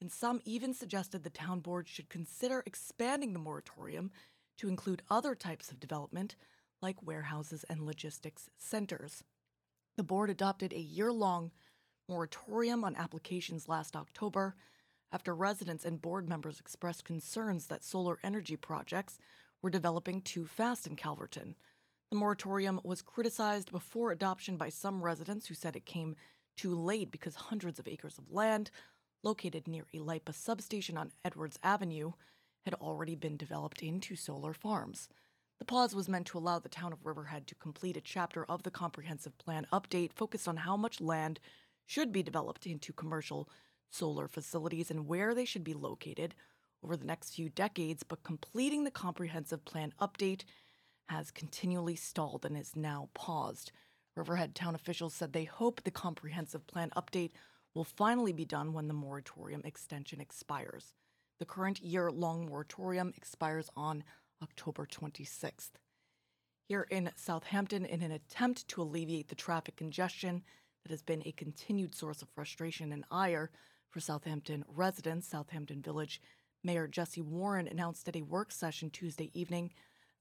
and 0.00 0.10
some 0.12 0.40
even 0.44 0.74
suggested 0.74 1.22
the 1.22 1.30
town 1.30 1.60
board 1.60 1.88
should 1.88 2.08
consider 2.08 2.62
expanding 2.66 3.32
the 3.32 3.38
moratorium 3.38 4.10
to 4.56 4.68
include 4.68 5.02
other 5.10 5.34
types 5.34 5.70
of 5.70 5.80
development 5.80 6.36
like 6.80 7.02
warehouses 7.02 7.64
and 7.68 7.84
logistics 7.84 8.50
centers. 8.56 9.24
The 9.96 10.04
board 10.04 10.30
adopted 10.30 10.72
a 10.72 10.78
year 10.78 11.12
long 11.12 11.50
moratorium 12.08 12.84
on 12.84 12.96
applications 12.96 13.68
last 13.68 13.96
October 13.96 14.54
after 15.10 15.34
residents 15.34 15.84
and 15.84 16.00
board 16.00 16.28
members 16.28 16.60
expressed 16.60 17.04
concerns 17.04 17.66
that 17.66 17.84
solar 17.84 18.18
energy 18.22 18.56
projects 18.56 19.18
were 19.62 19.70
developing 19.70 20.20
too 20.20 20.44
fast 20.46 20.86
in 20.86 20.96
Calverton. 20.96 21.56
The 22.10 22.16
moratorium 22.16 22.80
was 22.84 23.02
criticized 23.02 23.72
before 23.72 24.12
adoption 24.12 24.56
by 24.56 24.68
some 24.68 25.02
residents 25.02 25.46
who 25.46 25.54
said 25.54 25.76
it 25.76 25.84
came 25.84 26.16
too 26.58 26.74
late 26.74 27.10
because 27.10 27.34
hundreds 27.34 27.78
of 27.78 27.88
acres 27.88 28.18
of 28.18 28.30
land 28.30 28.70
located 29.22 29.66
near 29.66 29.84
a 29.94 30.00
LIPA 30.00 30.32
substation 30.32 30.98
on 30.98 31.12
Edwards 31.24 31.58
Avenue 31.62 32.12
had 32.64 32.74
already 32.74 33.14
been 33.14 33.36
developed 33.36 33.82
into 33.82 34.16
solar 34.16 34.52
farms. 34.52 35.08
The 35.58 35.64
pause 35.64 35.94
was 35.94 36.08
meant 36.08 36.26
to 36.26 36.38
allow 36.38 36.58
the 36.58 36.68
town 36.68 36.92
of 36.92 37.06
Riverhead 37.06 37.46
to 37.46 37.54
complete 37.54 37.96
a 37.96 38.00
chapter 38.00 38.44
of 38.44 38.62
the 38.62 38.70
comprehensive 38.70 39.36
plan 39.38 39.66
update 39.72 40.12
focused 40.12 40.46
on 40.46 40.58
how 40.58 40.76
much 40.76 41.00
land 41.00 41.40
should 41.86 42.12
be 42.12 42.22
developed 42.22 42.66
into 42.66 42.92
commercial 42.92 43.48
solar 43.90 44.28
facilities 44.28 44.90
and 44.90 45.08
where 45.08 45.34
they 45.34 45.44
should 45.44 45.64
be 45.64 45.74
located 45.74 46.34
over 46.84 46.96
the 46.96 47.06
next 47.06 47.34
few 47.34 47.48
decades, 47.48 48.02
but 48.02 48.22
completing 48.22 48.84
the 48.84 48.90
comprehensive 48.90 49.64
plan 49.64 49.92
update 50.00 50.42
has 51.08 51.30
continually 51.30 51.96
stalled 51.96 52.44
and 52.44 52.56
is 52.56 52.76
now 52.76 53.08
paused. 53.14 53.72
Riverhead 54.18 54.56
town 54.56 54.74
officials 54.74 55.14
said 55.14 55.32
they 55.32 55.44
hope 55.44 55.84
the 55.84 55.92
comprehensive 55.92 56.66
plan 56.66 56.90
update 56.96 57.30
will 57.72 57.84
finally 57.84 58.32
be 58.32 58.44
done 58.44 58.72
when 58.72 58.88
the 58.88 58.94
moratorium 58.94 59.62
extension 59.64 60.20
expires. 60.20 60.92
The 61.38 61.46
current 61.46 61.80
year 61.80 62.10
long 62.10 62.46
moratorium 62.46 63.12
expires 63.16 63.70
on 63.76 64.02
October 64.42 64.86
26th. 64.86 65.70
Here 66.68 66.86
in 66.90 67.10
Southampton, 67.14 67.84
in 67.84 68.02
an 68.02 68.10
attempt 68.10 68.66
to 68.68 68.82
alleviate 68.82 69.28
the 69.28 69.36
traffic 69.36 69.76
congestion 69.76 70.42
that 70.82 70.90
has 70.90 71.02
been 71.02 71.22
a 71.24 71.32
continued 71.32 71.94
source 71.94 72.20
of 72.20 72.28
frustration 72.28 72.90
and 72.90 73.04
ire 73.12 73.52
for 73.88 74.00
Southampton 74.00 74.64
residents, 74.66 75.28
Southampton 75.28 75.80
Village 75.80 76.20
Mayor 76.64 76.88
Jesse 76.88 77.22
Warren 77.22 77.68
announced 77.68 78.08
at 78.08 78.16
a 78.16 78.22
work 78.22 78.50
session 78.50 78.90
Tuesday 78.90 79.30
evening 79.32 79.70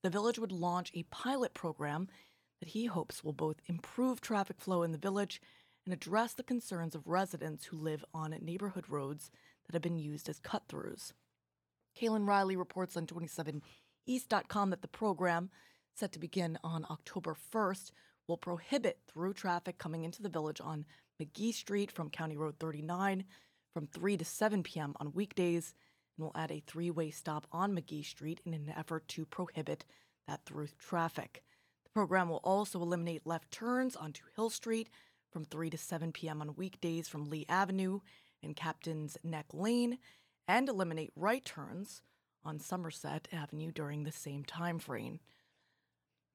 the 0.03 0.09
village 0.09 0.37
would 0.37 0.51
launch 0.51 0.91
a 0.93 1.03
pilot 1.03 1.53
program 1.53 2.07
that 2.60 2.70
he 2.70 2.86
hopes 2.86 3.24
will 3.24 3.34
both 3.34 3.58
improve 3.68 4.22
traffic 4.22 4.60
flow 4.60 4.84
in 4.84 4.91
the 4.91 4.97
village 4.97 5.41
and 5.86 5.93
address 5.93 6.34
the 6.34 6.43
concerns 6.43 6.95
of 6.95 7.08
residents 7.08 7.66
who 7.66 7.78
live 7.78 8.03
on 8.14 8.36
neighborhood 8.41 8.86
roads 8.89 9.32
that 9.66 9.74
have 9.74 9.82
been 9.82 9.99
used 9.99 10.28
as 10.28 10.39
cut 10.39 10.68
throughs. 10.68 11.14
Kaylin 11.99 12.28
Riley 12.28 12.55
reports 12.55 12.97
on 12.97 13.08
27east.com 13.08 14.70
that 14.70 14.82
the 14.82 14.88
program, 14.88 15.49
set 15.95 16.12
to 16.12 16.20
begin 16.20 16.60
on 16.64 16.86
October 16.89 17.36
1st, 17.53 17.91
will 18.28 18.38
prohibit 18.38 18.99
through 19.08 19.34
traffic 19.34 19.78
coming 19.78 20.03
into 20.03 20.22
the 20.22 20.30
village 20.30 20.60
on 20.62 20.86
Magee 21.20 21.51
Street 21.51 21.91
from 21.91 22.10
County 22.10 22.38
Road 22.38 22.60
39 22.60 23.24
from 23.74 23.88
3 23.88 24.18
to 24.18 24.26
7 24.26 24.64
p.m. 24.64 24.93
on 24.99 25.14
weekdays 25.14 25.74
and 26.18 26.26
will 26.26 26.36
add 26.36 26.51
a 26.51 26.64
three 26.66 26.91
way 26.91 27.12
stop 27.12 27.47
on 27.51 27.74
Magee 27.74 28.03
Street 28.03 28.41
in 28.45 28.53
an 28.53 28.74
effort 28.76 29.08
to 29.10 29.26
prohibit 29.26 29.86
that 30.28 30.43
through 30.45 30.68
traffic. 30.80 31.43
The 31.97 32.01
program 32.01 32.29
will 32.29 32.41
also 32.43 32.79
eliminate 32.79 33.25
left 33.25 33.49
turns 33.49 33.95
onto 33.95 34.21
Hill 34.35 34.51
Street 34.51 34.87
from 35.31 35.45
3 35.45 35.71
to 35.71 35.79
7 35.79 36.11
p.m. 36.11 36.41
on 36.41 36.53
weekdays 36.53 37.07
from 37.07 37.27
Lee 37.27 37.47
Avenue 37.49 38.01
and 38.43 38.55
Captain's 38.55 39.17
Neck 39.23 39.47
Lane 39.51 39.97
and 40.47 40.69
eliminate 40.69 41.11
right 41.15 41.43
turns 41.43 42.03
on 42.45 42.59
Somerset 42.59 43.27
Avenue 43.33 43.71
during 43.71 44.03
the 44.03 44.11
same 44.11 44.43
time 44.43 44.77
frame. 44.77 45.21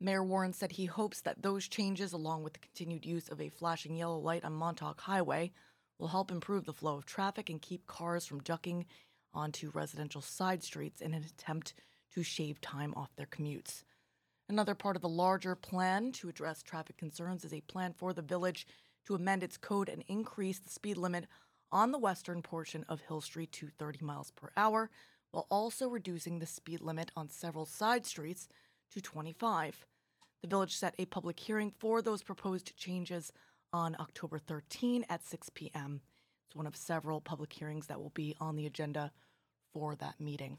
Mayor 0.01 0.25
Warren 0.25 0.53
said 0.53 0.73
he 0.73 0.87
hopes 0.87 1.21
that 1.21 1.43
those 1.43 1.69
changes, 1.69 2.13
along 2.13 2.43
with 2.43 2.55
the 2.55 2.59
continued 2.59 3.07
use 3.07 3.29
of 3.29 3.41
a 3.41 3.49
flashing 3.49 3.95
yellow 3.95 4.19
light 4.19 4.45
on 4.45 4.55
Montauk 4.55 5.01
Highway, 5.03 5.53
will 5.97 6.09
help 6.09 6.33
improve 6.33 6.65
the 6.65 6.73
flow 6.73 6.97
of 6.97 7.07
traffic 7.07 7.49
and 7.49 7.63
keep 7.63 7.87
cars 7.87 8.27
from 8.27 8.41
ducking 8.41 8.85
onto 9.33 9.71
residential 9.71 10.23
side 10.23 10.65
streets 10.65 11.01
in 11.01 11.15
an 11.15 11.23
attempt 11.23 11.73
to 12.15 12.25
shave 12.25 12.61
time 12.61 12.93
off 12.97 13.15
their 13.15 13.27
commutes. 13.27 13.85
Another 14.49 14.75
part 14.75 14.97
of 14.97 15.03
the 15.03 15.09
larger 15.09 15.55
plan 15.55 16.13
to 16.13 16.29
address 16.29 16.63
traffic 16.63 16.97
concerns 16.97 17.45
is 17.45 17.53
a 17.53 17.61
plan 17.63 17.95
for 17.97 18.13
the 18.13 18.23
village 18.23 18.67
to 19.07 19.15
amend 19.15 19.43
its 19.43 19.57
code 19.57 19.89
and 19.89 20.05
increase 20.09 20.59
the 20.59 20.69
speed 20.69 20.97
limit 20.97 21.27
on 21.71 21.91
the 21.91 21.99
western 21.99 22.43
portion 22.43 22.85
of 22.89 23.01
Hill 23.01 23.21
Street 23.21 23.51
to 23.53 23.69
30 23.79 24.05
miles 24.05 24.31
per 24.31 24.51
hour, 24.57 24.91
while 25.31 25.47
also 25.51 25.89
reducing 25.89 26.39
the 26.39 26.47
speed 26.47 26.81
limit 26.81 27.11
on 27.17 27.29
several 27.29 27.65
side 27.65 28.05
streets 28.05 28.49
to 28.93 29.01
25. 29.01 29.87
The 30.43 30.49
village 30.49 30.77
set 30.77 30.95
a 30.99 31.07
public 31.07 31.41
hearing 31.41 31.73
for 31.79 32.03
those 32.03 32.23
proposed 32.23 32.77
changes 32.77 33.33
on 33.73 33.97
October 33.99 34.39
13 34.39 35.07
at 35.09 35.25
6 35.25 35.49
p.m. 35.55 36.03
It's 36.47 36.57
one 36.57 36.67
of 36.67 36.77
several 36.77 37.21
public 37.21 37.53
hearings 37.53 37.87
that 37.87 38.01
will 38.01 38.11
be 38.11 38.37
on 38.39 38.57
the 38.57 38.67
agenda 38.67 39.13
for 39.73 39.95
that 39.95 40.21
meeting. 40.21 40.59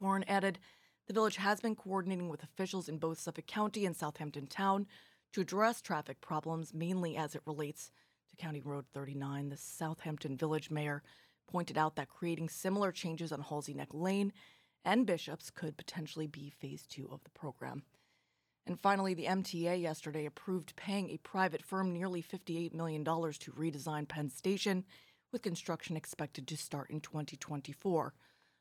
Warren 0.00 0.24
added 0.26 0.58
the 1.06 1.14
village 1.14 1.36
has 1.36 1.60
been 1.60 1.74
coordinating 1.74 2.28
with 2.28 2.42
officials 2.42 2.88
in 2.88 2.98
both 2.98 3.18
Suffolk 3.18 3.46
County 3.46 3.84
and 3.84 3.96
Southampton 3.96 4.46
Town 4.46 4.86
to 5.32 5.40
address 5.40 5.80
traffic 5.80 6.20
problems, 6.20 6.74
mainly 6.74 7.16
as 7.16 7.34
it 7.34 7.42
relates 7.46 7.90
to 8.30 8.36
County 8.36 8.60
Road 8.60 8.84
39. 8.92 9.48
The 9.48 9.56
Southampton 9.56 10.36
Village 10.36 10.70
Mayor 10.70 11.02
pointed 11.50 11.76
out 11.76 11.96
that 11.96 12.08
creating 12.08 12.48
similar 12.48 12.92
changes 12.92 13.32
on 13.32 13.40
Halsey 13.40 13.74
Neck 13.74 13.88
Lane 13.92 14.32
and 14.84 15.06
Bishops 15.06 15.50
could 15.50 15.76
potentially 15.76 16.26
be 16.26 16.50
phase 16.50 16.86
two 16.86 17.08
of 17.10 17.22
the 17.24 17.30
program. 17.30 17.82
And 18.66 18.78
finally, 18.78 19.14
the 19.14 19.26
MTA 19.26 19.80
yesterday 19.80 20.26
approved 20.26 20.76
paying 20.76 21.10
a 21.10 21.18
private 21.18 21.64
firm 21.64 21.92
nearly 21.92 22.22
$58 22.22 22.72
million 22.72 23.04
to 23.04 23.52
redesign 23.52 24.06
Penn 24.06 24.30
Station, 24.30 24.84
with 25.32 25.42
construction 25.42 25.96
expected 25.96 26.46
to 26.48 26.56
start 26.56 26.90
in 26.90 27.00
2024. 27.00 28.14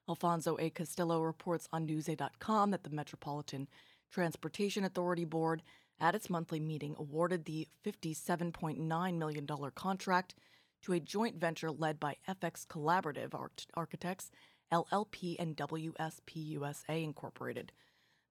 Alfonso 0.09 0.57
A. 0.59 0.71
Castillo 0.71 1.21
reports 1.21 1.67
on 1.71 1.87
Newsday.com 1.87 2.71
that 2.71 2.83
the 2.83 2.89
Metropolitan 2.89 3.67
Transportation 4.11 4.83
Authority 4.83 5.23
Board, 5.23 5.61
at 5.99 6.15
its 6.15 6.31
monthly 6.31 6.59
meeting, 6.59 6.95
awarded 6.97 7.45
the 7.45 7.67
$57.9 7.85 9.17
million 9.17 9.47
contract 9.75 10.33
to 10.81 10.93
a 10.93 10.99
joint 10.99 11.35
venture 11.35 11.69
led 11.69 11.99
by 11.99 12.15
FX 12.27 12.65
Collaborative 12.65 13.35
Architects, 13.75 14.31
LLP, 14.73 15.35
and 15.37 15.55
WSP 15.55 16.33
USA 16.33 17.03
Incorporated. 17.03 17.71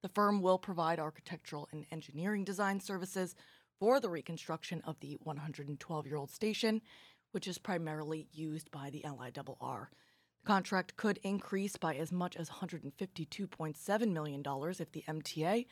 The 0.03 0.09
firm 0.09 0.43
will 0.43 0.59
provide 0.59 0.99
architectural 0.99 1.69
and 1.71 1.87
engineering 1.93 2.43
design 2.43 2.81
services 2.81 3.37
for 3.79 4.01
the 4.01 4.11
reconstruction 4.11 4.83
of 4.85 4.99
the 4.99 5.17
112 5.23 6.07
year 6.07 6.17
old 6.17 6.31
station, 6.33 6.83
which 7.31 7.47
is 7.47 7.59
primarily 7.59 8.27
used 8.33 8.73
by 8.73 8.91
the 8.91 9.05
LIRR. 9.05 9.91
Contract 10.49 10.97
could 10.97 11.21
increase 11.23 11.77
by 11.77 11.95
as 11.95 12.11
much 12.11 12.35
as 12.35 12.49
$152.7 12.49 14.13
million 14.13 14.43
if 14.81 14.93
the 14.93 15.05
MTA, 15.07 15.67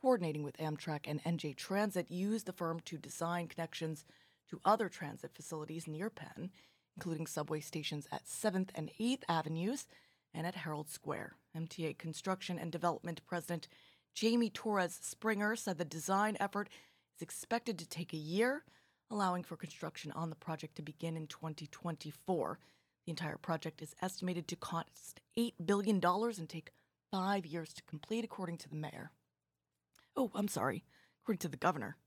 coordinating 0.00 0.42
with 0.42 0.56
Amtrak 0.56 1.02
and 1.04 1.22
NJ 1.22 1.54
Transit, 1.54 2.10
use 2.10 2.42
the 2.42 2.52
firm 2.52 2.80
to 2.86 2.98
design 2.98 3.46
connections 3.46 4.04
to 4.50 4.60
other 4.64 4.88
transit 4.88 5.30
facilities 5.32 5.86
near 5.86 6.10
Penn, 6.10 6.50
including 6.96 7.28
subway 7.28 7.60
stations 7.60 8.08
at 8.10 8.26
7th 8.26 8.70
and 8.74 8.90
8th 8.98 9.22
Avenues 9.28 9.86
and 10.34 10.44
at 10.44 10.56
Herald 10.56 10.90
Square. 10.90 11.36
MTA 11.56 11.96
Construction 11.96 12.58
and 12.58 12.72
Development 12.72 13.20
President 13.28 13.68
Jamie 14.12 14.50
Torres 14.50 14.98
Springer 15.00 15.54
said 15.54 15.78
the 15.78 15.84
design 15.84 16.36
effort 16.40 16.68
is 17.14 17.22
expected 17.22 17.78
to 17.78 17.88
take 17.88 18.12
a 18.12 18.16
year, 18.16 18.64
allowing 19.08 19.44
for 19.44 19.56
construction 19.56 20.10
on 20.16 20.30
the 20.30 20.34
project 20.34 20.74
to 20.74 20.82
begin 20.82 21.16
in 21.16 21.28
2024. 21.28 22.58
The 23.06 23.12
entire 23.12 23.38
project 23.38 23.82
is 23.82 23.94
estimated 24.02 24.48
to 24.48 24.56
cost 24.56 25.20
$8 25.38 25.52
billion 25.64 26.00
and 26.04 26.48
take 26.48 26.72
five 27.12 27.46
years 27.46 27.72
to 27.74 27.82
complete, 27.84 28.24
according 28.24 28.58
to 28.58 28.68
the 28.68 28.74
mayor. 28.74 29.12
Oh, 30.16 30.32
I'm 30.34 30.48
sorry, 30.48 30.84
according 31.22 31.38
to 31.38 31.48
the 31.48 31.56
governor, 31.56 31.98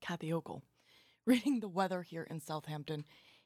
Kathy 0.00 0.30
Hochul. 0.30 0.62
Reading 1.26 1.60
the 1.60 1.68
weather 1.68 2.00
here 2.00 2.26
in 2.30 2.40
Southampton 2.40 3.04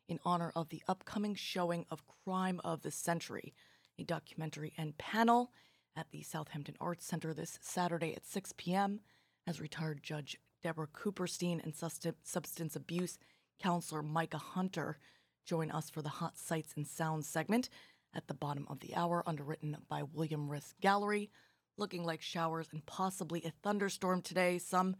in 0.08 0.20
honor 0.24 0.52
of 0.54 0.68
the 0.68 0.82
upcoming 0.86 1.34
showing 1.34 1.86
of 1.90 2.04
Crime 2.24 2.60
of 2.62 2.82
the 2.82 2.92
Century, 2.92 3.52
a 3.98 4.04
documentary 4.04 4.72
and 4.78 4.96
panel 4.96 5.50
at 5.96 6.12
the 6.12 6.22
Southampton 6.22 6.76
Arts 6.80 7.04
Center 7.04 7.34
this 7.34 7.58
Saturday 7.60 8.14
at 8.14 8.24
6 8.24 8.54
p.m. 8.56 9.00
as 9.44 9.60
retired 9.60 10.04
Judge 10.04 10.38
Deborah 10.62 10.86
Cooperstein 10.86 11.60
and 11.64 11.74
substance 11.74 12.76
abuse 12.76 13.18
counselor 13.60 14.04
Micah 14.04 14.38
Hunter 14.38 14.98
join 15.46 15.70
us 15.70 15.88
for 15.88 16.02
the 16.02 16.08
Hot 16.08 16.36
Sights 16.36 16.74
and 16.76 16.86
Sounds 16.86 17.28
segment 17.28 17.68
at 18.12 18.26
the 18.26 18.34
bottom 18.34 18.66
of 18.68 18.80
the 18.80 18.96
hour, 18.96 19.22
underwritten 19.26 19.76
by 19.88 20.02
William 20.02 20.48
Ris 20.48 20.74
Gallery. 20.80 21.30
Looking 21.78 22.04
like 22.04 22.20
showers 22.20 22.68
and 22.72 22.84
possibly 22.84 23.44
a 23.44 23.52
thunderstorm 23.62 24.22
today, 24.22 24.58
some 24.58 24.96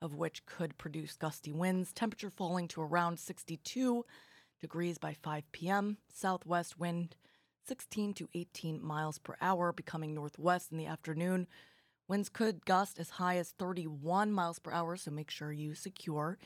of 0.00 0.14
which 0.14 0.46
could 0.46 0.78
produce 0.78 1.16
gusty 1.16 1.52
winds. 1.52 1.92
Temperature 1.92 2.30
falling 2.30 2.68
to 2.68 2.80
around 2.80 3.18
62 3.18 4.04
degrees 4.60 4.98
by 4.98 5.14
5 5.14 5.50
p.m. 5.50 5.98
Southwest 6.12 6.78
wind 6.78 7.16
16 7.66 8.14
to 8.14 8.28
18 8.34 8.82
miles 8.82 9.18
per 9.18 9.36
hour, 9.40 9.72
becoming 9.72 10.14
northwest 10.14 10.70
in 10.70 10.78
the 10.78 10.86
afternoon. 10.86 11.46
Winds 12.06 12.30
could 12.30 12.64
gust 12.64 12.98
as 12.98 13.10
high 13.10 13.36
as 13.36 13.50
31 13.58 14.32
miles 14.32 14.58
per 14.58 14.70
hour, 14.70 14.96
so 14.96 15.10
make 15.10 15.30
sure 15.30 15.52
you 15.52 15.74
secure 15.74 16.38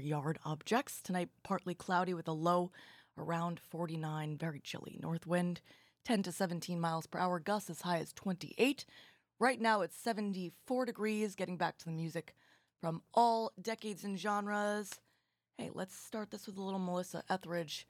yard 0.00 0.38
objects. 0.44 1.00
Tonight, 1.02 1.30
partly 1.42 1.74
cloudy 1.74 2.14
with 2.14 2.28
a 2.28 2.32
low 2.32 2.70
around 3.18 3.60
49, 3.60 4.36
very 4.36 4.60
chilly. 4.60 4.98
North 5.00 5.26
wind 5.26 5.60
10 6.04 6.22
to 6.24 6.32
17 6.32 6.80
miles 6.80 7.06
per 7.06 7.18
hour, 7.18 7.38
gusts 7.40 7.70
as 7.70 7.82
high 7.82 7.98
as 7.98 8.12
28. 8.12 8.84
Right 9.38 9.60
now, 9.60 9.80
it's 9.80 9.96
74 9.96 10.86
degrees. 10.86 11.34
Getting 11.34 11.56
back 11.56 11.78
to 11.78 11.84
the 11.86 11.92
music 11.92 12.34
from 12.80 13.02
all 13.14 13.52
decades 13.60 14.04
and 14.04 14.18
genres. 14.18 14.90
Hey, 15.56 15.70
let's 15.72 15.96
start 15.96 16.30
this 16.30 16.46
with 16.46 16.58
a 16.58 16.62
little 16.62 16.80
Melissa 16.80 17.22
Etheridge 17.30 17.86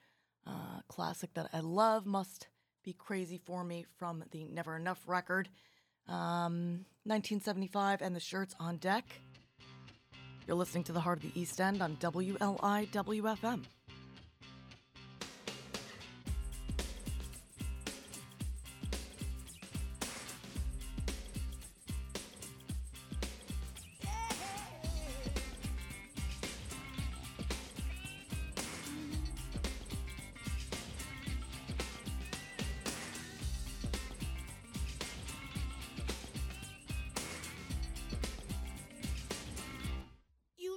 uh, 0.47 0.81
classic 0.89 1.35
that 1.35 1.49
I 1.53 1.61
love, 1.61 2.07
Must 2.07 2.49
Be 2.85 2.93
Crazy 2.93 3.41
for 3.45 3.65
Me 3.65 3.87
from 3.99 4.25
the 4.31 4.45
Never 4.45 4.77
Enough 4.77 5.03
record. 5.07 5.49
Um, 6.07 6.85
1975 7.05 8.03
and 8.03 8.15
the 8.15 8.21
shirts 8.21 8.55
on 8.61 8.77
deck. 8.77 9.21
You're 10.47 10.57
listening 10.57 10.85
to 10.85 10.93
the 10.93 11.01
Heart 11.01 11.25
of 11.25 11.33
the 11.33 11.41
East 11.41 11.59
End 11.59 11.81
on 11.81 11.97
WLIWFM. 11.97 13.63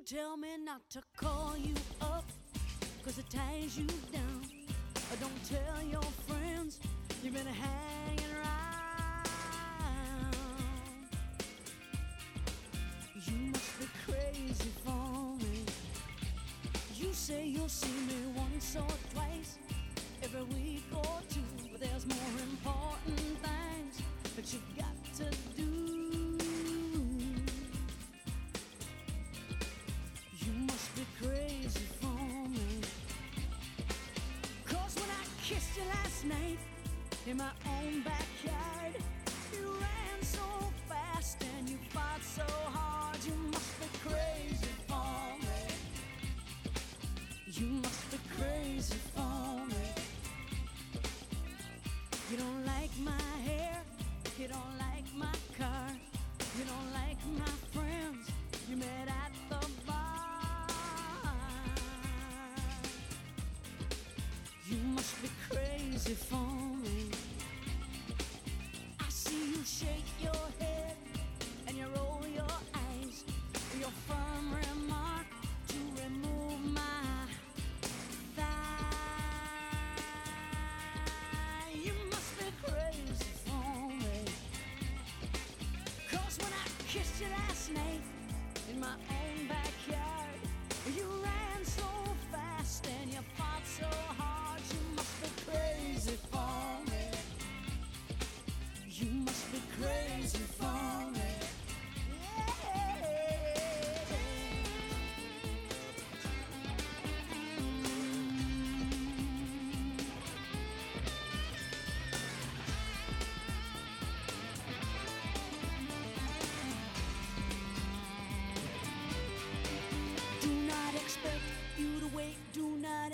tell 0.08 0.38
me 0.38 0.48
not 0.64 0.90
to 0.90 1.02
call 1.18 1.54
you 1.58 1.74
up, 2.00 2.24
cause 3.04 3.18
it 3.18 3.30
ties 3.30 3.78
you 3.78 3.88
down. 4.14 4.42
Or 5.12 5.18
don't 5.20 5.44
tell 5.44 5.84
your 5.84 6.10
friends 6.26 6.80
you've 7.22 7.34
been 7.34 7.46
hanging 7.46 8.32
around. 8.38 9.28
You 13.26 13.52
must 13.52 13.80
be 13.80 13.86
crazy 14.06 14.72
for 14.86 15.36
me. 15.44 15.66
You 16.96 17.12
say 17.12 17.46
you'll 17.46 17.68
see 17.68 18.00
me 18.08 18.32
once 18.34 18.78
or 18.78 18.88
twice 19.14 19.58
every 20.24 20.44
week 20.44 20.84
or 20.96 21.20
two, 21.30 21.42
but 21.70 21.82
there's 21.82 22.06
more 22.06 22.42
important 22.50 23.20
things 23.44 24.02
that 24.38 24.54
you've 24.54 24.78
got 24.78 24.96
to 25.18 25.38
do. 25.57 25.57
in 37.28 37.36
my 37.36 37.50
own 37.84 38.02
back 38.04 38.37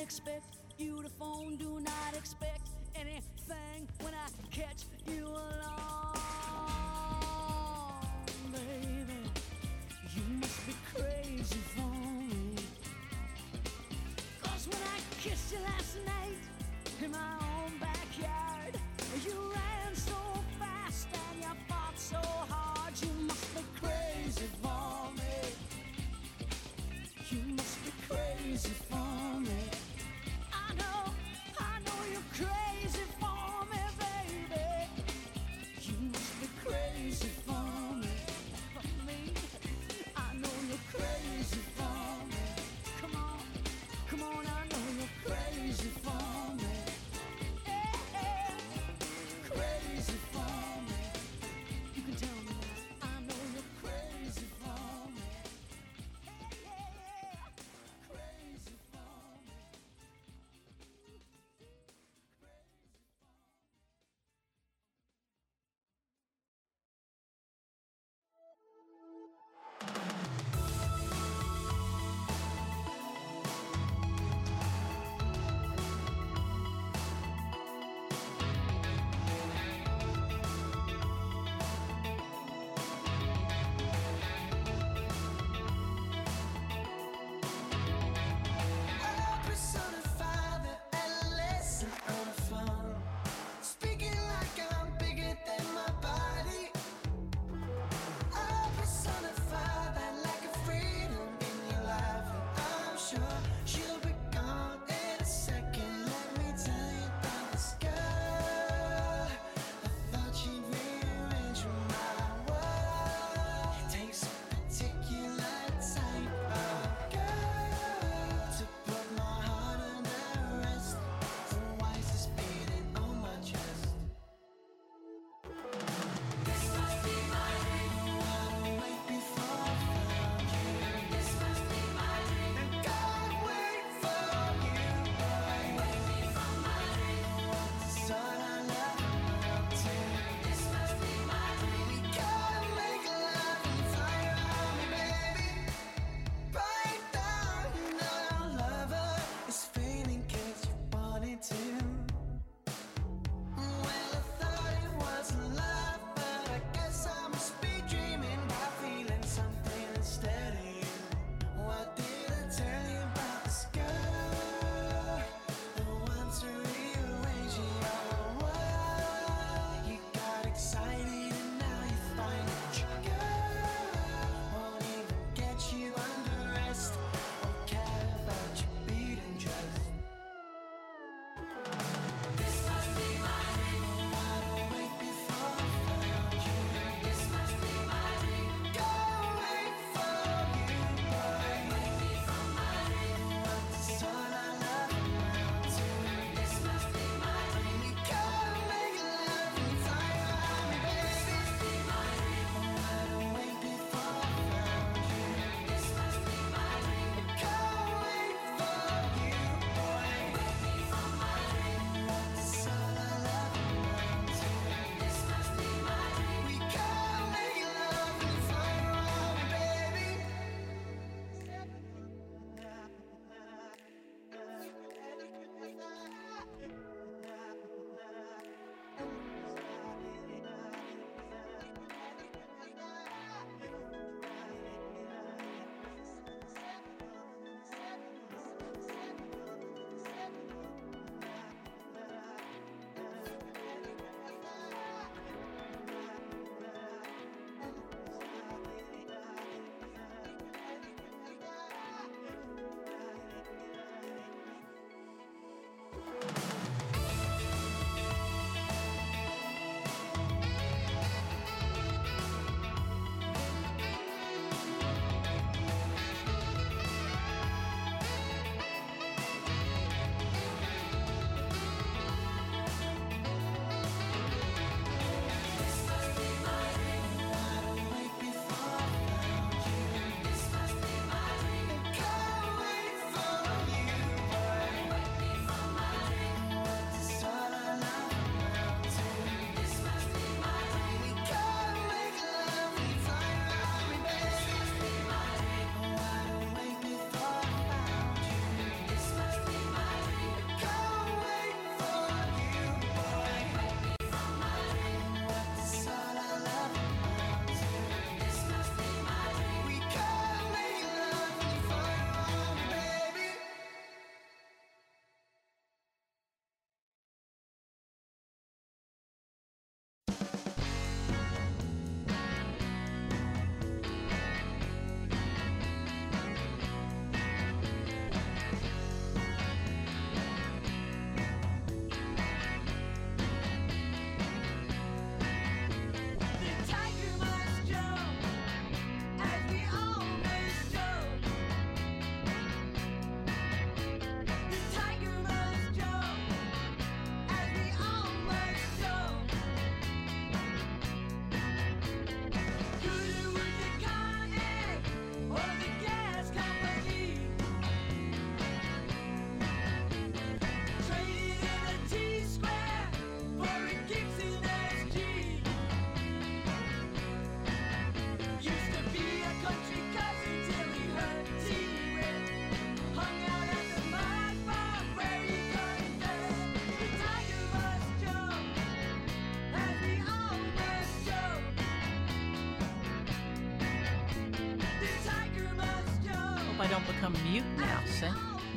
expect 0.03 0.52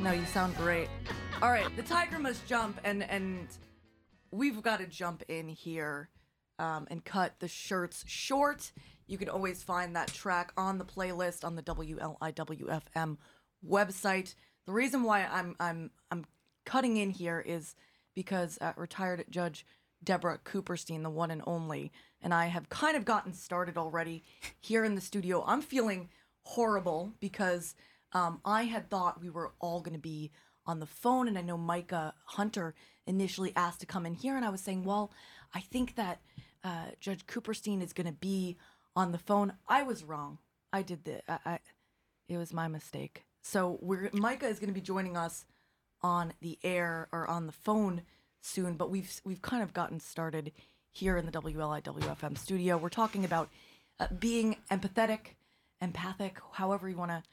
No, 0.07 0.13
you 0.13 0.25
sound 0.27 0.55
great. 0.55 0.87
All 1.41 1.51
right, 1.51 1.67
the 1.75 1.83
tiger 1.83 2.17
must 2.17 2.47
jump, 2.47 2.79
and 2.85 3.03
and 3.03 3.45
we've 4.31 4.63
got 4.63 4.79
to 4.79 4.87
jump 4.87 5.21
in 5.27 5.49
here 5.49 6.07
um, 6.59 6.87
and 6.89 7.03
cut 7.03 7.33
the 7.41 7.49
shirts 7.49 8.05
short. 8.07 8.71
You 9.07 9.17
can 9.17 9.27
always 9.27 9.63
find 9.63 9.97
that 9.97 10.07
track 10.07 10.53
on 10.55 10.77
the 10.77 10.85
playlist 10.85 11.43
on 11.43 11.57
the 11.57 11.61
WLIWFM 11.61 13.17
website. 13.69 14.33
The 14.65 14.71
reason 14.71 15.03
why 15.03 15.25
I'm 15.25 15.57
I'm 15.59 15.91
I'm 16.09 16.23
cutting 16.65 16.95
in 16.95 17.09
here 17.09 17.43
is 17.45 17.75
because 18.15 18.57
uh, 18.61 18.71
retired 18.77 19.25
Judge 19.29 19.65
Deborah 20.01 20.39
Kooperstein, 20.45 21.03
the 21.03 21.09
one 21.09 21.31
and 21.31 21.43
only, 21.45 21.91
and 22.21 22.33
I 22.33 22.45
have 22.45 22.69
kind 22.69 22.95
of 22.95 23.03
gotten 23.03 23.33
started 23.33 23.77
already 23.77 24.23
here 24.61 24.85
in 24.85 24.95
the 24.95 25.01
studio. 25.01 25.43
I'm 25.45 25.61
feeling 25.61 26.07
horrible 26.43 27.11
because 27.19 27.75
um, 28.13 28.41
I 28.45 28.63
had 28.63 28.89
thought 28.89 29.21
we 29.21 29.29
were 29.29 29.53
all 29.59 29.81
going 29.81 29.95
to 29.95 29.99
be 29.99 30.31
on 30.65 30.79
the 30.79 30.85
phone, 30.85 31.27
and 31.27 31.37
I 31.37 31.41
know 31.41 31.57
Micah 31.57 32.13
Hunter 32.25 32.75
initially 33.05 33.53
asked 33.55 33.79
to 33.81 33.85
come 33.85 34.05
in 34.05 34.13
here, 34.13 34.35
and 34.35 34.45
I 34.45 34.49
was 34.49 34.61
saying, 34.61 34.83
well, 34.83 35.11
I 35.53 35.61
think 35.61 35.95
that 35.95 36.19
uh, 36.63 36.87
Judge 36.99 37.25
Kooperstein 37.25 37.81
is 37.81 37.93
going 37.93 38.07
to 38.07 38.13
be 38.13 38.57
on 38.95 39.11
the 39.11 39.17
phone. 39.17 39.53
I 39.67 39.83
was 39.83 40.03
wrong. 40.03 40.39
I 40.73 40.81
did 40.81 41.05
the. 41.05 41.21
I, 41.31 41.39
I, 41.45 41.59
it 42.27 42.37
was 42.37 42.53
my 42.53 42.67
mistake. 42.67 43.25
So 43.41 43.77
we're 43.81 44.09
Micah 44.11 44.47
is 44.47 44.59
going 44.59 44.69
to 44.69 44.73
be 44.73 44.81
joining 44.81 45.15
us 45.15 45.45
on 46.01 46.33
the 46.41 46.59
air 46.63 47.07
or 47.13 47.29
on 47.29 47.45
the 47.45 47.53
phone 47.53 48.01
soon, 48.41 48.73
but 48.73 48.89
we've 48.89 49.21
we've 49.23 49.41
kind 49.41 49.63
of 49.63 49.73
gotten 49.73 49.99
started 49.99 50.51
here 50.91 51.17
in 51.17 51.25
the 51.25 51.31
WLIWFM 51.31 52.37
studio. 52.37 52.77
We're 52.77 52.89
talking 52.89 53.23
about 53.23 53.49
uh, 53.99 54.07
being 54.19 54.57
empathetic, 54.71 55.35
empathic, 55.79 56.39
however 56.53 56.89
you 56.89 56.97
want 56.97 57.11
to 57.11 57.23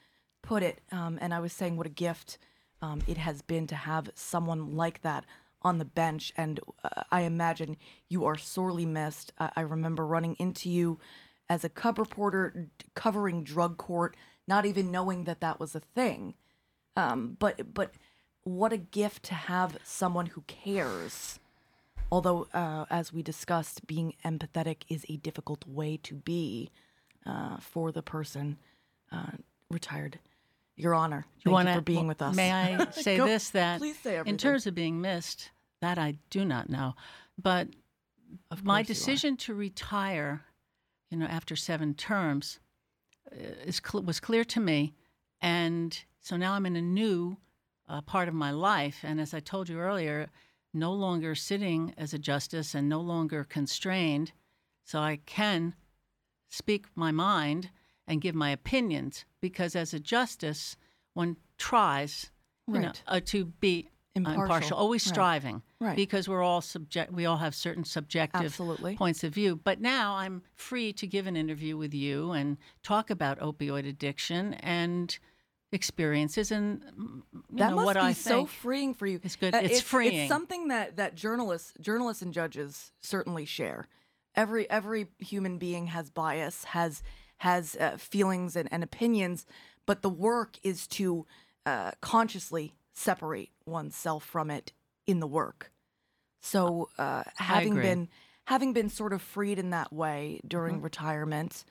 put 0.45 0.63
it. 0.63 0.79
Um, 0.91 1.17
and 1.21 1.33
I 1.33 1.39
was 1.39 1.53
saying 1.53 1.77
what 1.77 1.87
a 1.87 1.89
gift 1.89 2.37
um, 2.81 3.01
it 3.07 3.17
has 3.17 3.41
been 3.41 3.67
to 3.67 3.75
have 3.75 4.09
someone 4.15 4.75
like 4.75 5.01
that 5.01 5.25
on 5.61 5.79
the 5.79 5.85
bench. 5.85 6.31
And 6.37 6.59
uh, 6.83 7.03
I 7.11 7.21
imagine 7.21 7.77
you 8.07 8.25
are 8.25 8.37
sorely 8.37 8.85
missed. 8.85 9.33
Uh, 9.39 9.49
I 9.55 9.61
remember 9.61 10.05
running 10.05 10.35
into 10.35 10.69
you 10.69 10.99
as 11.49 11.63
a 11.63 11.69
cub 11.69 11.97
reporter 11.97 12.69
covering 12.93 13.43
drug 13.43 13.77
court, 13.77 14.15
not 14.47 14.65
even 14.65 14.91
knowing 14.91 15.23
that 15.23 15.41
that 15.41 15.59
was 15.59 15.75
a 15.75 15.79
thing. 15.79 16.35
Um, 16.95 17.35
but 17.39 17.73
but 17.73 17.93
what 18.43 18.71
a 18.71 18.77
gift 18.77 19.23
to 19.23 19.33
have 19.33 19.77
someone 19.83 20.27
who 20.27 20.41
cares. 20.41 21.39
Although, 22.11 22.47
uh, 22.53 22.85
as 22.89 23.11
we 23.11 23.23
discussed, 23.23 23.87
being 23.87 24.13
empathetic 24.23 24.83
is 24.87 25.05
a 25.09 25.17
difficult 25.17 25.67
way 25.67 25.97
to 26.03 26.13
be 26.13 26.69
uh, 27.25 27.57
for 27.57 27.91
the 27.91 28.03
person 28.03 28.57
uh, 29.11 29.31
retired. 29.69 30.19
Your 30.75 30.93
Honor, 30.93 31.25
thank 31.35 31.45
you, 31.45 31.51
wanna- 31.51 31.75
for 31.75 31.81
being 31.81 32.07
with 32.07 32.21
us. 32.21 32.35
May 32.35 32.51
I 32.51 32.89
say 32.91 33.17
Go- 33.17 33.25
this? 33.25 33.49
That 33.51 33.81
in 34.25 34.37
terms 34.37 34.67
of 34.67 34.75
being 34.75 35.01
missed, 35.01 35.51
that 35.81 35.97
I 35.97 36.17
do 36.29 36.43
not 36.43 36.69
know, 36.69 36.95
but 37.41 37.69
my 38.63 38.79
you 38.79 38.85
decision 38.85 39.37
to 39.37 39.53
retire, 39.53 40.43
you 41.09 41.17
know, 41.17 41.25
after 41.25 41.55
seven 41.55 41.93
terms, 41.93 42.59
uh, 43.31 43.35
is 43.65 43.81
was 43.93 44.19
clear 44.19 44.43
to 44.43 44.59
me, 44.59 44.93
and 45.41 46.03
so 46.19 46.35
now 46.37 46.53
I'm 46.53 46.65
in 46.65 46.75
a 46.75 46.81
new 46.81 47.37
uh, 47.87 48.01
part 48.01 48.27
of 48.27 48.33
my 48.33 48.51
life, 48.51 48.99
and 49.03 49.21
as 49.21 49.33
I 49.33 49.39
told 49.39 49.69
you 49.69 49.79
earlier, 49.79 50.29
no 50.73 50.91
longer 50.91 51.35
sitting 51.35 51.93
as 51.97 52.13
a 52.13 52.19
justice 52.19 52.75
and 52.75 52.89
no 52.89 52.99
longer 52.99 53.43
constrained, 53.45 54.33
so 54.83 54.99
I 54.99 55.19
can 55.25 55.75
speak 56.49 56.87
my 56.95 57.11
mind 57.11 57.69
and 58.07 58.21
give 58.21 58.35
my 58.35 58.49
opinions 58.51 59.25
because 59.41 59.75
as 59.75 59.93
a 59.93 59.99
justice, 59.99 60.77
one 61.13 61.37
tries, 61.57 62.31
you 62.67 62.79
know, 62.79 62.91
uh, 63.07 63.19
to 63.25 63.45
be 63.45 63.89
Impartial. 64.17 64.43
impartial, 64.43 64.77
always 64.77 65.05
Right. 65.07 65.13
striving, 65.13 65.61
Right. 65.81 65.95
because 65.95 66.29
we're 66.29 66.41
all 66.41 66.61
subject. 66.61 67.11
We 67.11 67.25
all 67.25 67.37
have 67.37 67.53
certain 67.53 67.83
subjective 67.83 68.45
Absolutely. 68.45 68.95
points 68.95 69.23
of 69.25 69.33
view. 69.33 69.57
But 69.57 69.81
now 69.81 70.15
I'm 70.15 70.41
free 70.55 70.93
to 70.93 71.05
give 71.05 71.27
an 71.27 71.35
interview 71.35 71.75
with 71.75 71.93
you 71.93 72.31
and 72.31 72.57
talk 72.81 73.09
about 73.09 73.39
opioid 73.39 73.85
addiction 73.85 74.53
and 74.55 75.17
experiences 75.73 76.51
and 76.51 76.81
you 77.33 77.43
that 77.57 77.69
know 77.71 77.75
must 77.75 77.85
what 77.85 77.95
be 77.95 77.99
I 77.99 78.13
so 78.13 78.45
freeing 78.45 78.93
for 78.93 79.07
you. 79.07 79.19
It's 79.23 79.35
good. 79.35 79.53
Uh, 79.53 79.59
It's 79.63 79.79
It's 79.79 79.81
freeing. 79.81 80.29
something 80.29 80.69
that 80.69 80.95
that 80.95 81.15
journalists, 81.15 81.73
journalists 81.81 82.21
and 82.23 82.33
judges 82.33 82.93
certainly 83.01 83.45
share. 83.45 83.87
Every 84.35 84.69
every 84.69 85.07
human 85.19 85.57
being 85.57 85.87
has 85.87 86.09
bias, 86.09 86.63
has 86.65 87.03
has 87.45 87.75
uh, 87.75 87.95
feelings 87.97 88.55
and, 88.55 88.67
and 88.71 88.83
opinions, 88.83 89.45
but 89.85 90.01
the 90.01 90.09
work 90.09 90.57
is 90.63 90.87
to 90.87 91.27
uh, 91.67 91.91
consciously 92.01 92.73
separate 92.91 93.51
oneself 93.67 94.23
from 94.25 94.49
it 94.49 94.71
in 95.05 95.19
the 95.19 95.27
work. 95.27 95.71
So, 96.39 96.89
uh, 96.97 97.23
having 97.37 97.75
been 97.75 98.09
having 98.45 98.73
been 98.73 98.89
sort 98.89 99.13
of 99.13 99.21
freed 99.21 99.59
in 99.59 99.69
that 99.69 99.93
way 99.93 100.39
during 100.47 100.75
Mm-hmm. 100.77 100.85
retirement, 100.85 101.65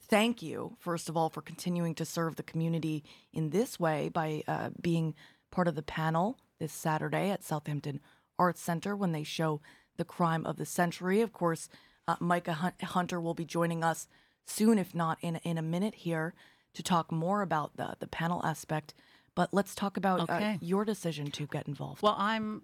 thank 0.00 0.42
you 0.42 0.76
first 0.78 1.08
of 1.08 1.16
all 1.16 1.28
for 1.28 1.42
continuing 1.42 1.94
to 1.96 2.04
serve 2.04 2.36
the 2.36 2.50
community 2.52 3.02
in 3.32 3.50
this 3.50 3.80
way 3.80 4.08
by 4.08 4.44
uh, 4.46 4.70
being 4.80 5.14
part 5.50 5.66
of 5.66 5.74
the 5.74 5.82
panel 6.00 6.38
this 6.60 6.72
Saturday 6.72 7.30
at 7.30 7.42
Southampton 7.42 8.00
Arts 8.38 8.60
Center 8.60 8.94
when 8.94 9.10
they 9.10 9.24
show 9.24 9.60
the 9.96 10.04
crime 10.04 10.46
of 10.46 10.56
the 10.56 10.66
century. 10.66 11.20
Of 11.20 11.32
course, 11.32 11.68
uh, 12.06 12.16
Micah 12.20 12.72
Hunter 12.82 13.20
will 13.20 13.34
be 13.34 13.44
joining 13.44 13.82
us 13.82 14.06
soon, 14.46 14.78
if 14.78 14.94
not 14.94 15.18
in 15.20 15.36
in 15.36 15.58
a 15.58 15.62
minute 15.62 15.94
here, 15.94 16.34
to 16.74 16.82
talk 16.82 17.12
more 17.12 17.42
about 17.42 17.76
the 17.76 17.96
the 17.98 18.06
panel 18.06 18.44
aspect. 18.44 18.94
But 19.34 19.52
let's 19.52 19.74
talk 19.74 19.96
about 19.98 20.30
uh, 20.30 20.56
your 20.60 20.84
decision 20.84 21.30
to 21.32 21.46
get 21.46 21.68
involved. 21.68 22.02
Well, 22.02 22.16
I'm. 22.18 22.62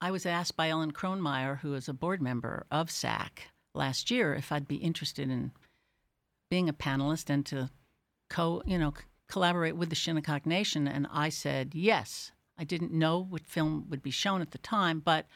I 0.00 0.10
was 0.10 0.26
asked 0.26 0.56
by 0.56 0.68
Ellen 0.68 0.92
Kronmeyer, 0.92 1.60
who 1.60 1.74
is 1.74 1.88
a 1.88 1.94
board 1.94 2.20
member 2.20 2.66
of 2.70 2.90
SAC, 2.90 3.48
last 3.74 4.10
year 4.10 4.34
if 4.34 4.52
I'd 4.52 4.68
be 4.68 4.76
interested 4.76 5.30
in 5.30 5.52
being 6.50 6.68
a 6.68 6.72
panelist 6.74 7.30
and 7.30 7.44
to 7.46 7.70
co, 8.28 8.62
you 8.66 8.78
know, 8.78 8.92
c- 8.96 9.04
collaborate 9.28 9.76
with 9.76 9.88
the 9.90 9.94
Shinnecock 9.94 10.46
Nation, 10.46 10.86
and 10.86 11.06
I 11.12 11.28
said 11.28 11.74
yes. 11.74 12.32
I 12.56 12.64
didn't 12.64 12.92
know 12.92 13.18
what 13.18 13.46
film 13.46 13.86
would 13.90 14.02
be 14.02 14.12
shown 14.12 14.40
at 14.40 14.52
the 14.52 14.58
time, 14.58 15.00
but 15.00 15.26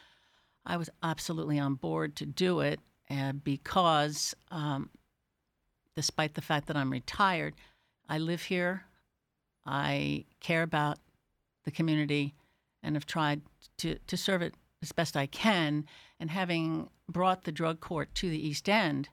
I 0.64 0.76
was 0.76 0.88
absolutely 1.02 1.58
on 1.58 1.74
board 1.74 2.14
to 2.16 2.26
do 2.26 2.60
it 2.60 2.78
uh, 3.10 3.32
because, 3.32 4.34
um, 4.50 4.90
despite 5.98 6.34
the 6.34 6.40
fact 6.40 6.68
that 6.68 6.76
I'm 6.76 6.92
retired, 6.92 7.56
I 8.08 8.18
live 8.18 8.42
here. 8.42 8.84
I 9.66 10.26
care 10.38 10.62
about 10.62 10.98
the 11.64 11.72
community 11.72 12.36
and 12.84 12.94
have 12.94 13.04
tried 13.04 13.40
to, 13.78 13.98
to 14.06 14.16
serve 14.16 14.40
it 14.40 14.54
as 14.80 14.92
best 14.92 15.16
I 15.16 15.26
can. 15.26 15.86
And 16.20 16.30
having 16.30 16.88
brought 17.10 17.42
the 17.42 17.50
drug 17.50 17.80
court 17.80 18.14
to 18.14 18.30
the 18.30 18.46
East 18.46 18.68
End, 18.68 19.08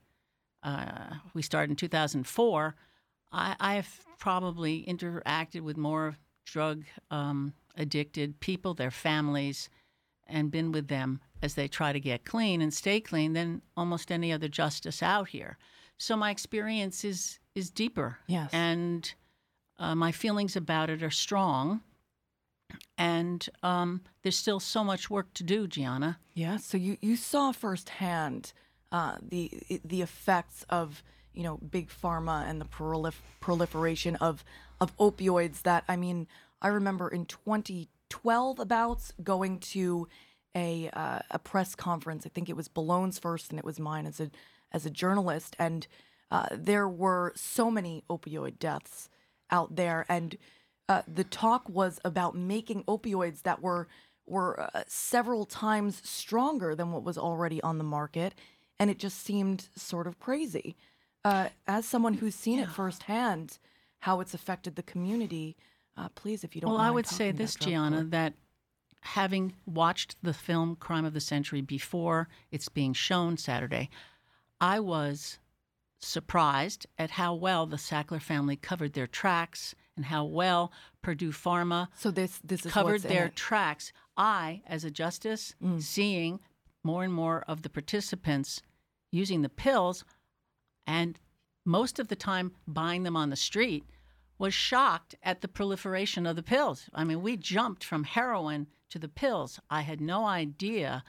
uh, 0.62 1.16
we 1.34 1.42
started 1.42 1.72
in 1.72 1.76
2004. 1.76 2.76
I, 3.32 3.56
I 3.60 3.74
have 3.74 3.90
probably 4.20 4.86
interacted 4.88 5.62
with 5.62 5.78
more 5.78 6.18
drug 6.46 6.84
um, 7.10 7.56
addicted 7.76 8.40
people, 8.42 8.76
their 8.76 8.92
families, 8.92 9.70
and 10.28 10.52
been 10.52 10.72
with 10.72 10.88
them 10.88 11.20
as 11.42 11.56
they 11.56 11.68
try 11.68 11.92
to 11.92 12.00
get 12.00 12.26
clean 12.26 12.62
and 12.62 12.72
stay 12.72 13.00
clean 13.00 13.34
than 13.34 13.64
almost 13.76 14.12
any 14.12 14.32
other 14.32 14.48
justice 14.48 15.02
out 15.02 15.30
here. 15.30 15.58
So 15.98 16.16
my 16.16 16.32
experience 16.32 17.04
is 17.04 17.40
is 17.54 17.70
deeper. 17.70 18.20
Yes. 18.28 18.50
And 18.54 19.14
uh, 19.80 19.96
my 19.96 20.12
feelings 20.12 20.56
about 20.56 20.90
it 20.90 21.04
are 21.04 21.12
strong. 21.12 21.82
And 22.98 23.48
um, 23.64 24.02
there's 24.24 24.38
still 24.38 24.60
so 24.60 24.84
much 24.84 25.10
work 25.10 25.34
to 25.36 25.44
do, 25.44 25.68
Gianna. 25.68 26.20
Yeah, 26.34 26.58
so 26.58 26.78
you, 26.78 26.98
you 27.02 27.16
saw 27.16 27.52
firsthand 27.52 28.54
uh, 28.92 29.18
the 29.22 29.52
the 29.84 30.02
effects 30.02 30.66
of 30.70 31.04
you 31.34 31.44
know 31.44 31.58
big 31.58 31.90
pharma 31.90 32.50
and 32.50 32.60
the 32.60 32.66
prolif- 32.66 33.22
proliferation 33.40 34.16
of 34.18 34.44
of 34.82 34.96
opioids. 34.98 35.62
That 35.64 35.84
I 35.88 35.96
mean, 35.96 36.28
I 36.62 36.70
remember 36.70 37.08
in 37.10 37.26
2012 37.26 38.60
about 38.60 39.02
going 39.24 39.60
to 39.60 40.08
a 40.56 40.90
uh, 40.94 41.20
a 41.32 41.40
press 41.40 41.76
conference. 41.76 42.26
I 42.26 42.30
think 42.30 42.50
it 42.50 42.56
was 42.56 42.68
Bellone's 42.68 43.20
first, 43.20 43.52
and 43.52 43.60
it 43.60 43.66
was 43.66 43.80
mine 43.80 44.06
as 44.06 44.20
a 44.20 44.32
as 44.72 44.86
a 44.86 44.90
journalist. 44.90 45.56
And 45.60 45.88
uh, 46.32 46.48
there 46.52 46.88
were 46.88 47.34
so 47.36 47.70
many 47.72 48.04
opioid 48.10 48.60
deaths 48.60 49.10
out 49.52 49.76
there, 49.76 50.06
and 50.10 50.38
uh, 50.90 51.04
the 51.08 51.24
talk 51.24 51.68
was 51.70 52.00
about 52.04 52.36
making 52.36 52.84
opioids 52.84 53.44
that 53.44 53.62
were 53.62 53.88
were 54.28 54.60
uh, 54.60 54.84
several 54.88 55.46
times 55.46 56.02
stronger 56.04 56.74
than 56.74 56.92
what 56.92 57.04
was 57.04 57.18
already 57.18 57.62
on 57.62 57.78
the 57.78 57.84
market, 57.84 58.34
and 58.80 58.90
it 58.90 58.98
just 58.98 59.24
seemed 59.24 59.70
sort 59.76 60.08
of 60.08 60.20
crazy. 60.20 60.76
Uh, 61.24 61.50
as 61.68 61.86
someone 61.86 62.16
who's 62.16 62.36
seen 62.36 62.60
it 62.60 62.70
firsthand, 62.70 63.60
how 64.00 64.20
it's 64.20 64.34
affected 64.34 64.76
the 64.76 64.84
community, 64.84 65.56
uh, 65.98 66.10
please, 66.16 66.44
if 66.44 66.56
you 66.56 66.62
don't. 66.62 66.72
Well, 66.72 66.80
I 66.80 66.92
would 66.92 67.08
say 67.08 67.32
this, 67.32 67.56
Gianna, 67.56 67.98
court. 67.98 68.12
that 68.12 68.34
having 69.02 69.54
watched 69.68 70.16
the 70.24 70.34
film 70.34 70.76
Crime 70.76 71.06
of 71.06 71.14
the 71.14 71.22
Century 71.22 71.62
before 71.62 72.28
it's 72.52 72.70
being 72.70 72.94
shown 72.94 73.38
Saturday, 73.38 73.90
I 74.60 74.80
was 74.80 75.40
surprised 76.00 76.86
at 76.98 77.12
how 77.12 77.34
well 77.34 77.66
the 77.66 77.78
Sackler 77.78 78.22
family 78.22 78.56
covered 78.56 78.94
their 78.94 79.08
tracks 79.08 79.76
and 79.96 80.06
how 80.06 80.26
well 80.26 80.72
Purdue 81.02 81.32
Pharma 81.32 81.88
So 81.96 82.12
this 82.12 82.40
this 82.44 82.66
is 82.66 82.72
covered 82.72 83.02
their 83.02 83.30
tracks. 83.30 83.92
I, 84.18 84.62
as 84.68 84.84
a 84.84 84.92
justice, 84.92 85.56
mm. 85.62 85.82
seeing 85.82 86.40
more 86.84 87.04
and 87.04 87.14
more 87.14 87.44
of 87.48 87.64
the 87.64 87.70
participants 87.70 88.62
using 89.12 89.42
the 89.42 89.50
pills 89.50 90.06
and 90.86 91.20
most 91.66 92.00
of 92.00 92.08
the 92.08 92.16
time 92.16 92.52
buying 92.68 93.04
them 93.04 93.18
on 93.18 93.30
the 93.30 93.36
street, 93.36 93.84
was 94.38 94.54
shocked 94.54 95.16
at 95.24 95.42
the 95.42 95.48
proliferation 95.48 96.26
of 96.26 96.36
the 96.36 96.44
pills. 96.44 96.90
I 96.94 97.04
mean, 97.04 97.22
we 97.22 97.38
jumped 97.38 97.84
from 97.84 98.04
heroin 98.04 98.68
to 98.90 99.00
the 99.00 99.08
pills. 99.08 99.60
I 99.70 99.82
had 99.82 100.02
no 100.02 100.26
idea 100.26 101.04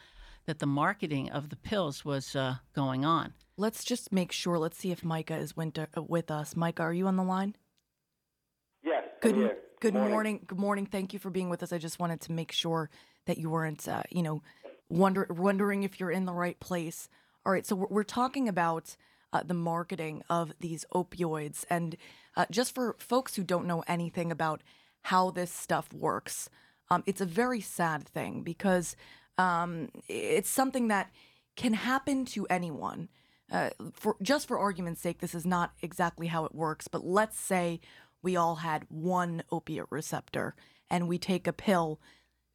that 0.46 0.60
the 0.60 0.66
marketing 0.66 1.30
of 1.30 1.50
the 1.50 1.56
pills 1.56 2.04
was 2.04 2.34
uh, 2.34 2.56
going 2.74 3.04
on. 3.04 3.34
Let's 3.56 3.84
just 3.84 4.12
make 4.12 4.32
sure. 4.32 4.58
Let's 4.58 4.78
see 4.78 4.92
if 4.92 5.04
Micah 5.04 5.36
is 5.36 5.56
winter, 5.56 5.88
uh, 5.96 6.02
with 6.02 6.30
us. 6.30 6.56
Micah, 6.56 6.82
are 6.82 6.92
you 6.92 7.06
on 7.06 7.16
the 7.16 7.24
line? 7.24 7.56
Yes. 8.82 9.04
Good, 9.20 9.34
I'm 9.34 9.40
here. 9.40 9.56
good 9.80 9.94
morning. 9.94 10.44
Good 10.46 10.58
morning. 10.58 10.86
Thank 10.86 11.12
you 11.12 11.18
for 11.18 11.30
being 11.30 11.50
with 11.50 11.62
us. 11.62 11.72
I 11.72 11.78
just 11.78 11.98
wanted 11.98 12.20
to 12.22 12.32
make 12.32 12.52
sure 12.52 12.90
that 13.26 13.38
you 13.38 13.50
weren't, 13.50 13.88
uh, 13.88 14.04
you 14.10 14.22
know, 14.22 14.42
wonder, 14.88 15.26
wondering 15.30 15.82
if 15.82 15.98
you're 15.98 16.10
in 16.10 16.26
the 16.26 16.32
right 16.32 16.58
place. 16.60 17.08
All 17.44 17.52
right. 17.52 17.66
So 17.66 17.74
we're, 17.74 17.88
we're 17.88 18.04
talking 18.04 18.48
about 18.48 18.96
uh, 19.32 19.42
the 19.42 19.54
marketing 19.54 20.22
of 20.30 20.52
these 20.60 20.84
opioids, 20.94 21.64
and 21.68 21.96
uh, 22.36 22.46
just 22.50 22.74
for 22.74 22.94
folks 22.98 23.34
who 23.34 23.42
don't 23.42 23.66
know 23.66 23.82
anything 23.88 24.30
about 24.30 24.62
how 25.02 25.30
this 25.30 25.50
stuff 25.50 25.92
works, 25.92 26.48
um, 26.90 27.02
it's 27.06 27.20
a 27.20 27.26
very 27.26 27.60
sad 27.60 28.06
thing 28.06 28.42
because 28.42 28.96
um, 29.38 29.88
it's 30.08 30.50
something 30.50 30.88
that 30.88 31.10
can 31.56 31.74
happen 31.74 32.24
to 32.26 32.46
anyone. 32.48 33.08
Uh, 33.50 33.70
for 33.92 34.16
just 34.20 34.48
for 34.48 34.58
argument's 34.58 35.00
sake, 35.00 35.20
this 35.20 35.34
is 35.34 35.46
not 35.46 35.72
exactly 35.80 36.26
how 36.26 36.44
it 36.44 36.54
works, 36.54 36.88
but 36.88 37.04
let's 37.04 37.38
say 37.38 37.80
we 38.22 38.36
all 38.36 38.56
had 38.56 38.86
one 38.88 39.42
opiate 39.52 39.86
receptor 39.90 40.54
and 40.90 41.08
we 41.08 41.18
take 41.18 41.46
a 41.46 41.52
pill. 41.52 42.00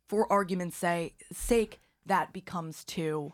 For 0.08 0.32
argument's 0.32 0.76
say, 0.76 1.14
sake, 1.32 1.80
that 2.06 2.34
becomes 2.34 2.84
two, 2.84 3.34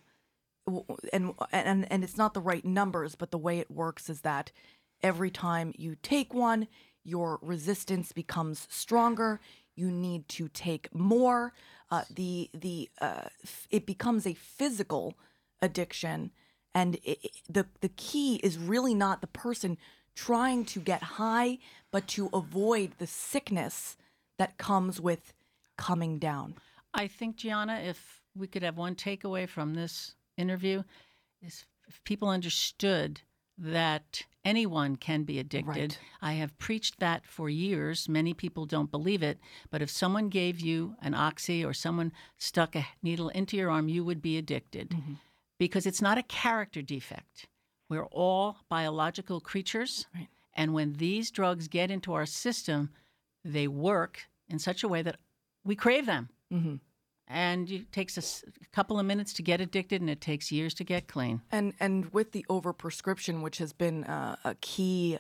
and 1.12 1.34
and 1.52 1.92
and 1.92 2.04
it's 2.04 2.18
not 2.18 2.34
the 2.34 2.42
right 2.42 2.64
numbers, 2.64 3.16
but 3.16 3.32
the 3.32 3.38
way 3.38 3.60
it 3.60 3.72
works 3.72 4.10
is 4.10 4.22
that 4.22 4.52
every 5.02 5.32
time 5.32 5.74
you 5.78 5.96
take 6.04 6.34
one, 6.34 6.68
your 7.04 7.40
resistance 7.42 8.12
becomes 8.12 8.68
stronger. 8.70 9.40
You 9.76 9.90
need 9.90 10.28
to 10.30 10.50
take 10.50 10.94
more. 10.94 11.54
Uh, 11.90 12.04
the 12.14 12.50
the 12.54 12.90
uh, 13.00 13.30
f- 13.44 13.68
it 13.72 13.86
becomes 13.86 14.28
a 14.28 14.34
physical 14.34 15.16
addiction, 15.62 16.32
and 16.76 16.96
it, 16.96 17.20
it- 17.24 17.32
the 17.50 17.66
the 17.82 17.90
key 17.90 18.36
is 18.38 18.58
really 18.58 18.94
not 18.94 19.22
the 19.22 19.28
person 19.28 19.78
trying 20.16 20.66
to 20.66 20.80
get 20.80 21.02
high, 21.04 21.60
but 21.92 22.08
to 22.08 22.30
avoid 22.34 22.92
the 22.98 23.08
sickness 23.08 23.96
that 24.38 24.58
comes 24.58 25.00
with 25.00 25.34
coming 25.78 26.18
down. 26.20 26.56
I 26.94 27.08
think, 27.08 27.38
Gianna, 27.38 27.80
if 27.80 28.22
we 28.36 28.48
could 28.48 28.64
have 28.64 28.78
one 28.78 28.96
takeaway 28.96 29.48
from 29.48 29.76
this 29.76 30.16
interview, 30.38 30.84
is 31.42 31.66
if 31.88 32.04
people 32.04 32.30
understood 32.30 33.22
that 33.58 34.24
anyone 34.46 34.96
can 34.96 35.24
be 35.24 35.40
addicted. 35.40 35.68
Right. 35.76 36.00
I 36.22 36.34
have 36.34 36.58
preached 36.58 37.00
that 37.00 37.26
for 37.26 37.50
years. 37.50 38.08
Many 38.08 38.34
people 38.34 38.66
don't 38.66 38.92
believe 38.92 39.24
it, 39.24 39.40
but 39.70 39.82
if 39.82 39.90
someone 39.90 40.30
gave 40.30 40.60
you 40.60 40.96
an 41.02 41.14
oxy 41.14 41.66
or 41.66 41.74
someone 41.74 42.12
stuck 42.38 42.76
a 42.76 42.88
needle 43.02 43.30
into 43.30 43.58
your 43.58 43.70
arm, 43.70 43.90
you 43.90 44.06
would 44.06 44.22
be 44.22 44.38
addicted 44.38 44.96
because 45.58 45.86
it's 45.86 46.02
not 46.02 46.18
a 46.18 46.24
character 46.24 46.82
defect. 46.82 47.48
We're 47.90 48.06
all 48.06 48.58
biological 48.70 49.40
creatures. 49.40 50.06
Right. 50.14 50.28
And 50.54 50.74
when 50.74 50.94
these 50.94 51.32
drugs 51.32 51.68
get 51.68 51.92
into 51.92 52.14
our 52.14 52.26
system, 52.26 52.90
they 53.44 53.68
work 53.68 54.28
in 54.50 54.60
such 54.60 54.84
a 54.84 54.88
way 54.88 55.02
that 55.02 55.18
we 55.64 55.76
crave 55.76 56.06
them. 56.06 56.30
Mm-hmm. 56.52 56.76
And 57.28 57.70
it 57.70 57.92
takes 57.92 58.18
a 58.18 58.52
couple 58.72 59.00
of 59.00 59.06
minutes 59.06 59.34
to 59.34 59.44
get 59.44 59.60
addicted, 59.60 60.00
and 60.00 60.10
it 60.10 60.22
takes 60.22 60.52
years 60.52 60.74
to 60.76 60.84
get 60.84 61.08
clean. 61.08 61.42
And 61.52 61.74
and 61.80 62.14
with 62.14 62.32
the 62.32 62.46
overprescription, 62.50 63.42
which 63.42 63.58
has 63.58 63.74
been 63.74 64.06
uh, 64.06 64.38
a 64.46 64.56
key 64.56 65.18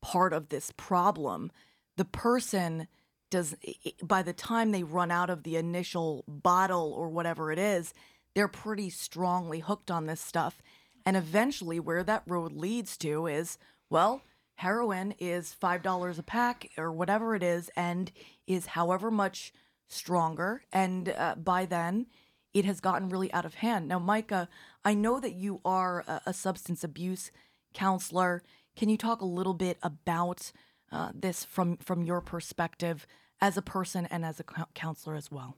part 0.00 0.32
of 0.32 0.48
this 0.48 0.72
problem, 0.76 1.52
the 1.96 2.06
person 2.06 2.88
does 3.30 3.54
by 4.02 4.22
the 4.22 4.32
time 4.32 4.70
they 4.70 4.82
run 4.82 5.10
out 5.10 5.28
of 5.30 5.42
the 5.42 5.56
initial 5.56 6.24
bottle 6.26 6.92
or 6.92 7.08
whatever 7.08 7.52
it 7.52 7.58
is, 7.58 7.92
they're 8.34 8.48
pretty 8.48 8.90
strongly 8.90 9.60
hooked 9.60 9.90
on 9.90 10.06
this 10.06 10.20
stuff. 10.20 10.62
And 11.04 11.16
eventually, 11.16 11.80
where 11.80 12.02
that 12.04 12.22
road 12.26 12.52
leads 12.52 12.96
to 12.98 13.26
is 13.26 13.58
well, 13.88 14.22
heroin 14.56 15.14
is 15.18 15.52
five 15.52 15.82
dollars 15.82 16.18
a 16.18 16.22
pack 16.22 16.70
or 16.78 16.90
whatever 16.90 17.34
it 17.34 17.42
is, 17.42 17.70
and 17.76 18.10
is 18.46 18.66
however 18.66 19.10
much 19.10 19.52
stronger. 19.90 20.62
And 20.72 21.08
uh, 21.10 21.34
by 21.34 21.66
then, 21.66 22.06
it 22.54 22.64
has 22.64 22.80
gotten 22.80 23.08
really 23.08 23.32
out 23.32 23.44
of 23.44 23.54
hand. 23.54 23.88
Now, 23.88 23.98
Micah, 23.98 24.48
I 24.84 24.94
know 24.94 25.20
that 25.20 25.34
you 25.34 25.60
are 25.64 26.04
a, 26.06 26.22
a 26.26 26.32
substance 26.32 26.82
abuse 26.82 27.30
counselor. 27.74 28.42
Can 28.76 28.88
you 28.88 28.96
talk 28.96 29.20
a 29.20 29.26
little 29.26 29.54
bit 29.54 29.78
about 29.82 30.52
uh, 30.90 31.10
this 31.14 31.44
from 31.44 31.76
from 31.76 32.02
your 32.02 32.20
perspective 32.20 33.06
as 33.40 33.56
a 33.56 33.62
person 33.62 34.06
and 34.10 34.24
as 34.24 34.40
a 34.40 34.44
counselor 34.74 35.16
as 35.16 35.30
well? 35.30 35.56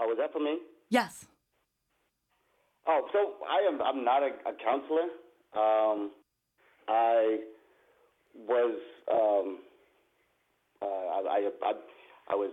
Oh, 0.00 0.06
was 0.06 0.16
that 0.18 0.32
for 0.32 0.40
me? 0.40 0.58
Yes. 0.88 1.26
Oh, 2.86 3.06
so 3.12 3.34
I 3.48 3.66
am. 3.66 3.80
I'm 3.82 4.04
not 4.04 4.22
a, 4.22 4.30
a 4.48 4.54
counselor. 4.62 5.08
Um, 5.54 6.10
I 6.88 7.38
was. 8.34 8.78
Um, 9.12 9.58
uh, 10.82 10.86
I, 10.86 11.20
I, 11.28 11.50
I, 11.62 11.72
I 12.30 12.34
was. 12.34 12.50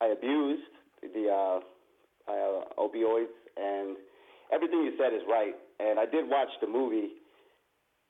I 0.00 0.06
abused 0.14 0.62
the 1.02 1.26
uh, 1.28 1.58
uh, 2.30 2.64
opioids, 2.78 3.34
and 3.56 3.96
everything 4.52 4.84
you 4.84 4.92
said 4.98 5.12
is 5.12 5.22
right. 5.28 5.54
And 5.80 5.98
I 5.98 6.06
did 6.06 6.28
watch 6.28 6.48
the 6.60 6.66
movie, 6.68 7.18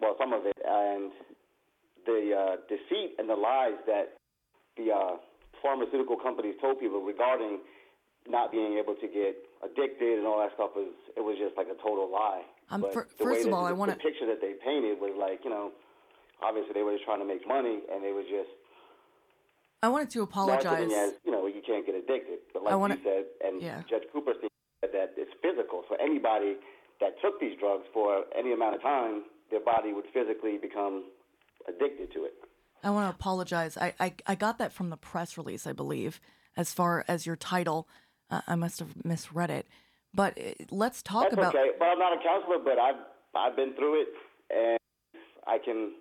well, 0.00 0.14
some 0.18 0.32
of 0.32 0.44
it, 0.44 0.56
and 0.66 1.10
the 2.04 2.32
uh, 2.36 2.56
deceit 2.68 3.16
and 3.18 3.28
the 3.28 3.34
lies 3.34 3.76
that 3.86 4.16
the 4.76 4.92
uh, 4.92 5.16
pharmaceutical 5.62 6.16
companies 6.16 6.54
told 6.60 6.78
people 6.80 7.00
regarding 7.02 7.60
not 8.28 8.52
being 8.52 8.76
able 8.78 8.94
to 8.94 9.08
get 9.08 9.36
addicted 9.64 10.18
and 10.18 10.26
all 10.26 10.38
that 10.38 10.52
stuff 10.54 10.70
was 10.76 10.92
it 11.16 11.20
was 11.20 11.36
just 11.40 11.56
like 11.56 11.66
a 11.68 11.76
total 11.82 12.10
lie. 12.10 12.42
Um, 12.70 12.82
the 12.82 12.88
first 12.92 13.46
of 13.46 13.52
all, 13.52 13.64
I 13.64 13.72
wanna- 13.72 13.96
picture 13.96 14.26
that 14.26 14.40
they 14.40 14.54
painted 14.64 15.00
was 15.00 15.12
like 15.18 15.40
you 15.44 15.50
know, 15.50 15.72
obviously 16.42 16.72
they 16.74 16.82
were 16.82 16.92
just 16.92 17.04
trying 17.04 17.20
to 17.20 17.26
make 17.26 17.46
money 17.46 17.80
and 17.92 18.02
they 18.04 18.12
were 18.12 18.22
just 18.22 18.50
I 19.82 19.88
wanted 19.88 20.10
to 20.10 20.22
apologize. 20.22 20.90
as 20.92 21.12
you 21.24 21.30
know 21.30 21.46
you 21.46 21.62
can't 21.64 21.86
get 21.86 21.94
addicted. 21.94 22.38
But 22.52 22.64
like 22.64 22.76
wanna- 22.76 22.96
you 22.96 23.02
said, 23.04 23.24
and 23.44 23.62
yeah. 23.62 23.82
Judge 23.88 24.04
Cooper 24.12 24.32
said 24.40 24.50
that 24.92 25.14
it's 25.16 25.30
physical. 25.42 25.84
So 25.88 25.96
anybody 26.00 26.56
that 27.00 27.14
took 27.22 27.40
these 27.40 27.56
drugs 27.58 27.84
for 27.92 28.24
any 28.36 28.52
amount 28.52 28.74
of 28.74 28.82
time, 28.82 29.24
their 29.50 29.60
body 29.60 29.92
would 29.92 30.06
physically 30.12 30.58
become 30.58 31.04
addicted 31.68 32.12
to 32.14 32.24
it. 32.24 32.34
I 32.82 32.90
want 32.90 33.06
to 33.10 33.14
apologize. 33.14 33.76
I, 33.76 33.94
I 34.00 34.14
I 34.26 34.34
got 34.34 34.58
that 34.58 34.72
from 34.72 34.90
the 34.90 34.96
press 34.96 35.36
release, 35.36 35.66
I 35.66 35.72
believe, 35.72 36.20
as 36.56 36.72
far 36.72 37.04
as 37.08 37.26
your 37.26 37.36
title. 37.36 37.88
Uh, 38.30 38.42
I 38.46 38.56
must 38.56 38.78
have 38.80 39.04
misread 39.04 39.50
it. 39.50 39.66
But 40.14 40.38
uh, 40.38 40.64
let's 40.70 41.02
talk 41.02 41.24
That's 41.24 41.34
about. 41.34 41.54
okay. 41.54 41.70
But 41.78 41.86
I'm 41.86 41.98
not 41.98 42.12
a 42.12 42.22
counselor, 42.22 42.58
but 42.62 42.78
I've 42.78 42.96
I've 43.34 43.56
been 43.56 43.74
through 43.74 44.02
it, 44.02 44.08
and 44.50 44.78
I 45.46 45.58
can 45.64 45.92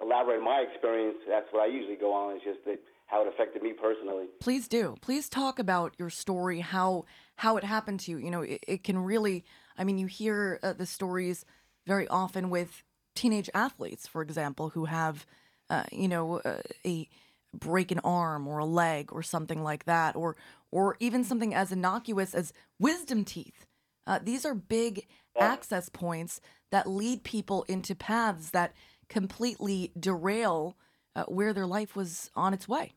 elaborate 0.00 0.42
my 0.42 0.64
experience. 0.70 1.18
That's 1.28 1.46
what 1.52 1.62
I 1.62 1.66
usually 1.66 1.96
go 1.96 2.12
on. 2.12 2.36
It's 2.36 2.44
just 2.44 2.64
that 2.66 2.80
how 3.06 3.22
it 3.22 3.28
affected 3.28 3.62
me 3.62 3.72
personally. 3.72 4.26
Please 4.40 4.68
do. 4.68 4.96
Please 5.00 5.28
talk 5.28 5.58
about 5.58 5.94
your 5.98 6.10
story, 6.10 6.60
how 6.60 7.04
how 7.36 7.56
it 7.56 7.64
happened 7.64 8.00
to 8.00 8.10
you. 8.12 8.18
You 8.18 8.30
know, 8.30 8.42
it, 8.42 8.64
it 8.66 8.84
can 8.84 8.98
really. 8.98 9.44
I 9.76 9.84
mean, 9.84 9.98
you 9.98 10.06
hear 10.06 10.60
uh, 10.62 10.72
the 10.72 10.86
stories 10.86 11.44
very 11.86 12.06
often 12.08 12.48
with 12.48 12.82
teenage 13.14 13.50
athletes, 13.54 14.06
for 14.06 14.22
example, 14.22 14.70
who 14.70 14.84
have, 14.84 15.26
uh, 15.68 15.84
you 15.92 16.08
know, 16.08 16.38
uh, 16.38 16.58
a 16.86 17.08
break 17.52 17.90
an 17.90 18.00
arm 18.02 18.46
or 18.48 18.58
a 18.58 18.64
leg 18.64 19.12
or 19.12 19.22
something 19.22 19.62
like 19.62 19.84
that, 19.84 20.16
or 20.16 20.36
or 20.70 20.96
even 21.00 21.24
something 21.24 21.54
as 21.54 21.72
innocuous 21.72 22.34
as 22.34 22.52
wisdom 22.78 23.24
teeth. 23.24 23.66
Uh, 24.06 24.18
these 24.22 24.44
are 24.44 24.54
big 24.54 25.06
access 25.40 25.88
points 25.88 26.40
that 26.70 26.88
lead 26.88 27.24
people 27.24 27.64
into 27.68 27.94
paths 27.94 28.50
that 28.50 28.72
completely 29.14 29.92
derail 29.98 30.76
uh, 31.14 31.22
where 31.30 31.52
their 31.54 31.66
life 31.66 31.94
was 31.94 32.30
on 32.34 32.52
its 32.52 32.66
way. 32.68 32.92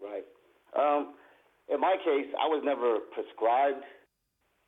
Right. 0.00 0.24
Um, 0.78 1.14
in 1.68 1.80
my 1.80 1.96
case, 1.98 2.30
I 2.40 2.46
was 2.46 2.62
never 2.64 3.00
prescribed 3.12 3.82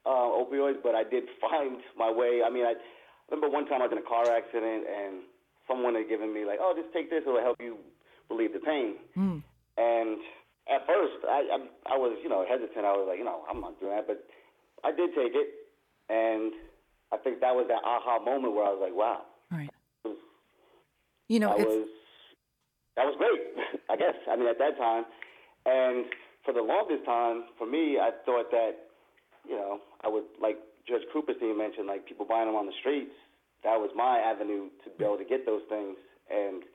uh, 0.05 0.35
opioids, 0.35 0.83
but 0.83 0.95
I 0.95 1.05
did 1.05 1.25
find 1.41 1.79
my 1.97 2.11
way. 2.11 2.43
I 2.45 2.51
mean, 2.51 2.67
I 2.67 2.75
remember 3.31 3.49
one 3.49 3.67
time 3.67 3.81
I 3.81 3.87
was 3.87 3.93
in 3.93 3.99
a 3.99 4.09
car 4.09 4.27
accident, 4.35 4.83
and 4.91 5.23
someone 5.71 5.95
had 5.95 6.09
given 6.11 6.35
me 6.35 6.45
like, 6.45 6.59
"Oh, 6.61 6.75
just 6.77 6.93
take 6.93 7.09
this; 7.09 7.23
it'll 7.25 7.41
help 7.41 7.57
you 7.63 7.79
relieve 8.29 8.53
the 8.53 8.59
pain." 8.61 8.99
And 9.79 10.19
at 10.69 10.83
first, 10.91 11.23
I, 11.25 11.41
I 11.55 11.95
I 11.95 11.97
was 11.97 12.19
you 12.23 12.29
know 12.29 12.45
hesitant. 12.45 12.85
I 12.85 12.93
was 12.99 13.07
like, 13.09 13.19
you 13.19 13.25
know, 13.25 13.47
I'm 13.49 13.61
not 13.63 13.79
doing 13.79 13.95
that, 13.95 14.07
but 14.11 14.27
I 14.83 14.91
did 14.91 15.15
take 15.15 15.39
it, 15.39 15.49
and 16.11 16.51
I 17.15 17.17
think 17.23 17.39
that 17.41 17.55
was 17.55 17.67
that 17.71 17.87
aha 17.87 18.19
moment 18.19 18.55
where 18.59 18.67
I 18.67 18.75
was 18.75 18.83
like, 18.83 18.95
wow, 18.95 19.23
Right. 19.23 19.23
it 19.23 19.23
was 19.23 19.32
You 21.33 21.41
know, 21.41 21.57
that 21.57 21.65
was 21.65 21.89
that 22.93 23.09
was 23.09 23.17
great. 23.17 23.41
I 23.91 23.97
guess. 23.97 24.13
I 24.29 24.37
mean, 24.37 24.53
at 24.53 24.61
that 24.61 24.77
time, 24.77 25.09
and 25.65 26.05
for 26.45 26.53
the 26.53 26.61
longest 26.61 27.09
time, 27.09 27.49
for 27.57 27.65
me, 27.65 27.97
I 27.97 28.13
thought 28.29 28.53
that 28.53 28.93
you 29.49 29.57
know 29.57 29.81
I 30.05 30.13
would 30.13 30.29
like 30.37 30.61
Judge 30.85 31.09
Kooperstein 31.09 31.57
mentioned, 31.57 31.89
like 31.89 32.05
people 32.05 32.29
buying 32.29 32.53
them 32.53 32.55
on 32.55 32.69
the 32.69 32.77
streets. 32.85 33.17
That 33.65 33.81
was 33.81 33.89
my 33.97 34.21
avenue 34.21 34.69
to 34.85 34.93
be 34.93 35.09
able 35.09 35.17
to 35.17 35.25
get 35.25 35.49
those 35.49 35.65
things, 35.73 35.97
and 36.29 36.69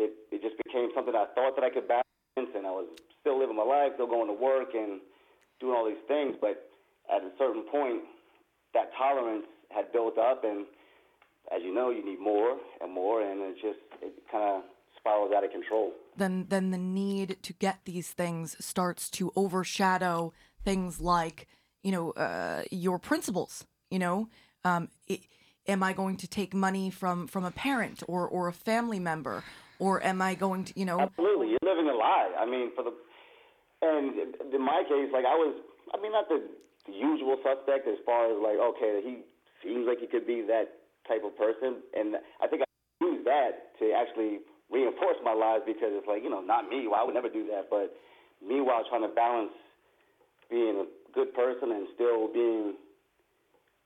it 0.00 0.16
it 0.32 0.40
just 0.40 0.56
became 0.64 0.88
something 0.96 1.12
I 1.12 1.28
thought 1.36 1.60
that 1.60 1.64
I 1.64 1.68
could 1.68 1.84
balance, 1.84 2.56
and 2.56 2.64
I 2.64 2.72
was 2.72 2.88
still 3.20 3.36
living 3.36 3.60
my 3.60 3.68
life, 3.68 4.00
still 4.00 4.08
going 4.08 4.32
to 4.32 4.38
work, 4.40 4.72
and 4.72 5.04
doing 5.60 5.76
all 5.76 5.84
these 5.84 6.00
things. 6.08 6.40
But 6.40 6.72
at 7.12 7.20
a 7.20 7.36
certain 7.36 7.68
point, 7.68 8.00
that 8.72 8.96
tolerance 8.96 9.44
had 9.68 9.92
built 9.92 10.16
up, 10.16 10.40
and 10.40 10.64
as 11.54 11.62
you 11.62 11.72
know, 11.74 11.90
you 11.90 12.04
need 12.04 12.20
more 12.20 12.56
and 12.80 12.92
more, 12.92 13.22
and 13.22 13.40
it 13.40 13.54
just 13.54 13.78
it 14.02 14.12
kind 14.30 14.44
of 14.44 14.62
spirals 14.98 15.32
out 15.36 15.44
of 15.44 15.50
control. 15.50 15.92
then 16.16 16.46
then 16.48 16.70
the 16.70 16.78
need 16.78 17.36
to 17.42 17.52
get 17.52 17.78
these 17.84 18.10
things 18.10 18.56
starts 18.64 19.08
to 19.10 19.30
overshadow 19.36 20.32
things 20.64 21.00
like 21.00 21.46
you 21.82 21.92
know 21.92 22.10
uh, 22.12 22.62
your 22.70 22.98
principles 22.98 23.66
you 23.90 23.98
know 23.98 24.28
um, 24.64 24.88
i 25.10 25.20
am 25.68 25.82
i 25.82 25.92
going 25.92 26.16
to 26.16 26.26
take 26.26 26.52
money 26.54 26.90
from 26.90 27.26
from 27.28 27.44
a 27.44 27.50
parent 27.50 28.02
or 28.08 28.26
or 28.26 28.48
a 28.48 28.52
family 28.52 28.98
member 28.98 29.44
or 29.78 30.02
am 30.02 30.20
i 30.22 30.34
going 30.34 30.64
to 30.64 30.72
you 30.80 30.84
know 30.84 30.98
Absolutely, 31.00 31.48
you're 31.50 31.58
living 31.70 31.88
a 31.88 31.94
lie. 31.94 32.30
I 32.38 32.46
mean, 32.46 32.70
for 32.74 32.82
the 32.82 32.92
and 33.82 34.14
in 34.54 34.62
my 34.64 34.82
case, 34.88 35.10
like 35.12 35.24
I 35.24 35.36
was, 35.36 35.54
I 35.94 36.00
mean, 36.00 36.12
not 36.12 36.28
the, 36.28 36.40
the 36.86 36.92
usual 36.94 37.36
suspect 37.44 37.86
as 37.86 37.98
far 38.06 38.32
as 38.32 38.36
like, 38.42 38.56
okay, 38.56 39.00
he 39.04 39.12
seems 39.62 39.86
like 39.86 39.98
he 40.00 40.06
could 40.06 40.26
be 40.26 40.40
that 40.48 40.66
type 41.08 41.22
of 41.24 41.36
person, 41.36 41.82
and 41.94 42.16
I 42.42 42.46
think 42.46 42.62
I 42.62 43.04
used 43.04 43.26
that 43.26 43.78
to 43.78 43.92
actually 43.92 44.40
reinforce 44.70 45.16
my 45.24 45.32
lies 45.32 45.60
because 45.64 45.90
it's 45.92 46.06
like, 46.06 46.22
you 46.22 46.30
know, 46.30 46.40
not 46.40 46.68
me. 46.68 46.86
Well, 46.88 47.00
I 47.00 47.04
would 47.04 47.14
never 47.14 47.28
do 47.28 47.46
that, 47.52 47.68
but 47.70 47.94
meanwhile, 48.46 48.82
trying 48.88 49.02
to 49.02 49.14
balance 49.14 49.52
being 50.50 50.84
a 50.84 50.86
good 51.14 51.34
person 51.34 51.72
and 51.72 51.86
still 51.94 52.32
being 52.32 52.74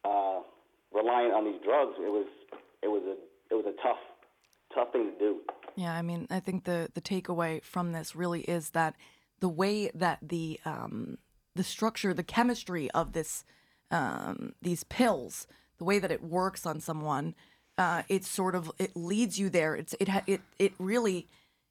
uh, 0.05 0.41
reliant 0.93 1.35
on 1.35 1.45
these 1.45 1.61
drugs, 1.65 1.95
it 1.99 2.11
was, 2.11 2.27
it 2.83 2.89
was 2.89 3.03
a, 3.05 3.17
it 3.53 3.57
was 3.57 3.67
a 3.67 3.77
tough, 3.83 4.01
tough 4.75 4.93
thing 4.93 5.13
to 5.13 5.19
do. 5.19 5.41
Yeah, 5.77 5.93
I 5.93 6.03
mean, 6.03 6.27
I 6.31 6.41
think 6.41 6.65
the 6.65 6.91
the 6.95 7.01
takeaway 7.01 7.63
from 7.63 7.93
this 7.93 8.17
really 8.17 8.41
is 8.43 8.71
that 8.71 8.97
the 9.41 9.49
way 9.49 9.91
that 9.95 10.19
the 10.23 10.61
um, 10.65 11.19
the 11.55 11.65
structure, 11.65 12.13
the 12.13 12.23
chemistry 12.23 12.91
of 12.91 13.13
this 13.13 13.45
um, 13.91 14.55
these 14.61 14.85
pills, 14.85 15.47
the 15.81 15.85
way 15.85 15.98
that 15.98 16.12
it 16.12 16.23
works 16.23 16.66
on 16.66 16.78
someone, 16.78 17.35
uh, 17.78 18.02
it 18.09 18.23
sort 18.23 18.55
of 18.55 18.70
it 18.78 18.94
leads 18.94 19.39
you 19.39 19.48
there. 19.48 19.74
It's 19.74 19.94
it 19.98 20.09
ha- 20.09 20.23
it 20.27 20.43
it 20.59 20.74
really 20.78 21.27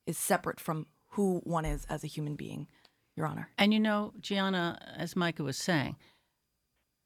is 0.07 0.17
separate 0.17 0.59
from 0.59 0.87
who 1.09 1.41
one 1.43 1.63
is 1.63 1.85
as 1.89 2.03
a 2.03 2.07
human 2.07 2.35
being, 2.35 2.67
Your 3.15 3.27
Honor. 3.27 3.49
And 3.59 3.71
you 3.71 3.79
know, 3.79 4.13
Gianna, 4.19 4.79
as 4.97 5.15
Micah 5.15 5.43
was 5.43 5.57
saying, 5.57 5.95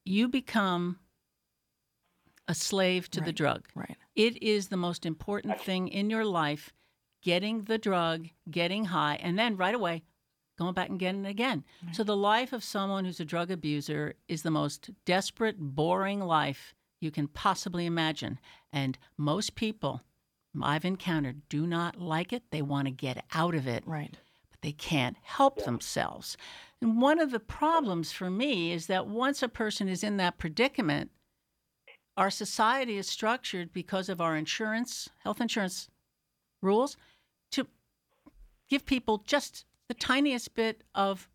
you 0.05 0.29
become 0.29 0.97
a 2.47 2.55
slave 2.55 3.11
to 3.11 3.19
the 3.21 3.33
drug. 3.33 3.67
right. 3.75 3.97
It 4.15 4.41
is 4.41 4.69
the 4.69 4.77
most 4.77 5.05
important 5.05 5.59
thing 5.59 5.89
in 5.89 6.09
your 6.09 6.25
life 6.25 6.71
getting 7.21 7.63
the 7.63 7.77
drug, 7.77 8.29
getting 8.49 8.85
high, 8.85 9.15
and 9.21 9.37
then 9.37 9.57
right 9.57 9.75
away 9.75 10.03
going 10.57 10.73
back 10.73 10.89
and 10.89 10.99
getting 10.99 11.25
it 11.25 11.29
again. 11.29 11.63
So 11.93 12.03
the 12.03 12.15
life 12.15 12.53
of 12.53 12.63
someone 12.63 13.05
who's 13.05 13.19
a 13.19 13.25
drug 13.25 13.49
abuser 13.49 14.13
is 14.27 14.43
the 14.43 14.51
most 14.51 14.91
desperate, 15.03 15.55
boring 15.59 16.19
life 16.19 16.75
you 17.03 17.11
can 17.11 17.27
possibly 17.27 17.85
imagine. 17.85 18.39
And 18.71 18.97
most 19.17 19.55
people 19.55 20.01
I've 20.61 20.85
encountered 20.85 21.47
do 21.49 21.67
not 21.67 21.99
like 21.99 22.31
it. 22.31 22.43
They 22.51 22.61
want 22.61 22.87
to 22.87 22.91
get 22.91 23.25
out 23.33 23.55
of 23.55 23.67
it 23.67 23.83
Right. 23.87 24.17
but 24.49 24.61
they 24.61 24.71
can't 24.71 25.17
help 25.21 25.63
themselves. 25.65 26.37
And 26.81 27.01
one 27.01 27.19
of 27.19 27.31
the 27.31 27.39
problems 27.39 28.11
for 28.11 28.29
me 28.29 28.71
is 28.71 28.87
that 28.87 29.07
once 29.07 29.41
a 29.41 29.49
person 29.49 29.87
is 29.87 30.03
in 30.03 30.17
that 30.17 30.37
predicament, 30.37 31.11
our 32.15 32.29
society 32.29 32.97
is 32.97 33.07
structured 33.07 33.73
because 33.73 34.09
of 34.09 34.21
our 34.21 34.37
insurance, 34.37 35.09
health 35.23 35.41
insurance 35.41 35.89
rules, 36.61 36.95
to 37.51 37.67
give 38.69 38.85
people 38.85 39.23
just 39.25 39.65
the 39.87 39.95
tiniest 39.95 40.53
bit 40.53 40.83
of 40.93 41.27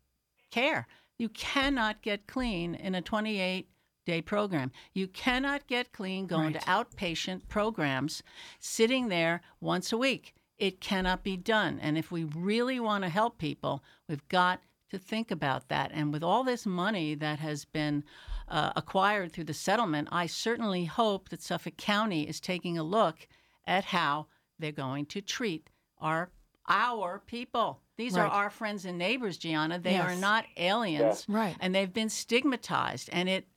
care. 0.51 0.87
You 1.17 1.27
cannot 1.29 2.01
get 2.01 2.27
clean 2.27 2.75
in 2.75 2.95
a 2.95 3.01
28 3.01 3.67
day 4.09 4.21
program. 4.21 4.71
You 4.93 5.07
cannot 5.07 5.67
get 5.67 5.93
clean 5.93 6.25
going 6.25 6.53
to 6.53 6.59
outpatient 6.59 7.47
programs, 7.47 8.23
sitting 8.59 9.07
there 9.09 9.41
once 9.61 9.91
a 9.91 9.97
week. 9.97 10.33
It 10.57 10.81
cannot 10.81 11.23
be 11.23 11.37
done. 11.37 11.79
And 11.79 11.95
if 11.95 12.11
we 12.11 12.23
really 12.23 12.79
want 12.79 13.03
to 13.03 13.09
help 13.09 13.37
people, 13.37 13.83
we've 14.07 14.27
got 14.27 14.61
to 14.89 14.97
think 14.97 15.29
about 15.29 15.69
that. 15.69 15.91
And 15.93 16.11
with 16.11 16.23
all 16.23 16.43
this 16.43 16.65
money 16.65 17.13
that 17.15 17.39
has 17.39 17.65
been 17.65 18.03
uh, 18.47 18.71
acquired 18.75 19.31
through 19.31 19.43
the 19.43 19.53
settlement, 19.53 20.07
I 20.11 20.25
certainly 20.25 20.85
hope 20.85 21.29
that 21.29 21.43
Suffolk 21.43 21.77
County 21.77 22.27
is 22.27 22.39
taking 22.39 22.79
a 22.79 22.83
look 22.83 23.27
at 23.67 23.85
how 23.85 24.25
they're 24.57 24.71
going 24.71 25.05
to 25.07 25.21
treat 25.21 25.69
our 25.99 26.31
our 26.67 27.21
people. 27.25 27.81
These 27.97 28.15
are 28.15 28.27
our 28.27 28.49
friends 28.49 28.85
and 28.85 28.97
neighbors, 28.97 29.37
Gianna. 29.37 29.77
They 29.79 29.97
are 29.97 30.15
not 30.15 30.45
aliens. 30.55 31.25
Right. 31.27 31.55
And 31.59 31.75
they've 31.75 31.91
been 31.91 32.09
stigmatized. 32.09 33.09
And 33.11 33.27
it 33.27 33.47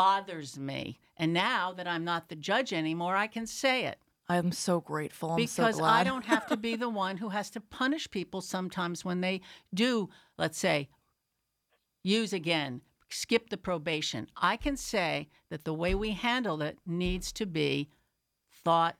bothers 0.00 0.58
me. 0.58 0.98
And 1.16 1.32
now 1.32 1.72
that 1.72 1.86
I'm 1.86 2.04
not 2.04 2.28
the 2.28 2.36
judge 2.36 2.72
anymore, 2.72 3.16
I 3.16 3.26
can 3.26 3.46
say 3.46 3.84
it 3.84 3.98
I'm 4.30 4.52
so 4.52 4.80
grateful. 4.80 5.32
I'm 5.32 5.46
so 5.48 5.64
because 5.64 5.78
glad. 5.78 5.90
I 5.92 6.04
don't 6.04 6.24
have 6.24 6.46
to 6.46 6.56
be 6.56 6.76
the 6.84 6.88
one 6.88 7.16
who 7.16 7.30
has 7.30 7.50
to 7.50 7.60
punish 7.60 8.08
people 8.08 8.40
sometimes 8.40 9.04
when 9.04 9.20
they 9.22 9.40
do, 9.74 10.08
let's 10.38 10.56
say, 10.56 10.88
use 12.04 12.32
again, 12.32 12.80
skip 13.08 13.50
the 13.50 13.56
probation. 13.56 14.28
I 14.36 14.56
can 14.56 14.76
say 14.76 15.28
that 15.50 15.64
the 15.64 15.74
way 15.74 15.96
we 15.96 16.12
handle 16.12 16.62
it 16.62 16.78
needs 16.86 17.32
to 17.32 17.46
be 17.46 17.90
thought 18.62 18.96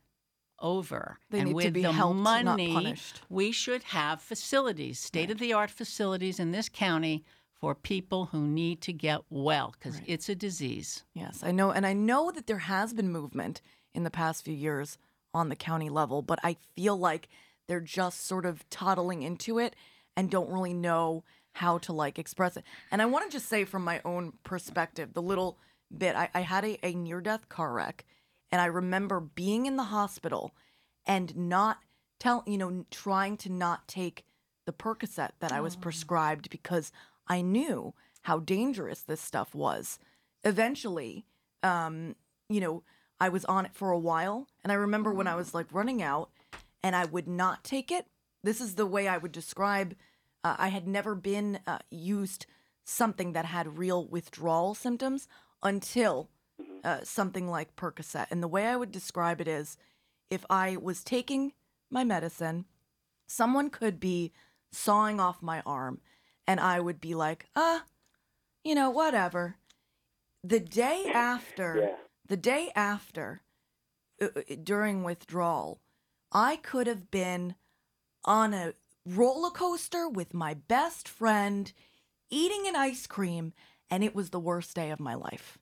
over. 0.59 1.18
They 1.31 1.39
and 1.39 1.47
need 1.47 1.52
to 1.52 1.66
with 1.66 1.74
be 1.74 1.82
the 1.82 1.93
helped, 1.93 2.18
not 2.20 2.44
money, 2.44 2.74
punished. 2.74 3.22
we 3.28 3.52
should 3.52 3.85
have 3.85 4.20
facilities, 4.20 4.98
state 4.98 5.31
of 5.31 5.39
the 5.39 5.52
art 5.52 5.70
facilities 5.70 6.40
in 6.40 6.51
this 6.51 6.68
county 6.68 7.24
for 7.61 7.74
people 7.74 8.27
who 8.27 8.47
need 8.47 8.81
to 8.82 8.93
get 8.93 9.20
well 9.28 9.74
because 9.78 10.01
it's 10.07 10.28
a 10.28 10.35
disease. 10.35 11.05
Yes, 11.15 11.43
I 11.43 11.53
know. 11.53 11.70
And 11.70 11.87
I 11.87 11.93
know 11.93 12.31
that 12.31 12.47
there 12.47 12.59
has 12.59 12.93
been 12.95 13.12
movement 13.12 13.61
in 13.95 14.05
the 14.05 14.11
past 14.11 14.45
few 14.45 14.55
years 14.55 14.97
on 15.35 15.49
the 15.49 15.57
county 15.57 15.91
level, 15.91 16.23
but 16.23 16.39
I 16.43 16.57
feel 16.74 16.97
like 16.97 17.28
they're 17.69 17.81
just 17.81 18.27
sort 18.27 18.47
of 18.47 18.69
toddling 18.70 19.23
into 19.23 19.59
it 19.59 19.77
and 20.16 20.31
don't 20.31 20.51
really 20.51 20.74
know 20.74 21.23
how 21.53 21.78
to 21.78 21.93
like 21.93 22.19
express 22.19 22.57
it. 22.57 22.65
And 22.91 23.03
I 23.03 23.07
want 23.07 23.31
to 23.31 23.37
just 23.37 23.49
say 23.49 23.65
from 23.65 23.85
my 23.85 24.01
own 24.05 24.32
perspective, 24.43 25.12
the 25.12 25.23
little 25.23 25.59
bit 25.97 26.16
I, 26.16 26.31
I 26.35 26.41
had 26.41 26.65
a, 26.65 26.78
a 26.87 26.95
near 26.95 27.20
death 27.20 27.49
car 27.49 27.73
wreck 27.73 28.05
and 28.51 28.61
I 28.61 28.66
remember 28.66 29.20
being 29.20 29.66
in 29.66 29.77
the 29.77 29.85
hospital 29.85 30.55
and 31.07 31.37
not 31.37 31.78
tell 32.19 32.43
you 32.47 32.59
know, 32.59 32.85
trying 32.91 33.37
to 33.39 33.51
not 33.51 33.89
take 33.89 34.24
the 34.66 34.73
Percocet 34.73 35.31
that 35.41 35.53
I 35.53 35.61
was 35.61 35.77
oh. 35.77 35.81
prescribed 35.81 36.51
because 36.51 36.93
I 37.27 37.43
knew 37.43 37.95
how 38.23 38.41
dangerous 38.41 39.03
this 39.03 39.21
stuff 39.21 39.55
was. 39.55 39.99
Eventually, 40.45 41.27
um, 41.63 42.17
you 42.49 42.61
know, 42.61 42.83
I 43.21 43.29
was 43.29 43.45
on 43.45 43.67
it 43.67 43.75
for 43.75 43.91
a 43.91 43.99
while, 43.99 44.49
and 44.63 44.73
I 44.73 44.77
remember 44.77 45.13
when 45.13 45.27
I 45.27 45.35
was 45.35 45.55
like 45.55 45.67
running 45.73 46.03
out, 46.03 46.31
and 46.83 46.97
I 46.97 47.05
would 47.05 47.29
not 47.29 47.65
take 47.65 47.91
it. 47.91 48.07
This 48.43 48.61
is 48.61 48.75
the 48.75 48.87
way 48.87 49.07
I 49.07 49.19
would 49.19 49.33
describe. 49.33 49.95
Uh, 50.43 50.57
I 50.59 50.69
had 50.69 50.89
never 50.89 51.15
been 51.15 51.61
uh, 51.67 51.79
used 51.91 52.47
something 52.85 53.33
that 53.35 53.45
had 53.45 53.79
real 53.79 54.07
withdrawal 54.07 54.75
symptoms 54.75 55.29
until 55.63 56.31
uh, 56.83 57.01
something 57.03 57.49
like 57.49 57.77
Percocet. 57.77 58.27
And 58.31 58.43
the 58.43 58.49
way 58.49 58.67
I 58.67 58.77
would 58.77 58.91
describe 58.91 59.41
it 59.41 59.49
is, 59.49 59.77
if 60.31 60.45
I 60.49 60.77
was 60.77 61.05
taking 61.05 61.53
my 61.91 62.05
medicine, 62.05 62.65
someone 63.27 63.69
could 63.69 64.01
be 64.01 64.33
sawing 64.73 65.21
off 65.21 65.43
my 65.43 65.63
arm, 65.67 66.01
and 66.51 66.59
I 66.59 66.81
would 66.81 67.01
be 67.01 67.14
like, 67.14 67.47
ah, 67.55 67.85
you 68.64 68.74
know, 68.74 68.90
whatever. 68.90 69.55
The 70.43 70.59
day 70.59 71.09
after, 71.14 71.77
Yeah. 71.81 71.97
the 72.27 72.36
day 72.36 72.72
after, 72.74 73.43
uh, 74.20 74.28
uh, 74.35 74.56
during 74.60 75.05
withdrawal, 75.05 75.81
I 76.32 76.56
could 76.56 76.89
have 76.89 77.09
been 77.10 77.55
on 78.24 78.52
a 78.52 78.74
roller 79.06 79.51
coaster 79.51 80.09
with 80.09 80.35
my 80.35 80.55
best 80.55 81.09
friend, 81.09 81.72
eating 82.31 82.66
an 82.66 82.74
ice 82.74 83.06
cream, 83.06 83.52
and 83.89 84.02
it 84.02 84.14
was 84.14 84.31
the 84.31 84.40
worst 84.40 84.74
day 84.74 84.90
of 84.90 84.98
my 84.98 85.14
life. 85.14 85.56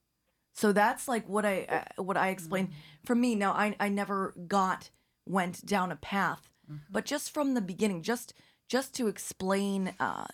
So 0.54 0.72
that's 0.72 1.06
like 1.06 1.28
what 1.28 1.44
I 1.44 1.64
uh, 1.98 2.02
what 2.02 2.16
I 2.16 2.28
explained 2.30 2.70
for 3.04 3.14
me. 3.14 3.34
Now 3.34 3.52
I 3.52 3.76
I 3.78 3.88
never 3.90 4.34
got 4.48 4.90
went 5.26 5.66
down 5.66 5.92
a 5.92 5.96
path, 5.96 6.48
but 6.90 7.04
just 7.04 7.30
from 7.34 7.52
the 7.54 7.60
beginning, 7.60 8.02
just 8.02 8.32
just 8.68 8.94
to 8.94 9.06
explain 9.06 9.94
uh, 10.00 10.26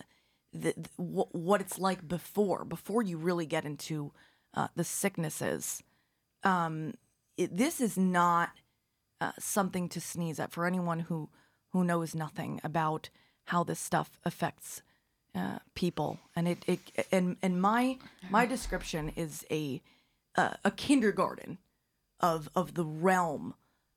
the, 0.55 0.75
what 0.97 1.61
it's 1.61 1.79
like 1.79 2.07
before 2.07 2.65
before 2.65 3.03
you 3.03 3.19
really 3.19 3.47
get 3.47 3.65
into 3.65 4.13
uh, 4.55 4.69
the 4.77 4.85
sicknesses. 4.85 5.83
Um, 6.43 6.95
it, 7.37 7.57
this 7.57 7.81
is 7.81 7.99
not 7.99 8.51
uh, 9.21 9.33
something 9.39 9.89
to 9.89 10.01
sneeze 10.01 10.39
at 10.39 10.53
for 10.53 10.67
anyone 10.67 11.01
who 11.01 11.29
who 11.71 11.85
knows 11.85 12.15
nothing 12.15 12.61
about 12.63 13.11
how 13.47 13.65
this 13.65 13.81
stuff 13.81 14.19
affects 14.25 14.83
uh, 15.35 15.59
people. 15.75 16.21
And 16.37 16.47
it, 16.47 16.65
it 16.67 16.81
and 17.11 17.37
and 17.43 17.61
my 17.61 17.99
my 18.31 18.47
description 18.47 19.13
is 19.17 19.45
a 19.51 19.83
uh, 20.37 20.55
a 20.65 20.71
kindergarten 20.71 21.59
of 22.21 22.49
of 22.55 22.75
the 22.75 22.85
realm 22.85 23.55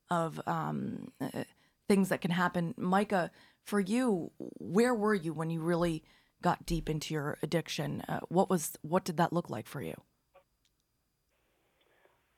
of 0.09 0.41
um, 0.47 1.11
uh, 1.21 1.43
things 1.87 2.09
that 2.09 2.21
can 2.21 2.31
happen. 2.31 2.73
Micah, 2.77 3.31
for 3.63 3.79
you, 3.79 4.31
where 4.37 4.93
were 4.93 5.13
you 5.13 5.33
when 5.33 5.49
you 5.49 5.61
really 5.61 6.03
got 6.41 6.65
deep 6.65 6.89
into 6.89 7.13
your 7.13 7.37
addiction? 7.41 8.01
Uh, 8.07 8.19
what 8.29 8.49
was 8.49 8.77
what 8.81 9.03
did 9.05 9.17
that 9.17 9.33
look 9.33 9.49
like 9.49 9.67
for 9.67 9.81
you? 9.81 9.95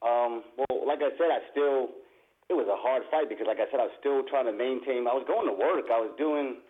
Um, 0.01 0.43
well, 0.57 0.87
like 0.87 0.99
I 0.99 1.11
said, 1.17 1.27
I 1.27 1.39
still, 1.51 1.89
it 2.47 2.55
was 2.55 2.67
a 2.71 2.79
hard 2.79 3.03
fight 3.11 3.27
because, 3.27 3.47
like 3.47 3.59
I 3.59 3.67
said, 3.69 3.81
I 3.81 3.91
was 3.91 3.97
still 3.99 4.23
trying 4.23 4.45
to 4.45 4.55
maintain. 4.55 5.07
I 5.07 5.13
was 5.13 5.25
going 5.27 5.47
to 5.47 5.53
work, 5.53 5.91
I 5.91 5.99
was 5.99 6.11
doing 6.17 6.63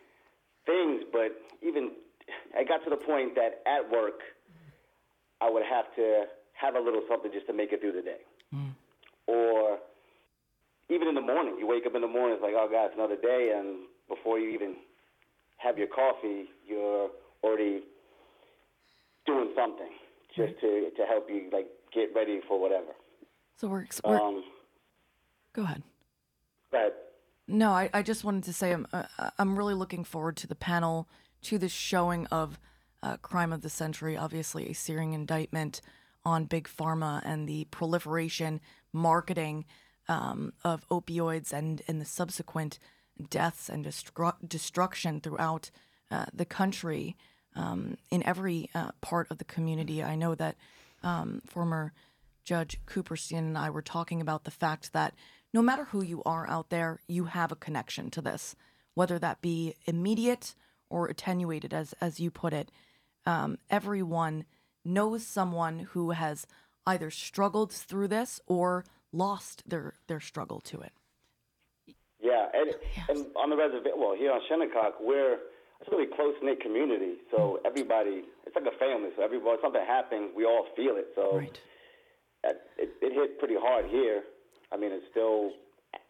things, 0.66 1.04
but 1.14 1.38
even 1.62 1.92
I 2.58 2.64
got 2.64 2.84
to 2.86 2.90
the 2.90 2.98
point 2.98 3.36
that 3.36 3.62
at 3.70 3.86
work, 3.92 4.22
I 5.42 5.50
would 5.50 5.64
have 5.64 5.86
to 5.96 6.26
have 6.54 6.76
a 6.76 6.80
little 6.80 7.02
something 7.08 7.32
just 7.32 7.48
to 7.48 7.54
make 7.54 7.72
it 7.72 7.82
through 7.82 7.94
the 7.94 8.02
day. 8.02 8.26
Or 9.28 9.78
even 10.90 11.08
in 11.08 11.14
the 11.14 11.22
morning, 11.22 11.56
you 11.60 11.68
wake 11.68 11.86
up 11.86 11.94
in 11.94 12.02
the 12.02 12.10
morning, 12.10 12.34
it's 12.34 12.44
like, 12.44 12.58
oh 12.58 12.68
God, 12.70 12.86
it's 12.90 12.96
another 12.98 13.16
day, 13.16 13.54
and 13.56 13.86
before 14.10 14.40
you 14.40 14.50
even 14.50 14.76
have 15.60 15.78
your 15.78 15.88
coffee, 15.88 16.46
you're 16.66 17.10
already 17.44 17.84
doing 19.26 19.52
something 19.56 19.92
just 20.36 20.60
to 20.62 20.90
to 20.98 21.06
help 21.06 21.30
you 21.30 21.50
like 21.52 21.68
get 21.94 22.10
ready 22.16 22.42
for 22.48 22.60
whatever. 22.60 22.94
So 23.58 23.68
we're, 23.68 23.86
we're 24.04 24.20
Um, 24.20 24.44
go 25.54 25.64
ahead. 25.64 25.84
but 26.72 27.16
No, 27.48 27.72
I, 27.72 27.90
I 27.94 28.02
just 28.02 28.24
wanted 28.24 28.44
to 28.46 28.54
say 28.54 28.72
I'm 28.72 28.88
uh, 28.94 29.04
I'm 29.38 29.58
really 29.58 29.74
looking 29.74 30.04
forward 30.04 30.38
to 30.38 30.48
the 30.48 30.56
panel, 30.56 31.08
to 31.44 31.58
the 31.58 31.70
showing 31.70 32.26
of 32.28 32.60
uh, 33.04 33.18
Crime 33.18 33.54
of 33.54 33.62
the 33.62 33.70
Century, 33.70 34.18
obviously 34.18 34.70
a 34.70 34.74
searing 34.74 35.14
indictment 35.14 35.82
on 36.26 36.46
big 36.46 36.68
pharma 36.68 37.22
and 37.24 37.48
the 37.48 37.66
proliferation, 37.72 38.60
marketing 38.94 39.66
um, 40.08 40.54
of 40.64 40.88
opioids 40.90 41.52
and 41.54 41.82
and 41.88 42.00
the 42.00 42.06
subsequent 42.06 42.80
deaths 43.30 43.70
and 43.70 43.86
destru- 43.86 44.36
destruction 44.48 45.20
throughout 45.20 45.72
uh, 46.12 46.26
the 46.34 46.46
country 46.46 47.16
um, 47.56 47.98
in 48.10 48.24
every 48.24 48.70
uh, 48.74 48.92
part 49.02 49.30
of 49.30 49.38
the 49.38 49.46
community. 49.46 50.04
I 50.04 50.16
know 50.16 50.36
that 50.36 50.56
um, 51.04 51.42
former 51.46 51.94
Judge 52.44 52.80
Kooperstein 52.86 53.40
and 53.40 53.58
I 53.58 53.70
were 53.70 53.82
talking 53.82 54.22
about 54.22 54.44
the 54.44 54.52
fact 54.52 54.94
that 54.94 55.14
no 55.54 55.62
matter 55.62 55.86
who 55.86 56.04
you 56.04 56.22
are 56.26 56.48
out 56.50 56.70
there, 56.70 57.00
you 57.08 57.26
have 57.26 57.52
a 57.52 57.56
connection 57.56 58.10
to 58.12 58.22
this, 58.22 58.56
whether 58.94 59.20
that 59.20 59.42
be 59.42 59.76
immediate 59.86 60.56
or 60.90 61.08
attenuated, 61.08 61.74
as 61.74 61.94
as 62.02 62.20
you 62.20 62.32
put 62.32 62.54
it. 62.54 62.72
Um, 63.26 63.58
everyone 63.70 64.46
knows 64.86 65.26
someone 65.26 65.80
who 65.92 66.12
has 66.12 66.48
either 66.86 67.12
struggled 67.12 67.72
through 67.72 68.08
this 68.08 68.40
or 68.48 68.86
lost 69.12 69.64
their 69.68 69.94
their 70.08 70.20
struggle 70.20 70.60
to 70.62 70.80
it. 70.82 70.94
And 72.54 72.70
and 73.10 73.26
on 73.36 73.50
the 73.50 73.58
reservation, 73.58 73.98
well, 73.98 74.16
here 74.16 74.32
on 74.32 74.42
Shinnecock, 74.48 75.00
we're 75.02 75.40
it's 75.80 75.88
a 75.88 75.96
really 75.96 76.12
close 76.14 76.36
knit 76.44 76.60
community. 76.62 77.16
So 77.32 77.60
everybody, 77.66 78.24
it's 78.46 78.56
like 78.56 78.68
a 78.68 78.78
family. 78.78 79.10
So 79.16 79.24
everybody, 79.24 79.58
something 79.62 79.82
happens, 79.86 80.32
we 80.36 80.44
all 80.44 80.68
feel 80.76 80.98
it. 80.98 81.08
So 81.16 81.38
Right. 81.38 81.58
it, 82.44 82.90
it 83.02 83.14
hit 83.14 83.40
pretty 83.40 83.56
hard 83.58 83.86
here. 83.86 84.24
I 84.72 84.78
mean, 84.78 84.92
it's 84.92 85.06
still 85.10 85.52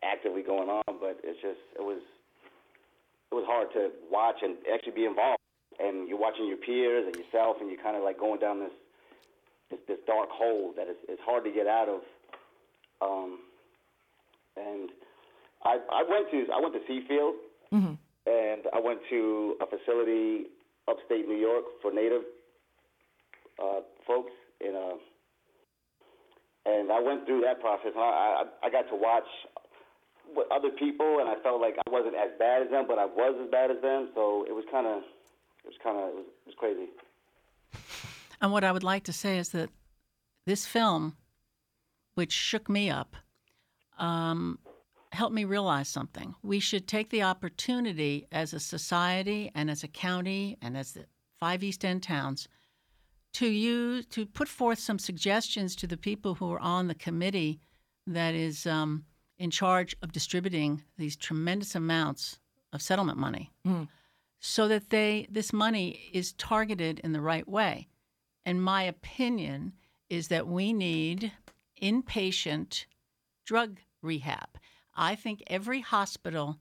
actively 0.04 0.42
going 0.42 0.70
on, 0.70 0.84
but 1.00 1.20
it's 1.24 1.40
just 1.42 1.62
it 1.78 1.84
was 1.84 2.02
it 3.32 3.36
was 3.36 3.46
hard 3.48 3.72
to 3.74 3.92
watch 4.12 4.38
and 4.42 4.58
actually 4.74 4.94
be 4.94 5.06
involved. 5.06 5.38
And 5.80 6.10
you're 6.10 6.20
watching 6.20 6.48
your 6.48 6.58
peers 6.58 7.06
and 7.08 7.16
yourself, 7.16 7.58
and 7.62 7.70
you're 7.70 7.82
kind 7.82 7.96
of 7.96 8.04
like 8.04 8.20
going 8.20 8.40
down 8.40 8.60
this 8.60 8.74
this, 9.70 9.80
this 9.88 10.00
dark 10.08 10.30
hole 10.30 10.74
that 10.76 10.90
is 10.90 10.98
it's 11.08 11.22
hard 11.24 11.44
to 11.46 11.52
get 11.52 11.68
out 11.68 11.88
of. 11.88 12.02
Um, 13.02 13.40
and 14.58 14.90
I 15.64 15.78
I 15.92 16.04
went 16.10 16.32
to 16.32 16.46
I 16.54 16.60
went 16.60 16.74
to 16.74 16.82
Seafield, 16.92 17.34
and 18.26 18.62
I 18.74 18.80
went 18.80 19.00
to 19.10 19.56
a 19.62 19.66
facility 19.66 20.48
upstate 20.88 21.28
New 21.28 21.38
York 21.38 21.66
for 21.82 21.94
Native 21.94 22.24
uh, 23.62 23.82
folks 24.08 24.32
in 24.62 24.76
uh, 24.76 24.96
and 26.66 26.92
I 26.92 27.00
went 27.00 27.26
through 27.26 27.42
that 27.42 27.60
process. 27.62 27.92
And 27.96 28.04
I, 28.04 28.44
I 28.64 28.68
I 28.68 28.70
got 28.70 28.90
to 28.90 28.96
watch 28.96 29.28
what 30.34 30.52
other 30.52 30.70
people, 30.70 31.20
and 31.20 31.30
I 31.30 31.36
felt 31.42 31.62
like 31.62 31.76
I 31.86 31.90
wasn't 31.90 32.16
as 32.16 32.32
bad 32.38 32.62
as 32.62 32.70
them, 32.70 32.86
but 32.88 33.00
I 33.00 33.06
was 33.06 33.36
as 33.44 33.50
bad 33.50 33.72
as 33.72 33.82
them. 33.82 34.10
So 34.16 34.46
it 34.48 34.54
was 34.54 34.66
kind 34.72 34.88
of 34.88 35.04
it 35.64 35.68
was 35.68 35.80
kind 35.84 35.98
of 35.98 36.10
it 36.10 36.26
it 36.26 36.48
was 36.48 36.56
crazy. 36.58 36.88
And 38.42 38.52
what 38.52 38.64
I 38.64 38.72
would 38.72 38.84
like 38.84 39.04
to 39.06 39.14
say 39.14 39.38
is 39.38 39.50
that 39.50 39.70
this 40.46 40.66
film, 40.66 41.18
which 42.16 42.32
shook 42.32 42.70
me 42.70 42.90
up, 42.90 43.16
um, 43.98 44.60
helped 45.12 45.34
me 45.34 45.44
realize 45.46 45.88
something. 45.88 46.36
We 46.44 46.60
should 46.60 46.88
take 46.88 47.10
the 47.10 47.24
opportunity 47.24 48.28
as 48.32 48.54
a 48.54 48.60
society 48.60 49.52
and 49.56 49.70
as 49.70 49.84
a 49.84 49.88
county 49.88 50.58
and 50.62 50.78
as 50.78 50.94
the 50.94 51.06
five 51.40 51.64
East 51.64 51.84
End 51.84 52.04
towns 52.04 52.48
to 53.34 53.48
use 53.48 54.06
to 54.08 54.26
put 54.26 54.48
forth 54.48 54.80
some 54.80 55.00
suggestions 55.00 55.76
to 55.76 55.88
the 55.88 55.98
people 55.98 56.36
who 56.36 56.52
are 56.52 56.60
on 56.60 56.88
the 56.88 56.96
committee 56.96 57.60
that 58.08 58.34
is 58.34 58.66
um, 58.66 59.06
in 59.38 59.52
charge 59.52 59.96
of 60.02 60.12
distributing 60.12 60.84
these 60.98 61.16
tremendous 61.16 61.76
amounts 61.76 62.40
of 62.74 62.82
settlement 62.82 63.18
money 63.18 63.52
so 64.40 64.68
that 64.68 64.90
they 64.90 65.28
this 65.30 65.52
money 65.54 66.10
is 66.14 66.34
targeted 66.34 67.00
in 67.00 67.14
the 67.14 67.22
right 67.22 67.48
way. 67.48 67.88
And 68.46 68.64
my 68.64 68.84
opinion 68.84 69.74
is 70.10 70.28
that 70.30 70.48
we 70.48 70.74
need 70.74 71.32
inpatient 71.82 72.86
drug 73.46 73.80
rehab. 74.02 74.50
I 75.00 75.16
think 75.16 75.42
every 75.48 75.80
hospital 75.80 76.60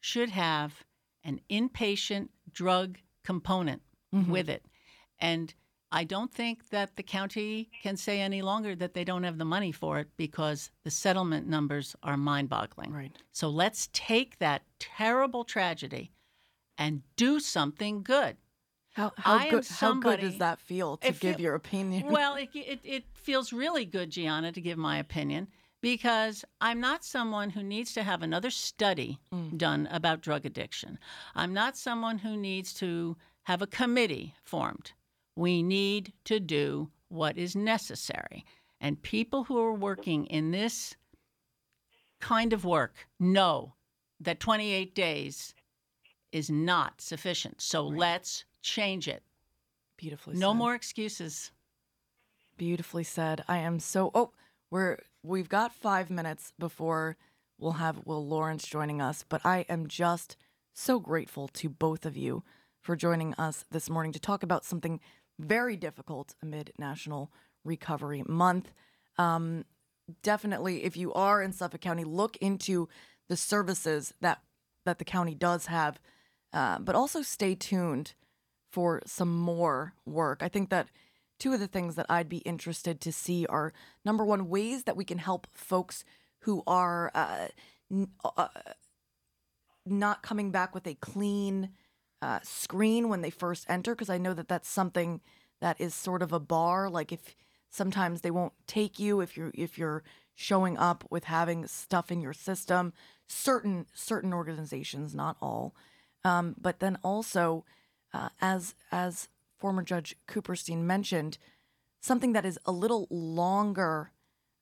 should 0.00 0.30
have 0.30 0.84
an 1.24 1.40
inpatient 1.50 2.28
drug 2.50 2.98
component 3.24 3.82
mm-hmm. 4.14 4.30
with 4.30 4.48
it. 4.48 4.64
And 5.18 5.52
I 5.90 6.04
don't 6.04 6.32
think 6.32 6.70
that 6.70 6.94
the 6.94 7.02
county 7.02 7.68
can 7.82 7.96
say 7.96 8.20
any 8.20 8.42
longer 8.42 8.76
that 8.76 8.94
they 8.94 9.02
don't 9.02 9.24
have 9.24 9.38
the 9.38 9.44
money 9.44 9.72
for 9.72 9.98
it 9.98 10.06
because 10.16 10.70
the 10.84 10.90
settlement 10.90 11.48
numbers 11.48 11.96
are 12.04 12.16
mind 12.16 12.48
boggling. 12.48 12.92
Right. 12.92 13.12
So 13.32 13.48
let's 13.48 13.88
take 13.92 14.38
that 14.38 14.62
terrible 14.78 15.42
tragedy 15.42 16.12
and 16.78 17.02
do 17.16 17.40
something 17.40 18.04
good. 18.04 18.36
How 18.92 19.12
how 19.16 19.50
good 19.50 19.66
how 19.66 19.94
good 19.94 20.20
does 20.20 20.38
that 20.38 20.60
feel 20.60 20.96
to 20.98 21.08
give 21.08 21.16
feel- 21.16 21.40
your 21.40 21.54
opinion? 21.54 22.06
Well, 22.06 22.34
it, 22.36 22.50
it, 22.54 22.80
it 22.84 23.04
feels 23.14 23.52
really 23.52 23.84
good, 23.84 24.10
Gianna, 24.10 24.52
to 24.52 24.60
give 24.60 24.78
my 24.78 24.98
opinion 24.98 25.48
because 25.80 26.44
I'm 26.60 26.80
not 26.80 27.04
someone 27.04 27.50
who 27.50 27.62
needs 27.62 27.92
to 27.94 28.02
have 28.02 28.22
another 28.22 28.50
study 28.50 29.18
mm. 29.32 29.56
done 29.56 29.88
about 29.90 30.20
drug 30.20 30.44
addiction. 30.44 30.98
I'm 31.34 31.54
not 31.54 31.76
someone 31.76 32.18
who 32.18 32.36
needs 32.36 32.74
to 32.74 33.16
have 33.44 33.62
a 33.62 33.66
committee 33.66 34.34
formed. 34.42 34.92
We 35.36 35.62
need 35.62 36.12
to 36.24 36.40
do 36.40 36.90
what 37.08 37.38
is 37.38 37.56
necessary. 37.56 38.44
And 38.80 39.02
people 39.02 39.44
who 39.44 39.58
are 39.58 39.72
working 39.72 40.26
in 40.26 40.50
this 40.50 40.96
kind 42.20 42.52
of 42.52 42.64
work 42.64 43.08
know 43.18 43.74
that 44.20 44.40
28 44.40 44.94
days 44.94 45.54
is 46.32 46.50
not 46.50 47.00
sufficient. 47.00 47.60
So 47.60 47.86
let's 47.86 48.44
change 48.62 49.08
it. 49.08 49.22
Beautifully 49.96 50.34
said. 50.34 50.40
No 50.40 50.50
said. 50.50 50.58
more 50.58 50.74
excuses. 50.74 51.50
Beautifully 52.56 53.04
said. 53.04 53.42
I 53.48 53.58
am 53.58 53.80
so. 53.80 54.10
Oh, 54.14 54.32
we're 54.70 54.98
we've 55.22 55.48
got 55.48 55.74
five 55.74 56.10
minutes 56.10 56.52
before 56.58 57.16
we'll 57.58 57.72
have 57.72 58.06
Will 58.06 58.26
Lawrence 58.26 58.66
joining 58.66 59.00
us, 59.00 59.24
but 59.28 59.44
I 59.44 59.66
am 59.68 59.86
just 59.86 60.36
so 60.72 60.98
grateful 60.98 61.48
to 61.48 61.68
both 61.68 62.06
of 62.06 62.16
you 62.16 62.42
for 62.80 62.96
joining 62.96 63.34
us 63.34 63.64
this 63.70 63.90
morning 63.90 64.12
to 64.12 64.20
talk 64.20 64.42
about 64.42 64.64
something 64.64 65.00
very 65.38 65.76
difficult 65.76 66.34
amid 66.42 66.72
National 66.78 67.30
Recovery 67.64 68.22
Month. 68.26 68.72
Um, 69.18 69.64
definitely, 70.22 70.84
if 70.84 70.96
you 70.96 71.12
are 71.12 71.42
in 71.42 71.52
Suffolk 71.52 71.80
County, 71.80 72.04
look 72.04 72.36
into 72.38 72.88
the 73.28 73.36
services 73.36 74.14
that 74.20 74.40
that 74.86 74.98
the 74.98 75.04
county 75.04 75.34
does 75.34 75.66
have, 75.66 76.00
uh, 76.54 76.78
but 76.78 76.94
also 76.94 77.20
stay 77.20 77.54
tuned 77.54 78.14
for 78.70 79.02
some 79.04 79.36
more 79.36 79.94
work. 80.06 80.42
I 80.42 80.48
think 80.48 80.70
that 80.70 80.88
two 81.40 81.52
of 81.52 81.58
the 81.58 81.66
things 81.66 81.96
that 81.96 82.06
I'd 82.08 82.28
be 82.28 82.38
interested 82.38 83.00
to 83.00 83.12
see 83.12 83.46
are 83.46 83.72
number 84.04 84.24
one, 84.24 84.48
ways 84.48 84.84
that 84.84 84.96
we 84.96 85.04
can 85.04 85.18
help 85.18 85.48
folks 85.52 86.04
who 86.42 86.62
are 86.68 87.10
uh, 87.14 87.48
n- 87.90 88.12
uh, 88.24 88.46
not 89.84 90.22
coming 90.22 90.52
back 90.52 90.72
with 90.72 90.86
a 90.86 90.94
clean 90.94 91.70
uh, 92.22 92.38
screen 92.44 93.08
when 93.08 93.22
they 93.22 93.30
first 93.30 93.66
enter, 93.68 93.94
because 93.94 94.10
I 94.10 94.18
know 94.18 94.34
that 94.34 94.46
that's 94.46 94.68
something 94.68 95.20
that 95.60 95.80
is 95.80 95.94
sort 95.94 96.22
of 96.22 96.32
a 96.32 96.38
bar. 96.38 96.88
Like 96.88 97.10
if 97.10 97.34
sometimes 97.70 98.20
they 98.20 98.30
won't 98.30 98.52
take 98.66 98.98
you 98.98 99.20
if 99.20 99.36
you're 99.36 99.50
if 99.54 99.78
you're 99.78 100.04
showing 100.34 100.78
up 100.78 101.04
with 101.10 101.24
having 101.24 101.66
stuff 101.66 102.10
in 102.12 102.20
your 102.20 102.32
system. 102.32 102.92
Certain 103.26 103.86
certain 103.94 104.32
organizations, 104.32 105.14
not 105.14 105.36
all, 105.40 105.74
um, 106.24 106.56
but 106.60 106.80
then 106.80 106.98
also, 107.04 107.64
uh, 108.12 108.30
as 108.40 108.74
as 108.90 109.28
former 109.60 109.82
Judge 109.82 110.16
Kooperstein 110.26 110.78
mentioned, 110.78 111.38
something 112.00 112.32
that 112.32 112.46
is 112.46 112.58
a 112.64 112.72
little 112.72 113.06
longer 113.10 114.12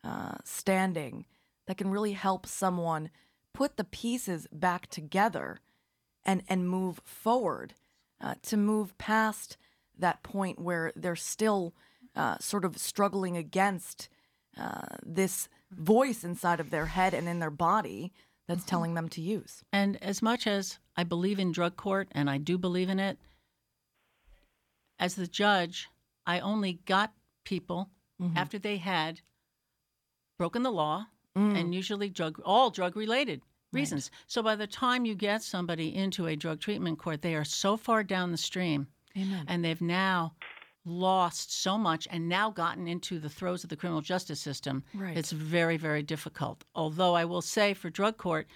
uh, 0.04 0.36
standing 0.44 1.24
that 1.66 1.76
can 1.76 1.90
really 1.90 2.12
help 2.12 2.46
someone 2.46 3.10
put 3.54 3.76
the 3.76 3.84
pieces 3.84 4.46
back 4.52 4.88
together 4.88 5.60
and 6.24 6.42
and 6.48 6.68
move 6.68 7.00
forward 7.04 7.74
uh, 8.20 8.34
to 8.42 8.56
move 8.56 8.96
past 8.98 9.56
that 9.98 10.22
point 10.22 10.58
where 10.58 10.92
they're 10.94 11.16
still 11.16 11.74
uh, 12.14 12.36
sort 12.38 12.64
of 12.64 12.78
struggling 12.78 13.36
against 13.36 14.08
uh, 14.58 14.96
this 15.04 15.48
voice 15.70 16.24
inside 16.24 16.60
of 16.60 16.70
their 16.70 16.86
head 16.86 17.14
and 17.14 17.28
in 17.28 17.38
their 17.38 17.50
body 17.50 18.12
that's 18.46 18.64
telling 18.64 18.94
them 18.94 19.08
to 19.10 19.20
use. 19.20 19.62
And 19.72 20.02
as 20.02 20.22
much 20.22 20.46
as 20.46 20.78
I 20.96 21.04
believe 21.04 21.38
in 21.38 21.52
drug 21.52 21.76
court, 21.76 22.08
and 22.12 22.30
I 22.30 22.38
do 22.38 22.56
believe 22.56 22.88
in 22.88 22.98
it, 22.98 23.18
as 24.98 25.14
the 25.14 25.26
judge, 25.26 25.88
I 26.26 26.40
only 26.40 26.80
got 26.84 27.12
people 27.44 27.90
after 28.34 28.58
they 28.58 28.78
had 28.78 29.20
broken 30.38 30.62
the 30.62 30.72
law 30.72 31.06
and 31.34 31.72
usually 31.72 32.08
drug 32.08 32.40
all 32.44 32.68
drug 32.70 32.96
related 32.96 33.42
reasons. 33.72 34.10
So 34.26 34.42
by 34.42 34.56
the 34.56 34.66
time 34.66 35.04
you 35.04 35.14
get 35.14 35.42
somebody 35.42 35.94
into 35.94 36.26
a 36.26 36.36
drug 36.36 36.60
treatment 36.60 36.98
court, 36.98 37.22
they 37.22 37.34
are 37.34 37.44
so 37.44 37.76
far 37.76 38.02
down 38.02 38.32
the 38.32 38.38
stream 38.38 38.88
Amen. 39.16 39.44
and 39.46 39.64
they've 39.64 39.80
now 39.80 40.34
lost 40.84 41.52
so 41.52 41.76
much 41.78 42.08
and 42.10 42.28
now 42.28 42.50
gotten 42.50 42.88
into 42.88 43.18
the 43.18 43.28
throes 43.28 43.62
of 43.62 43.70
the 43.70 43.76
criminal 43.76 44.00
justice 44.00 44.40
system. 44.40 44.82
Right. 44.94 45.16
It's 45.16 45.32
very, 45.32 45.76
very 45.76 46.02
difficult. 46.02 46.64
Although 46.74 47.14
I 47.14 47.24
will 47.24 47.42
say 47.42 47.74
for 47.74 47.90
drug 47.90 48.16
court, 48.16 48.46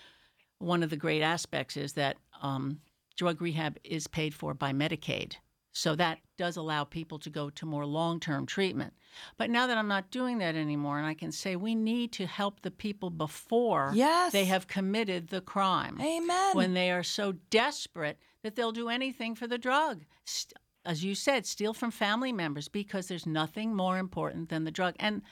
one 0.59 0.82
of 0.82 0.90
the 0.90 0.97
great 0.97 1.23
aspects 1.23 1.77
is 1.77 1.93
that 1.94 2.16
um, 2.40 2.81
drug 3.16 3.43
rehab 3.43 3.78
is 3.85 4.06
paid 4.06 4.35
for 4.35 4.55
by 4.55 4.73
Medicaid. 4.73 5.35
So 5.73 5.97
that 5.97 6.19
does 6.36 6.57
allow 6.57 6.85
people 6.85 7.19
to 7.20 7.31
go 7.31 7.49
to 7.51 7.66
more 7.66 7.86
long 7.86 8.20
term 8.20 8.47
treatment. 8.47 8.93
But 9.39 9.51
now 9.51 9.66
that 9.66 9.78
I'm 9.78 9.89
not 9.89 10.11
doing 10.11 10.39
that 10.39 10.55
anymore, 10.55 10.99
and 10.99 11.07
I 11.07 11.15
can 11.15 11.32
say 11.32 11.57
we 11.57 11.74
need 11.74 12.12
to 12.12 12.27
help 12.27 12.61
the 12.61 12.70
people 12.70 13.11
before 13.11 13.93
Yes. 13.94 14.32
they 14.32 14.44
have 14.44 14.66
committed 14.66 15.28
the 15.28 15.40
crime 15.40 15.99
Amen. 16.01 16.51
when 16.55 16.74
they 16.74 16.90
are 16.90 17.03
so 17.03 17.32
desperate 17.51 18.19
that 18.43 18.55
they'll 18.55 18.73
do 18.73 18.89
anything 18.89 19.35
for 19.35 19.47
the 19.47 19.59
drug. 19.59 20.05
St- 20.24 20.55
as 20.85 21.05
you 21.05 21.15
said, 21.15 21.47
steal 21.47 21.73
from 21.73 21.90
family 21.90 22.32
members 22.32 22.69
because 22.69 23.07
there's 23.07 23.27
nothing 23.27 23.74
more 23.74 23.99
important 23.99 24.49
than 24.49 24.65
the 24.65 24.70
drug. 24.70 24.94
And 24.99 25.23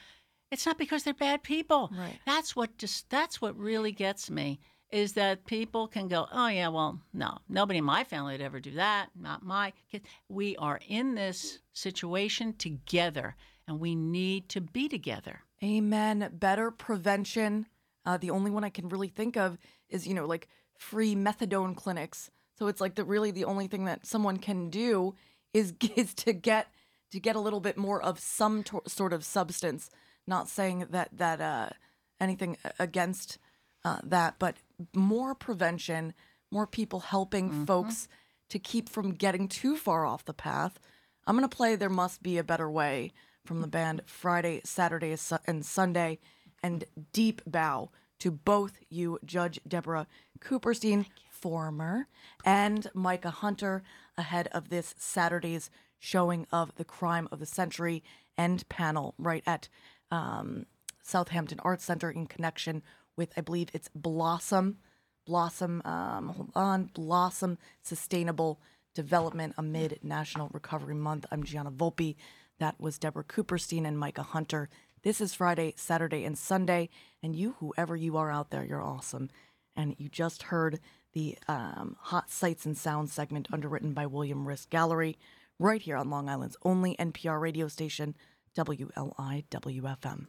it's 0.49 0.65
not 0.65 0.77
because 0.77 1.03
they're 1.03 1.13
bad 1.13 1.43
people. 1.43 1.91
Right. 1.95 2.19
That's 2.25 2.55
what 2.55 2.77
just 2.77 3.09
that's 3.09 3.41
what 3.41 3.57
really 3.57 3.91
gets 3.91 4.29
me 4.31 4.59
is 4.91 5.13
that 5.13 5.45
people 5.45 5.87
can 5.87 6.07
go, 6.07 6.27
"Oh 6.31 6.47
yeah, 6.47 6.67
well, 6.67 6.99
no. 7.13 7.39
Nobody 7.47 7.79
in 7.79 7.85
my 7.85 8.03
family 8.03 8.33
would 8.33 8.41
ever 8.41 8.59
do 8.59 8.71
that. 8.71 9.09
Not 9.19 9.43
my 9.43 9.73
kids." 9.91 10.05
We 10.29 10.55
are 10.57 10.79
in 10.87 11.15
this 11.15 11.59
situation 11.73 12.53
together 12.53 13.35
and 13.67 13.79
we 13.79 13.95
need 13.95 14.49
to 14.49 14.61
be 14.61 14.89
together. 14.89 15.41
Amen. 15.63 16.29
Better 16.33 16.71
prevention. 16.71 17.67
Uh, 18.05 18.17
the 18.17 18.31
only 18.31 18.51
one 18.51 18.63
I 18.63 18.69
can 18.69 18.89
really 18.89 19.07
think 19.07 19.37
of 19.37 19.57
is, 19.89 20.07
you 20.07 20.13
know, 20.13 20.25
like 20.25 20.47
free 20.77 21.15
methadone 21.15 21.75
clinics. 21.75 22.31
So 22.57 22.67
it's 22.67 22.81
like 22.81 22.95
the 22.95 23.05
really 23.05 23.31
the 23.31 23.45
only 23.45 23.67
thing 23.67 23.85
that 23.85 24.05
someone 24.05 24.37
can 24.37 24.69
do 24.69 25.15
is 25.53 25.73
is 25.95 26.13
to 26.15 26.33
get 26.33 26.67
to 27.11 27.19
get 27.19 27.35
a 27.35 27.39
little 27.39 27.59
bit 27.59 27.77
more 27.77 28.01
of 28.01 28.19
some 28.19 28.63
to- 28.63 28.83
sort 28.87 29.13
of 29.13 29.23
substance. 29.23 29.89
Not 30.27 30.49
saying 30.49 30.87
that 30.89 31.09
that 31.13 31.41
uh, 31.41 31.69
anything 32.19 32.57
against 32.79 33.37
uh, 33.83 33.99
that, 34.03 34.35
but 34.39 34.57
more 34.95 35.35
prevention, 35.35 36.13
more 36.51 36.67
people 36.67 36.99
helping 36.99 37.65
folks 37.65 38.07
to 38.49 38.59
keep 38.59 38.89
from 38.89 39.13
getting 39.13 39.47
too 39.47 39.77
far 39.77 40.05
off 40.05 40.25
the 40.25 40.33
path. 40.33 40.79
I'm 41.25 41.35
gonna 41.35 41.47
play 41.47 41.75
"There 41.75 41.89
Must 41.89 42.21
Be 42.21 42.37
a 42.37 42.43
Better 42.43 42.69
Way" 42.69 43.13
from 43.45 43.61
the 43.61 43.67
band 43.67 44.01
Friday, 44.05 44.61
Saturday, 44.63 45.15
and 45.47 45.65
Sunday, 45.65 46.19
and 46.61 46.83
deep 47.13 47.41
bow 47.45 47.89
to 48.19 48.31
both 48.31 48.77
you, 48.89 49.17
Judge 49.25 49.59
Deborah 49.67 50.07
Kooperstein, 50.39 51.05
former, 51.29 52.07
and 52.45 52.87
Micah 52.93 53.31
Hunter, 53.31 53.83
ahead 54.17 54.47
of 54.51 54.69
this 54.69 54.93
Saturday's 54.97 55.71
showing 55.97 56.45
of 56.51 56.75
the 56.75 56.85
Crime 56.85 57.27
of 57.31 57.39
the 57.39 57.45
Century 57.45 58.03
end 58.37 58.67
panel 58.69 59.15
right 59.17 59.43
at 59.47 59.69
um, 60.11 60.65
Southampton 61.01 61.59
Arts 61.63 61.83
Center 61.83 62.11
in 62.11 62.27
connection 62.27 62.83
with, 63.21 63.31
I 63.37 63.41
believe 63.41 63.69
it's 63.71 63.87
Blossom, 63.93 64.77
Blossom, 65.27 65.83
um, 65.85 66.29
hold 66.29 66.51
on, 66.55 66.85
Blossom 66.85 67.59
Sustainable 67.83 68.59
Development 68.95 69.53
amid 69.59 69.99
National 70.01 70.49
Recovery 70.51 70.95
Month. 70.95 71.27
I'm 71.31 71.43
Gianna 71.43 71.69
Volpe. 71.69 72.15
That 72.57 72.81
was 72.81 72.97
Deborah 72.97 73.23
Kooperstein 73.23 73.85
and 73.85 73.99
Micah 73.99 74.23
Hunter. 74.23 74.69
This 75.03 75.21
is 75.21 75.35
Friday, 75.35 75.75
Saturday, 75.77 76.23
and 76.25 76.35
Sunday. 76.35 76.89
And 77.21 77.35
you, 77.35 77.57
whoever 77.59 77.95
you 77.95 78.17
are 78.17 78.31
out 78.31 78.49
there, 78.49 78.65
you're 78.65 78.81
awesome. 78.81 79.29
And 79.75 79.95
you 79.99 80.09
just 80.09 80.41
heard 80.43 80.79
the 81.13 81.37
um, 81.47 81.97
Hot 81.99 82.31
Sights 82.31 82.65
and 82.65 82.75
Sounds 82.75 83.13
segment 83.13 83.47
underwritten 83.53 83.93
by 83.93 84.07
William 84.07 84.47
Ris 84.47 84.65
Gallery 84.65 85.15
right 85.59 85.83
here 85.83 85.95
on 85.95 86.09
Long 86.09 86.27
Island's 86.27 86.57
only 86.65 86.95
NPR 86.95 87.39
radio 87.39 87.67
station, 87.67 88.15
WLIWFM. 88.57 90.25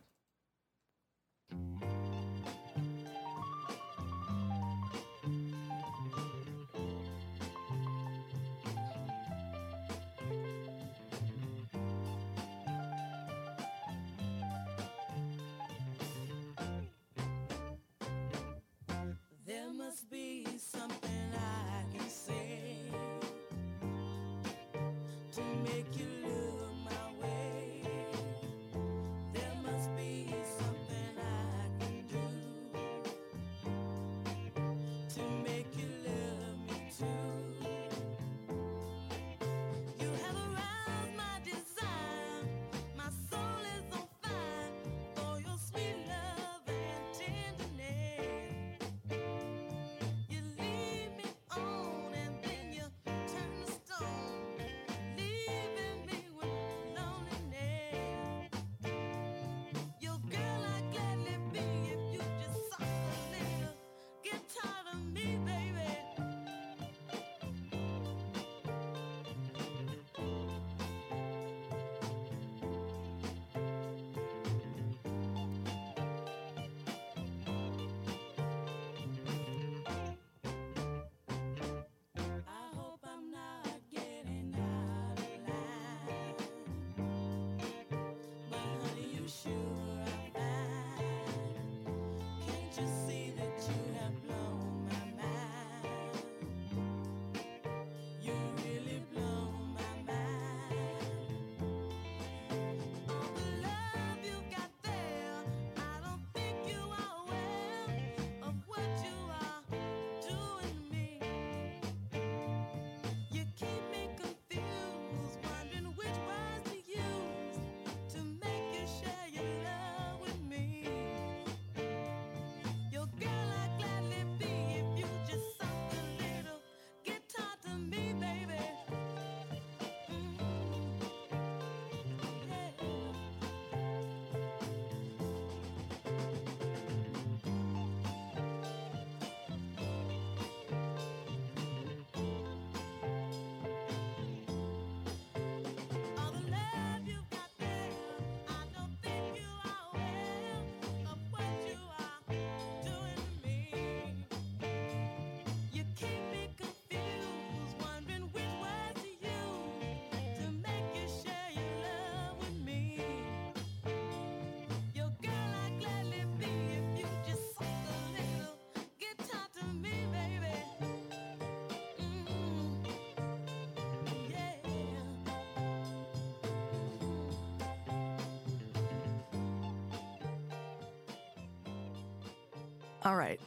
All 183.05 183.17
right. 183.17 183.41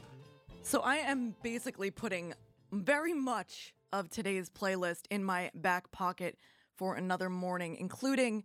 So 0.63 0.81
I 0.81 0.97
am 0.97 1.33
basically 1.41 1.89
putting 1.89 2.33
very 2.73 3.13
much 3.13 3.73
of 3.93 4.09
today's 4.09 4.49
playlist 4.49 5.03
in 5.09 5.23
my 5.23 5.49
back 5.55 5.89
pocket 5.91 6.37
for 6.75 6.95
another 6.95 7.29
morning, 7.29 7.77
including 7.77 8.43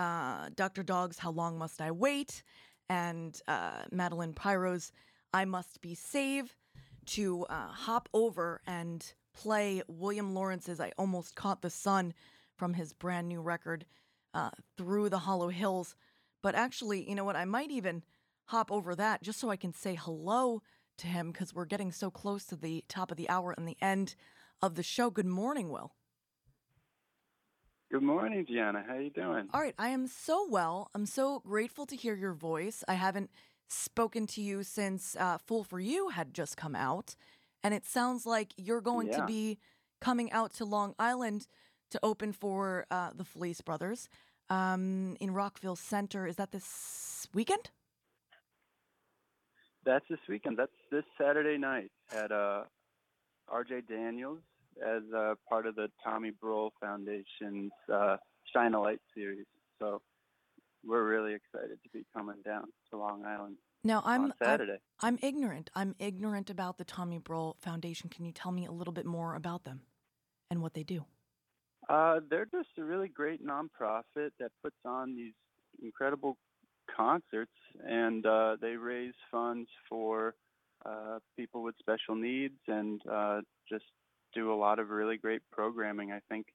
uh, 0.00 0.48
Dr. 0.56 0.82
Dog's 0.82 1.18
How 1.18 1.30
Long 1.30 1.58
Must 1.58 1.80
I 1.80 1.92
Wait 1.92 2.42
and 2.88 3.40
uh, 3.46 3.82
Madeleine 3.92 4.34
Peyroux's 4.34 4.90
I 5.32 5.44
Must 5.44 5.80
Be 5.80 5.94
Save 5.94 6.56
to 7.06 7.44
uh, 7.44 7.68
hop 7.68 8.08
over 8.12 8.60
and 8.66 9.12
play 9.34 9.82
William 9.86 10.34
Lawrence's 10.34 10.80
I 10.80 10.90
Almost 10.98 11.36
Caught 11.36 11.62
the 11.62 11.70
Sun 11.70 12.14
from 12.56 12.74
his 12.74 12.92
brand 12.92 13.28
new 13.28 13.40
record, 13.40 13.86
uh, 14.34 14.50
Through 14.76 15.10
the 15.10 15.18
Hollow 15.18 15.50
Hills. 15.50 15.94
But 16.42 16.56
actually, 16.56 17.08
you 17.08 17.14
know 17.14 17.24
what? 17.24 17.36
I 17.36 17.44
might 17.44 17.70
even 17.70 18.02
hop 18.48 18.72
over 18.72 18.94
that 18.94 19.22
just 19.22 19.38
so 19.38 19.50
I 19.50 19.56
can 19.56 19.74
say 19.74 19.94
hello 19.94 20.62
to 20.98 21.06
him 21.06 21.32
because 21.32 21.54
we're 21.54 21.66
getting 21.66 21.92
so 21.92 22.10
close 22.10 22.44
to 22.46 22.56
the 22.56 22.82
top 22.88 23.10
of 23.10 23.16
the 23.16 23.28
hour 23.28 23.54
and 23.56 23.68
the 23.68 23.76
end 23.80 24.14
of 24.62 24.74
the 24.74 24.82
show. 24.82 25.10
Good 25.10 25.26
morning, 25.26 25.68
Will. 25.68 25.92
Good 27.90 28.02
morning, 28.02 28.44
Gianna. 28.46 28.82
How 28.86 28.94
are 28.94 29.00
you 29.00 29.10
doing? 29.10 29.48
All 29.52 29.60
right, 29.60 29.74
I 29.78 29.88
am 29.90 30.06
so 30.06 30.46
well. 30.48 30.90
I'm 30.94 31.06
so 31.06 31.40
grateful 31.40 31.86
to 31.86 31.96
hear 31.96 32.14
your 32.14 32.32
voice. 32.32 32.82
I 32.88 32.94
haven't 32.94 33.30
spoken 33.68 34.26
to 34.28 34.40
you 34.40 34.62
since 34.62 35.14
uh, 35.18 35.38
Fool 35.38 35.62
for 35.62 35.78
You 35.78 36.08
had 36.08 36.32
just 36.32 36.56
come 36.56 36.74
out, 36.74 37.16
and 37.62 37.74
it 37.74 37.84
sounds 37.84 38.26
like 38.26 38.52
you're 38.56 38.80
going 38.80 39.10
to 39.12 39.24
be 39.26 39.58
coming 40.00 40.32
out 40.32 40.54
to 40.54 40.64
Long 40.64 40.94
Island 40.98 41.46
to 41.90 42.00
open 42.02 42.32
for 42.32 42.86
uh, 42.90 43.10
the 43.14 43.24
Felice 43.24 43.60
Brothers 43.60 44.08
um, 44.48 45.16
in 45.20 45.32
Rockville 45.32 45.76
Centre. 45.76 46.26
Is 46.26 46.36
that 46.36 46.52
this 46.52 47.28
weekend? 47.34 47.70
That's 49.88 50.04
this 50.10 50.18
weekend. 50.28 50.58
That's 50.58 50.70
this 50.92 51.04
Saturday 51.18 51.56
night 51.56 51.90
at 52.14 52.30
uh, 52.30 52.64
R.J. 53.48 53.84
Daniels 53.88 54.40
as 54.86 55.02
uh, 55.16 55.32
part 55.48 55.64
of 55.64 55.76
the 55.76 55.88
Tommy 56.04 56.30
Brull 56.30 56.74
Foundation's 56.78 57.72
uh, 57.90 58.18
Shine 58.52 58.74
a 58.74 58.82
Light 58.82 59.00
series. 59.14 59.46
So 59.78 60.02
we're 60.84 61.08
really 61.08 61.32
excited 61.32 61.78
to 61.82 61.88
be 61.90 62.04
coming 62.14 62.36
down 62.44 62.64
to 62.90 62.98
Long 62.98 63.24
Island 63.24 63.56
Now 63.82 64.02
I'm 64.04 64.24
on 64.24 64.34
Saturday. 64.42 64.76
I'm, 65.00 65.14
I'm 65.14 65.18
ignorant. 65.22 65.70
I'm 65.74 65.94
ignorant 65.98 66.50
about 66.50 66.76
the 66.76 66.84
Tommy 66.84 67.16
Brull 67.16 67.56
Foundation. 67.58 68.10
Can 68.10 68.26
you 68.26 68.32
tell 68.32 68.52
me 68.52 68.66
a 68.66 68.72
little 68.72 68.92
bit 68.92 69.06
more 69.06 69.36
about 69.36 69.64
them 69.64 69.80
and 70.50 70.60
what 70.60 70.74
they 70.74 70.82
do? 70.82 71.06
Uh, 71.88 72.20
they're 72.28 72.44
just 72.44 72.68
a 72.76 72.84
really 72.84 73.08
great 73.08 73.40
nonprofit 73.42 74.32
that 74.38 74.50
puts 74.62 74.76
on 74.84 75.16
these 75.16 75.32
incredible 75.82 76.36
concerts, 76.94 77.52
and 77.86 78.24
uh, 78.26 78.56
they 78.60 78.76
raise 78.76 79.14
funds 79.30 79.68
for 79.88 80.34
uh, 80.86 81.18
people 81.36 81.62
with 81.62 81.74
special 81.78 82.14
needs 82.14 82.58
and 82.66 83.00
uh, 83.10 83.40
just 83.68 83.84
do 84.34 84.52
a 84.52 84.56
lot 84.56 84.78
of 84.78 84.90
really 84.90 85.16
great 85.16 85.42
programming. 85.50 86.12
I 86.12 86.20
think 86.28 86.46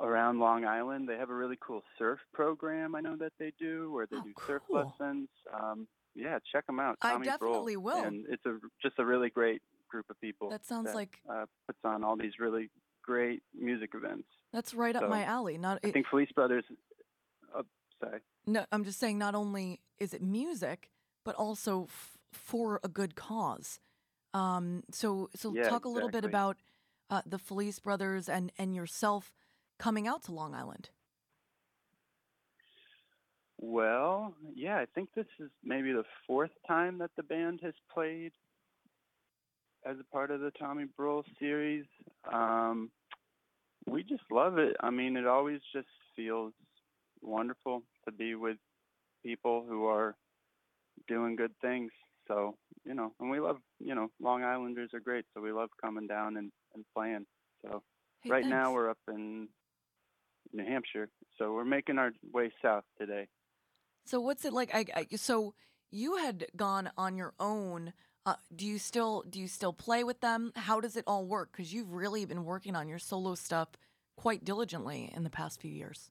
around 0.00 0.38
Long 0.40 0.64
Island, 0.64 1.08
they 1.08 1.16
have 1.16 1.30
a 1.30 1.34
really 1.34 1.58
cool 1.60 1.82
surf 1.98 2.18
program. 2.32 2.94
I 2.94 3.00
know 3.00 3.16
that 3.16 3.32
they 3.38 3.52
do 3.58 3.92
where 3.92 4.06
they 4.06 4.16
Oh, 4.16 4.22
do 4.24 4.32
surf 4.46 4.62
lessons. 4.68 5.28
Um, 5.52 5.86
yeah, 6.14 6.38
check 6.52 6.66
them 6.66 6.80
out. 6.80 6.98
I 7.02 7.12
Tommy 7.12 7.26
Brull. 7.38 7.52
definitely 7.52 7.76
will. 7.76 8.02
And 8.04 8.26
it's 8.28 8.44
a 8.46 8.58
just 8.82 8.98
a 8.98 9.04
really 9.04 9.30
great 9.30 9.62
group 9.88 10.06
of 10.10 10.20
people. 10.20 10.50
That 10.50 10.64
sounds 10.66 10.92
like- 10.94 11.18
uh, 11.28 11.46
puts 11.66 11.78
on 11.84 12.02
all 12.04 12.16
these 12.16 12.38
really 12.38 12.70
great 13.02 13.42
music 13.54 13.90
events. 13.94 14.28
That's 14.52 14.74
right 14.74 14.94
up 14.96 15.08
my 15.08 15.24
alley. 15.24 15.58
Not 15.58 15.80
I 15.84 15.90
think 15.90 16.06
Felice 16.08 16.30
Brothers. 16.32 16.64
Oh, 17.54 17.62
sorry. 18.02 18.20
No, 18.46 18.64
I'm 18.72 18.84
just 18.84 18.98
saying. 18.98 19.18
Not 19.18 19.34
only 19.34 19.80
is 19.98 20.12
it 20.14 20.22
music, 20.22 20.90
but 21.24 21.34
also 21.36 21.84
f- 21.84 22.18
for 22.32 22.80
a 22.82 22.88
good 22.88 23.14
cause. 23.14 23.80
Um, 24.34 24.82
so 24.90 25.30
so 25.34 25.52
Yeah, 25.54 25.62
talk 25.62 25.84
a 25.84 25.88
little 25.88 26.08
bit 26.08 26.24
about 26.24 26.56
uh, 27.10 27.22
the 27.26 27.38
Felice 27.38 27.78
brothers 27.78 28.28
and 28.28 28.52
and 28.58 28.74
yourself 28.74 29.32
coming 29.78 30.06
out 30.06 30.22
to 30.24 30.32
Long 30.32 30.54
Island. 30.54 30.90
Well, 33.58 34.34
yeah, 34.54 34.76
I 34.78 34.86
think 34.94 35.10
this 35.14 35.26
is 35.40 35.50
maybe 35.62 35.92
the 35.92 36.04
fourth 36.26 36.50
time 36.66 36.98
that 36.98 37.10
the 37.16 37.22
band 37.22 37.60
has 37.62 37.74
played 37.92 38.32
as 39.86 39.96
a 40.00 40.04
part 40.12 40.30
of 40.30 40.40
the 40.40 40.50
Tommy 40.52 40.84
Brull 40.96 41.24
series. 41.38 41.84
Um, 42.32 42.90
we 43.86 44.02
just 44.02 44.24
love 44.30 44.58
it. 44.58 44.76
I 44.80 44.90
mean, 44.90 45.16
it 45.16 45.26
always 45.26 45.60
just 45.72 45.88
feels 46.16 46.52
wonderful 47.22 47.82
to 48.06 48.12
be 48.12 48.34
with 48.34 48.56
people 49.24 49.64
who 49.68 49.86
are 49.86 50.14
doing 51.08 51.36
good 51.36 51.52
things. 51.60 51.90
So, 52.28 52.56
you 52.84 52.94
know, 52.94 53.12
and 53.20 53.30
we 53.30 53.40
love, 53.40 53.56
you 53.80 53.94
know, 53.94 54.08
Long 54.20 54.42
Islanders 54.42 54.90
are 54.94 55.00
great, 55.00 55.24
so 55.34 55.42
we 55.42 55.52
love 55.52 55.68
coming 55.82 56.06
down 56.06 56.36
and, 56.36 56.50
and 56.74 56.84
playing. 56.96 57.26
So, 57.62 57.82
Hey, 58.22 58.30
right 58.30 58.46
now 58.46 58.72
we're 58.72 58.90
up 58.90 58.98
in 59.08 59.48
New 60.52 60.64
Hampshire, 60.64 61.08
so 61.38 61.52
we're 61.52 61.64
making 61.64 61.98
our 61.98 62.12
way 62.32 62.50
south 62.62 62.84
today. 62.98 63.28
So 64.06 64.20
what's 64.20 64.44
it 64.44 64.52
like? 64.52 64.74
I, 64.74 64.84
I 64.94 65.16
so 65.16 65.54
you 65.90 66.16
had 66.16 66.46
gone 66.56 66.90
on 66.96 67.16
your 67.16 67.34
own. 67.38 67.92
Uh, 68.26 68.34
do 68.54 68.66
you 68.66 68.78
still 68.78 69.24
do 69.28 69.38
you 69.38 69.48
still 69.48 69.72
play 69.72 70.04
with 70.04 70.20
them? 70.20 70.52
How 70.56 70.80
does 70.80 70.96
it 70.96 71.04
all 71.06 71.26
work? 71.26 71.52
Because 71.52 71.72
you've 71.72 71.92
really 71.92 72.24
been 72.24 72.44
working 72.44 72.76
on 72.76 72.88
your 72.88 72.98
solo 72.98 73.34
stuff 73.34 73.68
quite 74.16 74.44
diligently 74.44 75.10
in 75.14 75.24
the 75.24 75.30
past 75.30 75.60
few 75.60 75.70
years. 75.70 76.10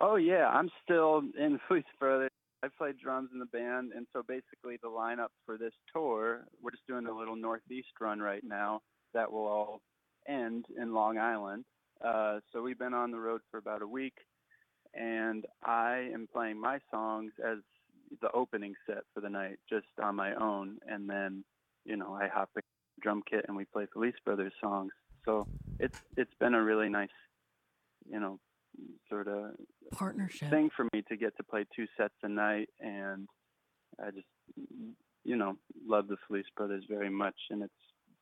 Oh 0.00 0.16
yeah, 0.16 0.48
I'm 0.48 0.70
still 0.82 1.22
in 1.38 1.58
Felice 1.68 1.84
Brothers. 1.98 2.30
I 2.62 2.68
play 2.76 2.92
drums 2.92 3.30
in 3.32 3.38
the 3.38 3.46
band, 3.46 3.92
and 3.96 4.06
so 4.12 4.22
basically 4.26 4.78
the 4.82 4.88
lineup 4.88 5.28
for 5.46 5.56
this 5.56 5.72
tour, 5.94 6.44
we're 6.62 6.70
just 6.70 6.86
doing 6.86 7.06
a 7.06 7.16
little 7.16 7.36
northeast 7.36 7.88
run 8.00 8.20
right 8.20 8.42
now 8.44 8.80
that 9.14 9.30
will 9.30 9.46
all 9.46 9.80
end 10.28 10.66
in 10.78 10.92
Long 10.92 11.16
Island. 11.16 11.64
Uh, 12.04 12.40
so 12.52 12.62
we've 12.62 12.78
been 12.78 12.94
on 12.94 13.10
the 13.10 13.18
road 13.18 13.40
for 13.50 13.58
about 13.58 13.82
a 13.82 13.86
week, 13.86 14.14
and 14.94 15.46
I 15.64 16.10
am 16.12 16.28
playing 16.30 16.60
my 16.60 16.80
songs 16.90 17.32
as 17.42 17.58
the 18.20 18.30
opening 18.32 18.74
set 18.86 19.04
for 19.14 19.20
the 19.20 19.30
night, 19.30 19.58
just 19.68 19.86
on 20.02 20.16
my 20.16 20.34
own, 20.34 20.78
and 20.86 21.08
then 21.08 21.44
you 21.84 21.96
know 21.96 22.12
I 22.12 22.28
hop 22.28 22.50
the 22.54 22.62
drum 23.00 23.22
kit 23.28 23.46
and 23.48 23.56
we 23.56 23.64
play 23.64 23.86
Felice 23.92 24.14
Brothers 24.24 24.52
songs. 24.60 24.92
So 25.24 25.46
it's 25.78 25.94
it's 26.16 26.34
been 26.40 26.54
a 26.54 26.62
really 26.62 26.88
nice, 26.88 27.08
you 28.10 28.20
know, 28.20 28.38
sort 29.08 29.28
of 29.28 29.52
Partnership. 29.92 30.50
thing 30.50 30.70
for 30.74 30.86
me 30.92 31.02
to 31.08 31.16
get 31.16 31.36
to 31.36 31.42
play 31.42 31.66
two 31.74 31.86
sets 31.96 32.14
a 32.22 32.28
night, 32.28 32.68
and 32.80 33.28
I 34.02 34.10
just, 34.10 34.26
you 35.24 35.36
know, 35.36 35.56
love 35.86 36.08
the 36.08 36.16
Felice 36.26 36.46
Brothers 36.56 36.84
very 36.88 37.10
much, 37.10 37.36
and 37.50 37.62
it's 37.62 37.72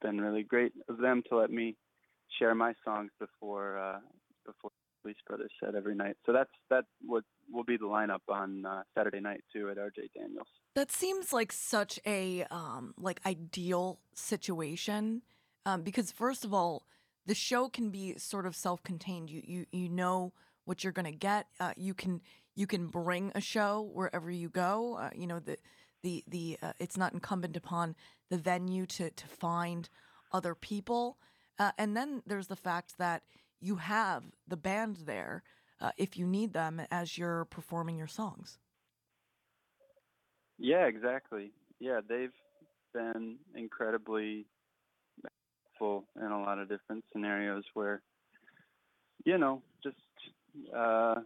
been 0.01 0.21
really 0.21 0.43
great 0.43 0.73
of 0.89 0.99
them 0.99 1.23
to 1.29 1.37
let 1.37 1.51
me 1.51 1.77
share 2.39 2.55
my 2.55 2.73
songs 2.85 3.11
before 3.19 3.79
uh, 3.79 3.99
before 4.47 4.71
the 4.71 5.03
Felice 5.03 5.17
Brothers 5.27 5.51
set 5.63 5.75
every 5.75 5.95
night. 5.95 6.17
So 6.27 6.33
that's 6.33 6.51
that 6.71 6.85
what 7.05 7.25
will 7.51 7.65
be 7.65 7.77
the 7.77 7.87
lineup 7.87 8.21
on 8.29 8.65
uh, 8.65 8.83
Saturday 8.97 9.21
night 9.21 9.43
too 9.53 9.71
at 9.71 9.77
RJ 9.77 10.13
Daniels. 10.17 10.49
That 10.75 10.91
seems 10.93 11.33
like 11.33 11.53
such 11.53 11.99
a 12.07 12.45
um, 12.51 12.95
like 12.99 13.21
ideal 13.27 14.01
situation 14.15 15.23
um, 15.67 15.83
because 15.83 16.11
first 16.13 16.45
of 16.45 16.55
all, 16.55 16.85
the 17.29 17.35
show 17.35 17.69
can 17.69 17.91
be 17.91 18.17
sort 18.17 18.47
of 18.47 18.57
self-contained. 18.57 19.31
You 19.31 19.43
you 19.45 19.67
you 19.71 19.89
know 19.89 20.33
what 20.65 20.83
you're 20.83 20.95
gonna 20.95 21.13
get. 21.13 21.47
Uh, 21.61 21.75
you 21.77 21.95
can 21.95 22.23
you 22.57 22.67
can 22.67 22.89
bring 22.89 23.31
a 23.35 23.41
show 23.41 23.91
wherever 23.93 24.31
you 24.31 24.49
go. 24.49 24.97
Uh, 24.97 25.11
you 25.15 25.27
know 25.27 25.39
the 25.39 25.59
the 26.03 26.25
the 26.27 26.59
uh, 26.63 26.73
it's 26.81 26.97
not 26.97 27.13
incumbent 27.13 27.57
upon 27.57 27.95
the 28.31 28.39
venue 28.39 28.87
to 28.87 29.11
to 29.11 29.27
find 29.27 29.91
other 30.33 30.55
people. 30.55 31.19
Uh, 31.59 31.73
and 31.77 31.97
then 31.97 32.23
there's 32.27 32.47
the 32.47 32.57
fact 32.57 32.97
that 32.99 33.23
you 33.61 33.77
have 33.77 34.25
the 34.47 34.57
band 34.57 34.97
there 35.05 35.43
uh, 35.81 35.91
if 35.99 36.17
you 36.17 36.27
need 36.27 36.55
them 36.55 36.81
as 36.91 37.19
you're 37.19 37.45
performing 37.47 37.99
your 37.99 38.07
songs. 38.07 38.59
Yeah, 40.57 40.87
exactly. 40.87 41.53
Yeah, 41.79 42.01
they've 42.09 42.33
been 42.95 43.37
incredibly 43.55 44.47
helpful 45.79 46.05
in 46.17 46.31
a 46.31 46.41
lot 46.41 46.59
of 46.59 46.69
different 46.69 47.05
scenarios 47.13 47.65
where, 47.75 48.01
you 49.25 49.39
know, 49.39 49.63
just 49.83 49.97
uh, 50.75 51.17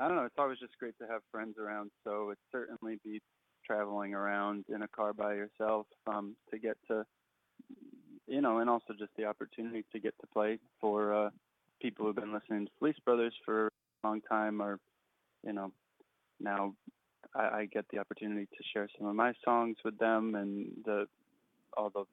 I 0.00 0.06
don't 0.06 0.16
know. 0.16 0.24
It's 0.24 0.34
always 0.38 0.58
just 0.58 0.78
great 0.78 0.98
to 0.98 1.06
have 1.06 1.22
friends 1.30 1.56
around. 1.58 1.90
So 2.04 2.30
it 2.30 2.38
certainly 2.52 2.98
beats 3.04 3.24
traveling 3.66 4.14
around 4.14 4.64
in 4.74 4.82
a 4.82 4.88
car 4.88 5.12
by 5.12 5.34
yourself 5.34 5.86
um, 6.06 6.36
to 6.50 6.58
get 6.58 6.76
to, 6.88 7.04
you 8.26 8.40
know, 8.40 8.58
and 8.58 8.70
also 8.70 8.94
just 8.98 9.10
the 9.16 9.24
opportunity 9.24 9.84
to 9.92 10.00
get 10.00 10.14
to 10.20 10.26
play 10.28 10.58
for 10.80 11.14
uh, 11.14 11.30
people 11.80 12.06
who've 12.06 12.16
been 12.16 12.32
listening 12.32 12.66
to 12.66 12.72
Felice 12.78 12.96
Brothers 13.04 13.34
for 13.44 13.66
a 13.66 14.06
long 14.06 14.20
time, 14.22 14.62
or 14.62 14.78
you 15.44 15.52
know, 15.52 15.72
now 16.40 16.74
I, 17.34 17.40
I 17.40 17.64
get 17.66 17.86
the 17.90 17.98
opportunity 17.98 18.46
to 18.46 18.64
share 18.72 18.88
some 18.98 19.06
of 19.06 19.14
my 19.14 19.32
songs 19.44 19.76
with 19.84 19.98
them, 19.98 20.34
and 20.34 20.68
the 20.84 21.06
all 21.76 21.90
the 21.90 22.04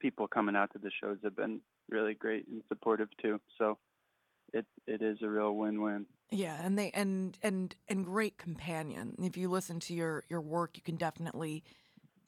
people 0.00 0.26
coming 0.26 0.56
out 0.56 0.72
to 0.72 0.78
the 0.78 0.90
shows 1.02 1.18
have 1.22 1.36
been 1.36 1.60
really 1.88 2.14
great 2.14 2.46
and 2.48 2.62
supportive 2.68 3.08
too. 3.20 3.40
So 3.58 3.78
it 4.52 4.66
it 4.86 5.02
is 5.02 5.18
a 5.22 5.28
real 5.28 5.54
win-win. 5.54 6.06
Yeah, 6.30 6.58
and 6.62 6.78
they 6.78 6.90
and 6.92 7.38
and 7.42 7.74
and 7.88 8.04
great 8.04 8.38
companion. 8.38 9.14
If 9.22 9.36
you 9.36 9.48
listen 9.48 9.80
to 9.80 9.94
your 9.94 10.24
your 10.28 10.40
work, 10.40 10.76
you 10.76 10.82
can 10.82 10.96
definitely 10.96 11.64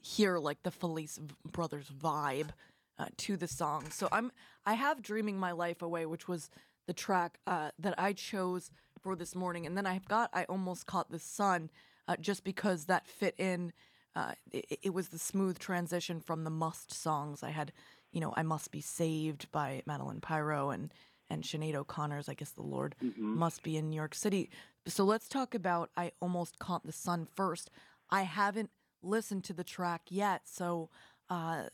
hear 0.00 0.38
like 0.38 0.62
the 0.62 0.70
Felice 0.70 1.18
Brothers 1.44 1.90
vibe 1.90 2.50
uh, 2.98 3.06
to 3.16 3.36
the 3.36 3.48
song. 3.48 3.90
So 3.90 4.08
I'm 4.12 4.32
I 4.64 4.74
have 4.74 5.02
"Dreaming 5.02 5.38
My 5.38 5.52
Life 5.52 5.82
Away," 5.82 6.06
which 6.06 6.28
was 6.28 6.50
the 6.86 6.92
track 6.92 7.38
uh, 7.46 7.70
that 7.78 7.98
I 7.98 8.12
chose 8.12 8.70
for 9.00 9.16
this 9.16 9.34
morning, 9.34 9.66
and 9.66 9.76
then 9.76 9.86
I've 9.86 10.08
got 10.08 10.30
"I 10.32 10.44
Almost 10.44 10.86
Caught 10.86 11.10
the 11.10 11.18
Sun," 11.18 11.70
uh, 12.06 12.16
just 12.16 12.44
because 12.44 12.84
that 12.84 13.06
fit 13.06 13.34
in. 13.38 13.72
Uh, 14.16 14.32
it, 14.50 14.78
it 14.82 14.94
was 14.94 15.08
the 15.08 15.18
smooth 15.18 15.58
transition 15.58 16.20
from 16.20 16.44
the 16.44 16.50
must 16.50 16.92
songs. 16.92 17.42
I 17.42 17.50
had, 17.50 17.70
you 18.12 18.20
know, 18.20 18.32
"I 18.34 18.42
Must 18.42 18.70
Be 18.70 18.80
Saved" 18.80 19.52
by 19.52 19.82
Madeleine 19.86 20.20
Peyroux 20.20 20.74
and 20.74 20.92
and 21.28 21.42
Sinead 21.42 21.74
O'Connor's 21.74 22.28
"I 22.28 22.34
Guess 22.34 22.52
the 22.52 22.62
Lord 22.62 22.96
Must 23.18 23.62
Be 23.62 23.76
in 23.76 23.90
New 23.90 23.96
York 23.96 24.14
City." 24.14 24.48
So 24.86 25.04
let's 25.04 25.28
talk 25.28 25.54
about 25.54 25.90
"I 25.96 26.12
Almost 26.20 26.58
Caught 26.58 26.86
the 26.86 26.92
Sun" 26.92 27.28
first. 27.36 27.70
I 28.08 28.22
haven't 28.22 28.70
listened 29.02 29.44
to 29.44 29.52
the 29.52 29.64
track 29.64 30.02
yet, 30.08 30.42
so 30.48 30.88
uh, 31.28 31.64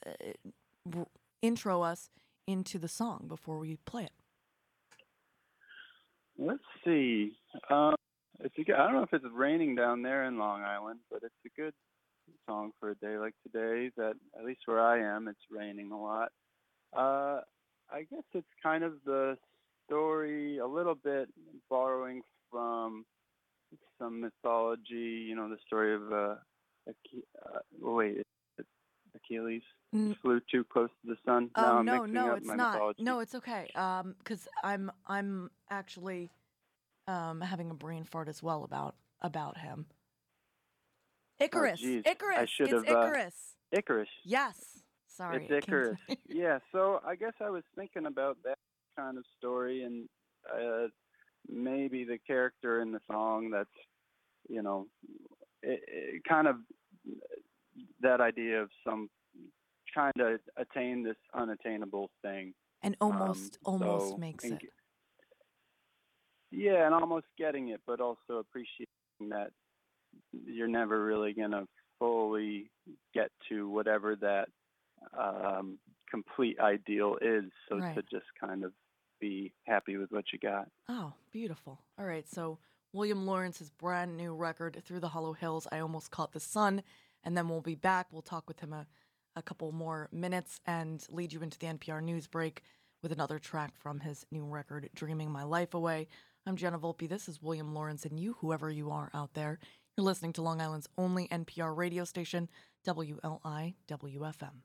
intro 1.42 1.82
us 1.82 2.10
into 2.48 2.78
the 2.78 2.88
song 2.88 3.26
before 3.28 3.58
we 3.58 3.76
play 3.84 4.04
it. 4.04 4.12
Let's 6.36 6.64
see. 6.84 7.36
Um, 7.70 7.94
it's 8.40 8.54
a 8.58 8.64
good, 8.64 8.74
I 8.74 8.84
don't 8.84 8.94
know 8.94 9.02
if 9.02 9.12
it's 9.12 9.24
raining 9.32 9.76
down 9.76 10.02
there 10.02 10.24
in 10.24 10.38
Long 10.38 10.62
Island, 10.62 11.00
but 11.08 11.22
it's 11.22 11.34
a 11.46 11.60
good 11.60 11.74
song 12.48 12.72
for 12.80 12.90
a 12.90 12.94
day 12.96 13.18
like 13.18 13.34
today. 13.42 13.90
That 13.96 14.14
at 14.38 14.44
least 14.44 14.60
where 14.66 14.80
I 14.80 15.00
am, 15.16 15.28
it's 15.28 15.40
raining 15.50 15.92
a 15.92 16.00
lot. 16.00 16.30
Uh, 16.92 17.40
I 17.90 18.02
guess 18.10 18.24
it's 18.32 18.46
kind 18.62 18.84
of 18.84 18.94
the 19.04 19.36
story, 19.86 20.58
a 20.58 20.66
little 20.66 20.94
bit 20.94 21.28
borrowing 21.68 22.22
from 22.50 23.04
some 23.98 24.20
mythology. 24.20 25.26
You 25.28 25.34
know, 25.36 25.48
the 25.48 25.58
story 25.66 25.94
of 25.94 26.12
uh, 26.12 26.34
Ache- 26.88 27.24
uh 27.44 27.58
oh, 27.84 27.94
wait, 27.94 28.22
Achilles 29.14 29.62
Mm. 29.94 30.16
flew 30.22 30.40
too 30.50 30.64
close 30.64 30.88
to 31.02 31.08
the 31.10 31.16
sun. 31.26 31.50
Oh 31.54 31.82
no, 31.82 32.06
no, 32.06 32.32
it's 32.34 32.46
not. 32.46 32.72
mythology. 32.72 33.02
No, 33.02 33.20
it's 33.20 33.34
okay. 33.34 33.68
Um, 33.74 34.14
because 34.18 34.48
I'm 34.64 34.90
I'm 35.06 35.50
actually 35.68 36.30
um 37.06 37.42
having 37.42 37.70
a 37.70 37.74
brain 37.74 38.04
fart 38.04 38.28
as 38.28 38.42
well 38.42 38.64
about 38.64 38.94
about 39.20 39.58
him. 39.58 39.84
Icarus, 41.44 41.80
Oh, 41.82 41.86
geez. 41.86 42.02
I 42.06 42.10
Icarus, 42.10 42.50
should 42.50 42.72
it's 42.72 42.88
have, 42.88 42.96
uh, 42.96 43.00
Icarus. 43.06 43.34
Icarus. 43.72 44.08
Yes. 44.24 44.78
Sorry. 45.08 45.46
It's 45.48 45.66
Icarus. 45.66 45.98
yeah, 46.28 46.58
so 46.72 47.00
I 47.06 47.16
guess 47.16 47.32
I 47.40 47.50
was 47.50 47.62
thinking 47.76 48.06
about 48.06 48.38
that 48.44 48.58
kind 48.96 49.18
of 49.18 49.24
story 49.38 49.82
and 49.84 50.08
uh, 50.52 50.88
maybe 51.48 52.04
the 52.04 52.18
character 52.26 52.80
in 52.80 52.92
the 52.92 53.00
song 53.10 53.50
that's, 53.50 53.68
you 54.48 54.62
know, 54.62 54.86
it, 55.62 55.80
it 55.86 56.22
kind 56.28 56.46
of 56.48 56.56
that 58.00 58.20
idea 58.20 58.60
of 58.62 58.70
some 58.86 59.08
trying 59.92 60.12
to 60.18 60.38
attain 60.56 61.02
this 61.02 61.16
unattainable 61.34 62.10
thing. 62.22 62.54
and 62.82 62.96
Um, 63.00 63.12
almost 63.12 63.58
almost 63.64 64.08
so- 64.10 64.16
makes 64.16 64.44
and 64.44 64.54
it. 64.62 64.70
Yeah, 66.50 66.84
and 66.86 66.94
almost 66.94 67.26
getting 67.38 67.68
it, 67.68 67.80
but 67.86 68.00
also 68.00 68.36
appreciating 68.38 68.88
that 69.30 69.50
you're 70.32 70.68
never 70.68 71.04
really 71.04 71.32
going 71.32 71.50
to 71.52 71.66
fully 71.98 72.70
get 73.14 73.30
to 73.48 73.68
whatever 73.68 74.16
that 74.16 74.48
um, 75.18 75.78
complete 76.10 76.58
ideal 76.60 77.18
is. 77.20 77.44
So 77.68 77.78
Right. 77.78 77.94
to 77.94 78.02
just 78.02 78.26
kind 78.40 78.64
of 78.64 78.72
be 79.20 79.52
happy 79.66 79.96
with 79.96 80.10
what 80.10 80.24
you 80.32 80.38
got. 80.38 80.68
Oh, 80.88 81.12
beautiful. 81.30 81.80
All 81.98 82.04
right, 82.04 82.28
so 82.28 82.58
William 82.92 83.24
Lawrence's 83.26 83.70
brand 83.70 84.16
new 84.16 84.34
record, 84.34 84.82
Through 84.84 85.00
the 85.00 85.08
Hollow 85.08 85.32
Hills, 85.32 85.66
I 85.70 85.78
Almost 85.78 86.10
Caught 86.10 86.32
the 86.32 86.40
Sun, 86.40 86.82
and 87.24 87.36
then 87.36 87.48
we'll 87.48 87.60
be 87.62 87.74
back. 87.76 88.08
We'll 88.10 88.22
talk 88.22 88.48
with 88.48 88.60
him 88.60 88.72
a, 88.72 88.86
a 89.36 89.42
couple 89.42 89.70
more 89.72 90.08
minutes 90.12 90.60
and 90.66 91.04
lead 91.08 91.32
you 91.32 91.40
into 91.42 91.58
the 91.58 91.66
NPR 91.66 92.02
news 92.02 92.26
break 92.26 92.62
with 93.02 93.12
another 93.12 93.38
track 93.38 93.74
from 93.76 94.00
his 94.00 94.26
new 94.30 94.44
record, 94.44 94.90
Dreaming 94.94 95.30
My 95.30 95.44
Life 95.44 95.72
Away. 95.74 96.08
I'm 96.44 96.56
Gianna 96.56 96.78
Volpe. 96.78 97.08
This 97.08 97.28
is 97.28 97.40
William 97.40 97.72
Lawrence, 97.74 98.04
and 98.04 98.18
you, 98.18 98.36
whoever 98.40 98.70
you 98.70 98.90
are 98.90 99.10
out 99.14 99.34
there, 99.34 99.60
you're 99.96 100.04
listening 100.04 100.32
to 100.34 100.42
Long 100.42 100.60
Island's 100.60 100.88
only 100.96 101.28
NPR 101.28 101.76
radio 101.76 102.04
station, 102.04 102.48
WLI 102.86 103.74
WFM. 103.88 104.62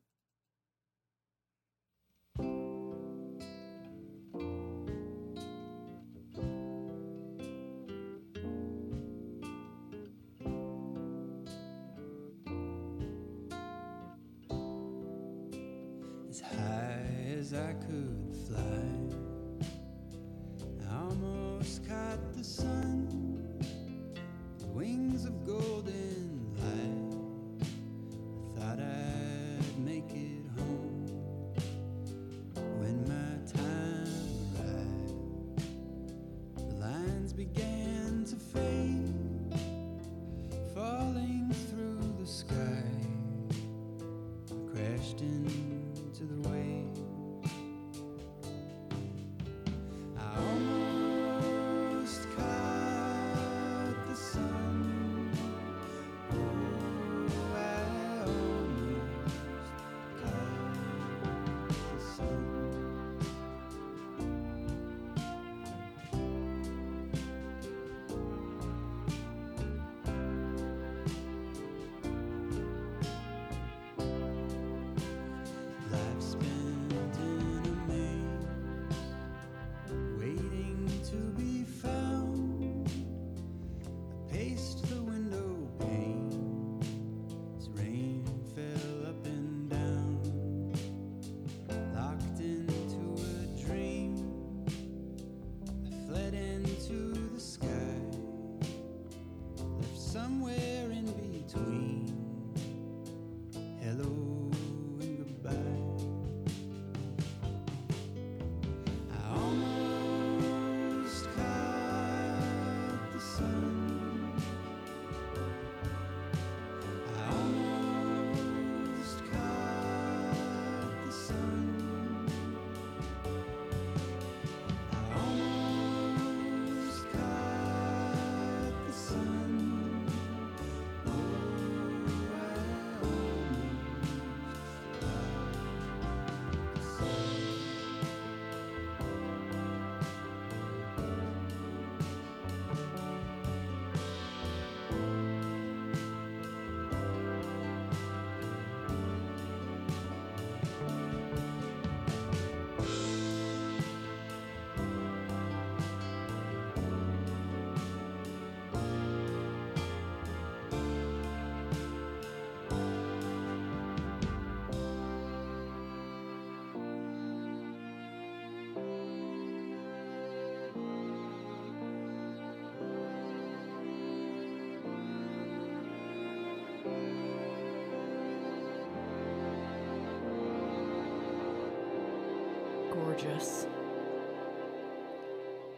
as 16.30 16.41
high 16.41 17.06
as 17.40 17.54
I 17.54 17.74
could 17.74 18.16
wings 25.48 25.77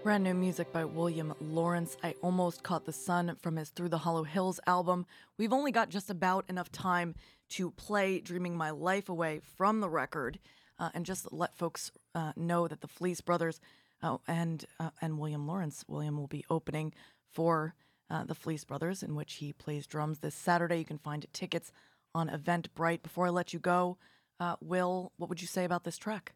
Brand 0.03 0.23
new 0.23 0.33
music 0.33 0.71
by 0.71 0.85
William 0.85 1.33
Lawrence. 1.41 1.97
I 2.01 2.15
almost 2.21 2.63
caught 2.63 2.85
the 2.85 2.93
sun 2.93 3.35
from 3.41 3.57
his 3.57 3.69
Through 3.69 3.89
the 3.89 3.97
Hollow 3.97 4.23
Hills 4.23 4.59
album. 4.65 5.05
We've 5.37 5.51
only 5.51 5.71
got 5.71 5.89
just 5.89 6.09
about 6.09 6.45
enough 6.49 6.71
time 6.71 7.15
to 7.49 7.71
play 7.71 8.19
Dreaming 8.19 8.55
My 8.55 8.69
Life 8.69 9.09
Away 9.09 9.41
from 9.57 9.81
the 9.81 9.89
record 9.89 10.39
uh, 10.79 10.89
and 10.93 11.05
just 11.05 11.33
let 11.33 11.57
folks 11.57 11.91
uh, 12.15 12.31
know 12.35 12.67
that 12.67 12.81
the 12.81 12.87
Felice 12.87 13.21
Brothers 13.21 13.59
uh, 14.01 14.17
and 14.27 14.65
uh, 14.79 14.91
and 15.01 15.19
William 15.19 15.45
Lawrence, 15.45 15.83
William 15.87 16.17
will 16.17 16.27
be 16.27 16.45
opening 16.49 16.93
for 17.31 17.75
uh, 18.09 18.23
the 18.23 18.35
Felice 18.35 18.63
Brothers, 18.63 19.03
in 19.03 19.15
which 19.15 19.35
he 19.35 19.53
plays 19.53 19.85
drums 19.85 20.19
this 20.19 20.35
Saturday. 20.35 20.79
You 20.79 20.85
can 20.85 20.97
find 20.97 21.25
tickets 21.33 21.71
on 22.15 22.29
Eventbrite. 22.29 23.03
Before 23.03 23.27
I 23.27 23.29
let 23.29 23.53
you 23.53 23.59
go, 23.59 23.97
uh, 24.39 24.55
Will, 24.61 25.11
what 25.17 25.29
would 25.29 25.41
you 25.41 25.47
say 25.47 25.65
about 25.65 25.83
this 25.83 25.97
track? 25.97 26.33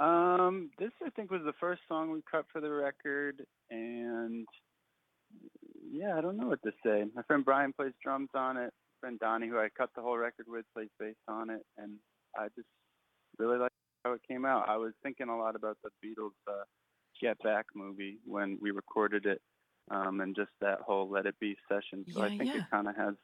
Um, 0.00 0.70
this 0.78 0.90
I 1.04 1.10
think 1.10 1.30
was 1.30 1.42
the 1.44 1.52
first 1.60 1.82
song 1.88 2.10
we 2.10 2.20
cut 2.30 2.46
for 2.52 2.60
the 2.60 2.70
record, 2.70 3.42
and 3.70 4.46
yeah, 5.90 6.16
I 6.16 6.20
don't 6.20 6.38
know 6.38 6.48
what 6.48 6.62
to 6.62 6.72
say. 6.84 7.04
My 7.14 7.22
friend 7.22 7.44
Brian 7.44 7.72
plays 7.72 7.92
drums 8.02 8.30
on 8.34 8.56
it. 8.56 8.72
My 8.72 9.08
friend 9.08 9.18
Donnie, 9.18 9.48
who 9.48 9.58
I 9.58 9.68
cut 9.76 9.90
the 9.94 10.02
whole 10.02 10.16
record 10.16 10.46
with, 10.48 10.64
plays 10.74 10.88
bass 10.98 11.14
on 11.28 11.50
it, 11.50 11.64
and 11.76 11.92
I 12.36 12.46
just 12.56 12.68
really 13.38 13.58
like 13.58 13.72
how 14.04 14.12
it 14.12 14.20
came 14.26 14.44
out. 14.44 14.68
I 14.68 14.76
was 14.76 14.92
thinking 15.02 15.28
a 15.28 15.36
lot 15.36 15.56
about 15.56 15.76
the 15.82 15.90
Beatles 16.04 16.32
uh, 16.48 16.64
Get 17.20 17.38
Back 17.42 17.66
movie 17.74 18.18
when 18.24 18.58
we 18.60 18.70
recorded 18.70 19.26
it, 19.26 19.40
um, 19.90 20.20
and 20.20 20.34
just 20.34 20.50
that 20.60 20.80
whole 20.80 21.08
Let 21.10 21.26
It 21.26 21.38
Be 21.40 21.56
session. 21.68 22.04
So 22.12 22.22
I 22.22 22.28
think 22.28 22.46
yeah. 22.46 22.60
it 22.60 22.70
kind 22.70 22.88
of 22.88 22.96
has 22.96 23.14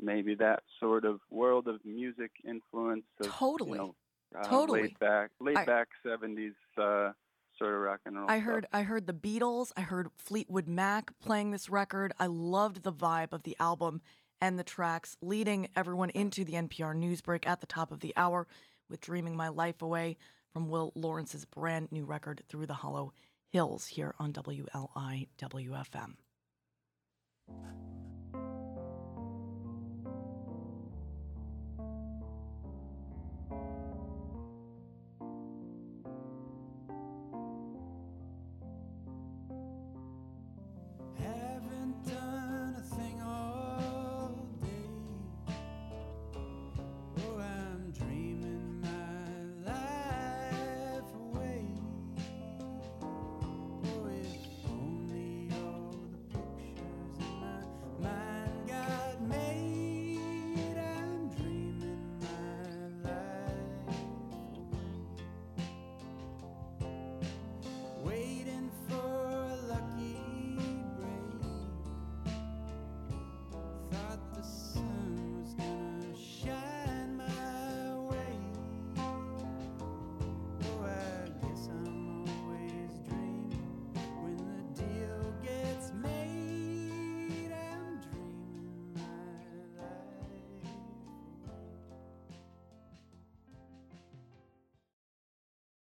maybe 0.00 0.34
that 0.36 0.62
sort 0.80 1.04
of 1.04 1.20
world 1.30 1.68
of 1.68 1.80
music 1.84 2.30
influence. 2.46 3.04
Of, 3.20 3.30
Totally. 3.30 3.72
You 3.72 3.76
know, 3.76 3.94
Totally. 4.42 4.82
Laid 4.82 4.98
back, 4.98 5.30
laid 5.40 5.56
I- 5.56 5.64
back 5.64 5.88
'70s 6.04 6.54
uh, 6.76 7.12
sort 7.58 7.74
of 7.74 7.80
rock 7.80 8.00
and 8.06 8.16
roll. 8.18 8.28
I 8.30 8.38
stuff. 8.38 8.44
heard 8.46 8.66
I 8.72 8.82
heard 8.82 9.06
the 9.06 9.12
Beatles, 9.14 9.72
I 9.76 9.82
heard 9.82 10.08
Fleetwood 10.16 10.66
Mac 10.68 11.10
playing 11.20 11.50
this 11.52 11.68
record. 11.70 12.12
I 12.18 12.26
loved 12.26 12.82
the 12.82 12.92
vibe 12.92 13.32
of 13.32 13.44
the 13.44 13.56
album 13.60 14.00
and 14.40 14.58
the 14.58 14.64
tracks, 14.64 15.16
leading 15.22 15.68
everyone 15.76 16.10
into 16.10 16.44
the 16.44 16.54
NPR 16.54 16.94
news 16.96 17.20
break 17.20 17.46
at 17.48 17.60
the 17.60 17.66
top 17.66 17.92
of 17.92 18.00
the 18.00 18.12
hour 18.16 18.46
with 18.90 19.00
Dreaming 19.00 19.36
My 19.36 19.48
Life 19.48 19.80
Away 19.80 20.16
from 20.52 20.68
Will 20.68 20.92
Lawrence's 20.94 21.44
brand 21.44 21.90
new 21.92 22.04
record 22.04 22.42
Through 22.48 22.66
the 22.66 22.74
Hollow 22.74 23.12
Hills 23.48 23.86
here 23.86 24.14
on 24.18 24.32
WLI 24.32 25.28
WFM. 25.38 26.14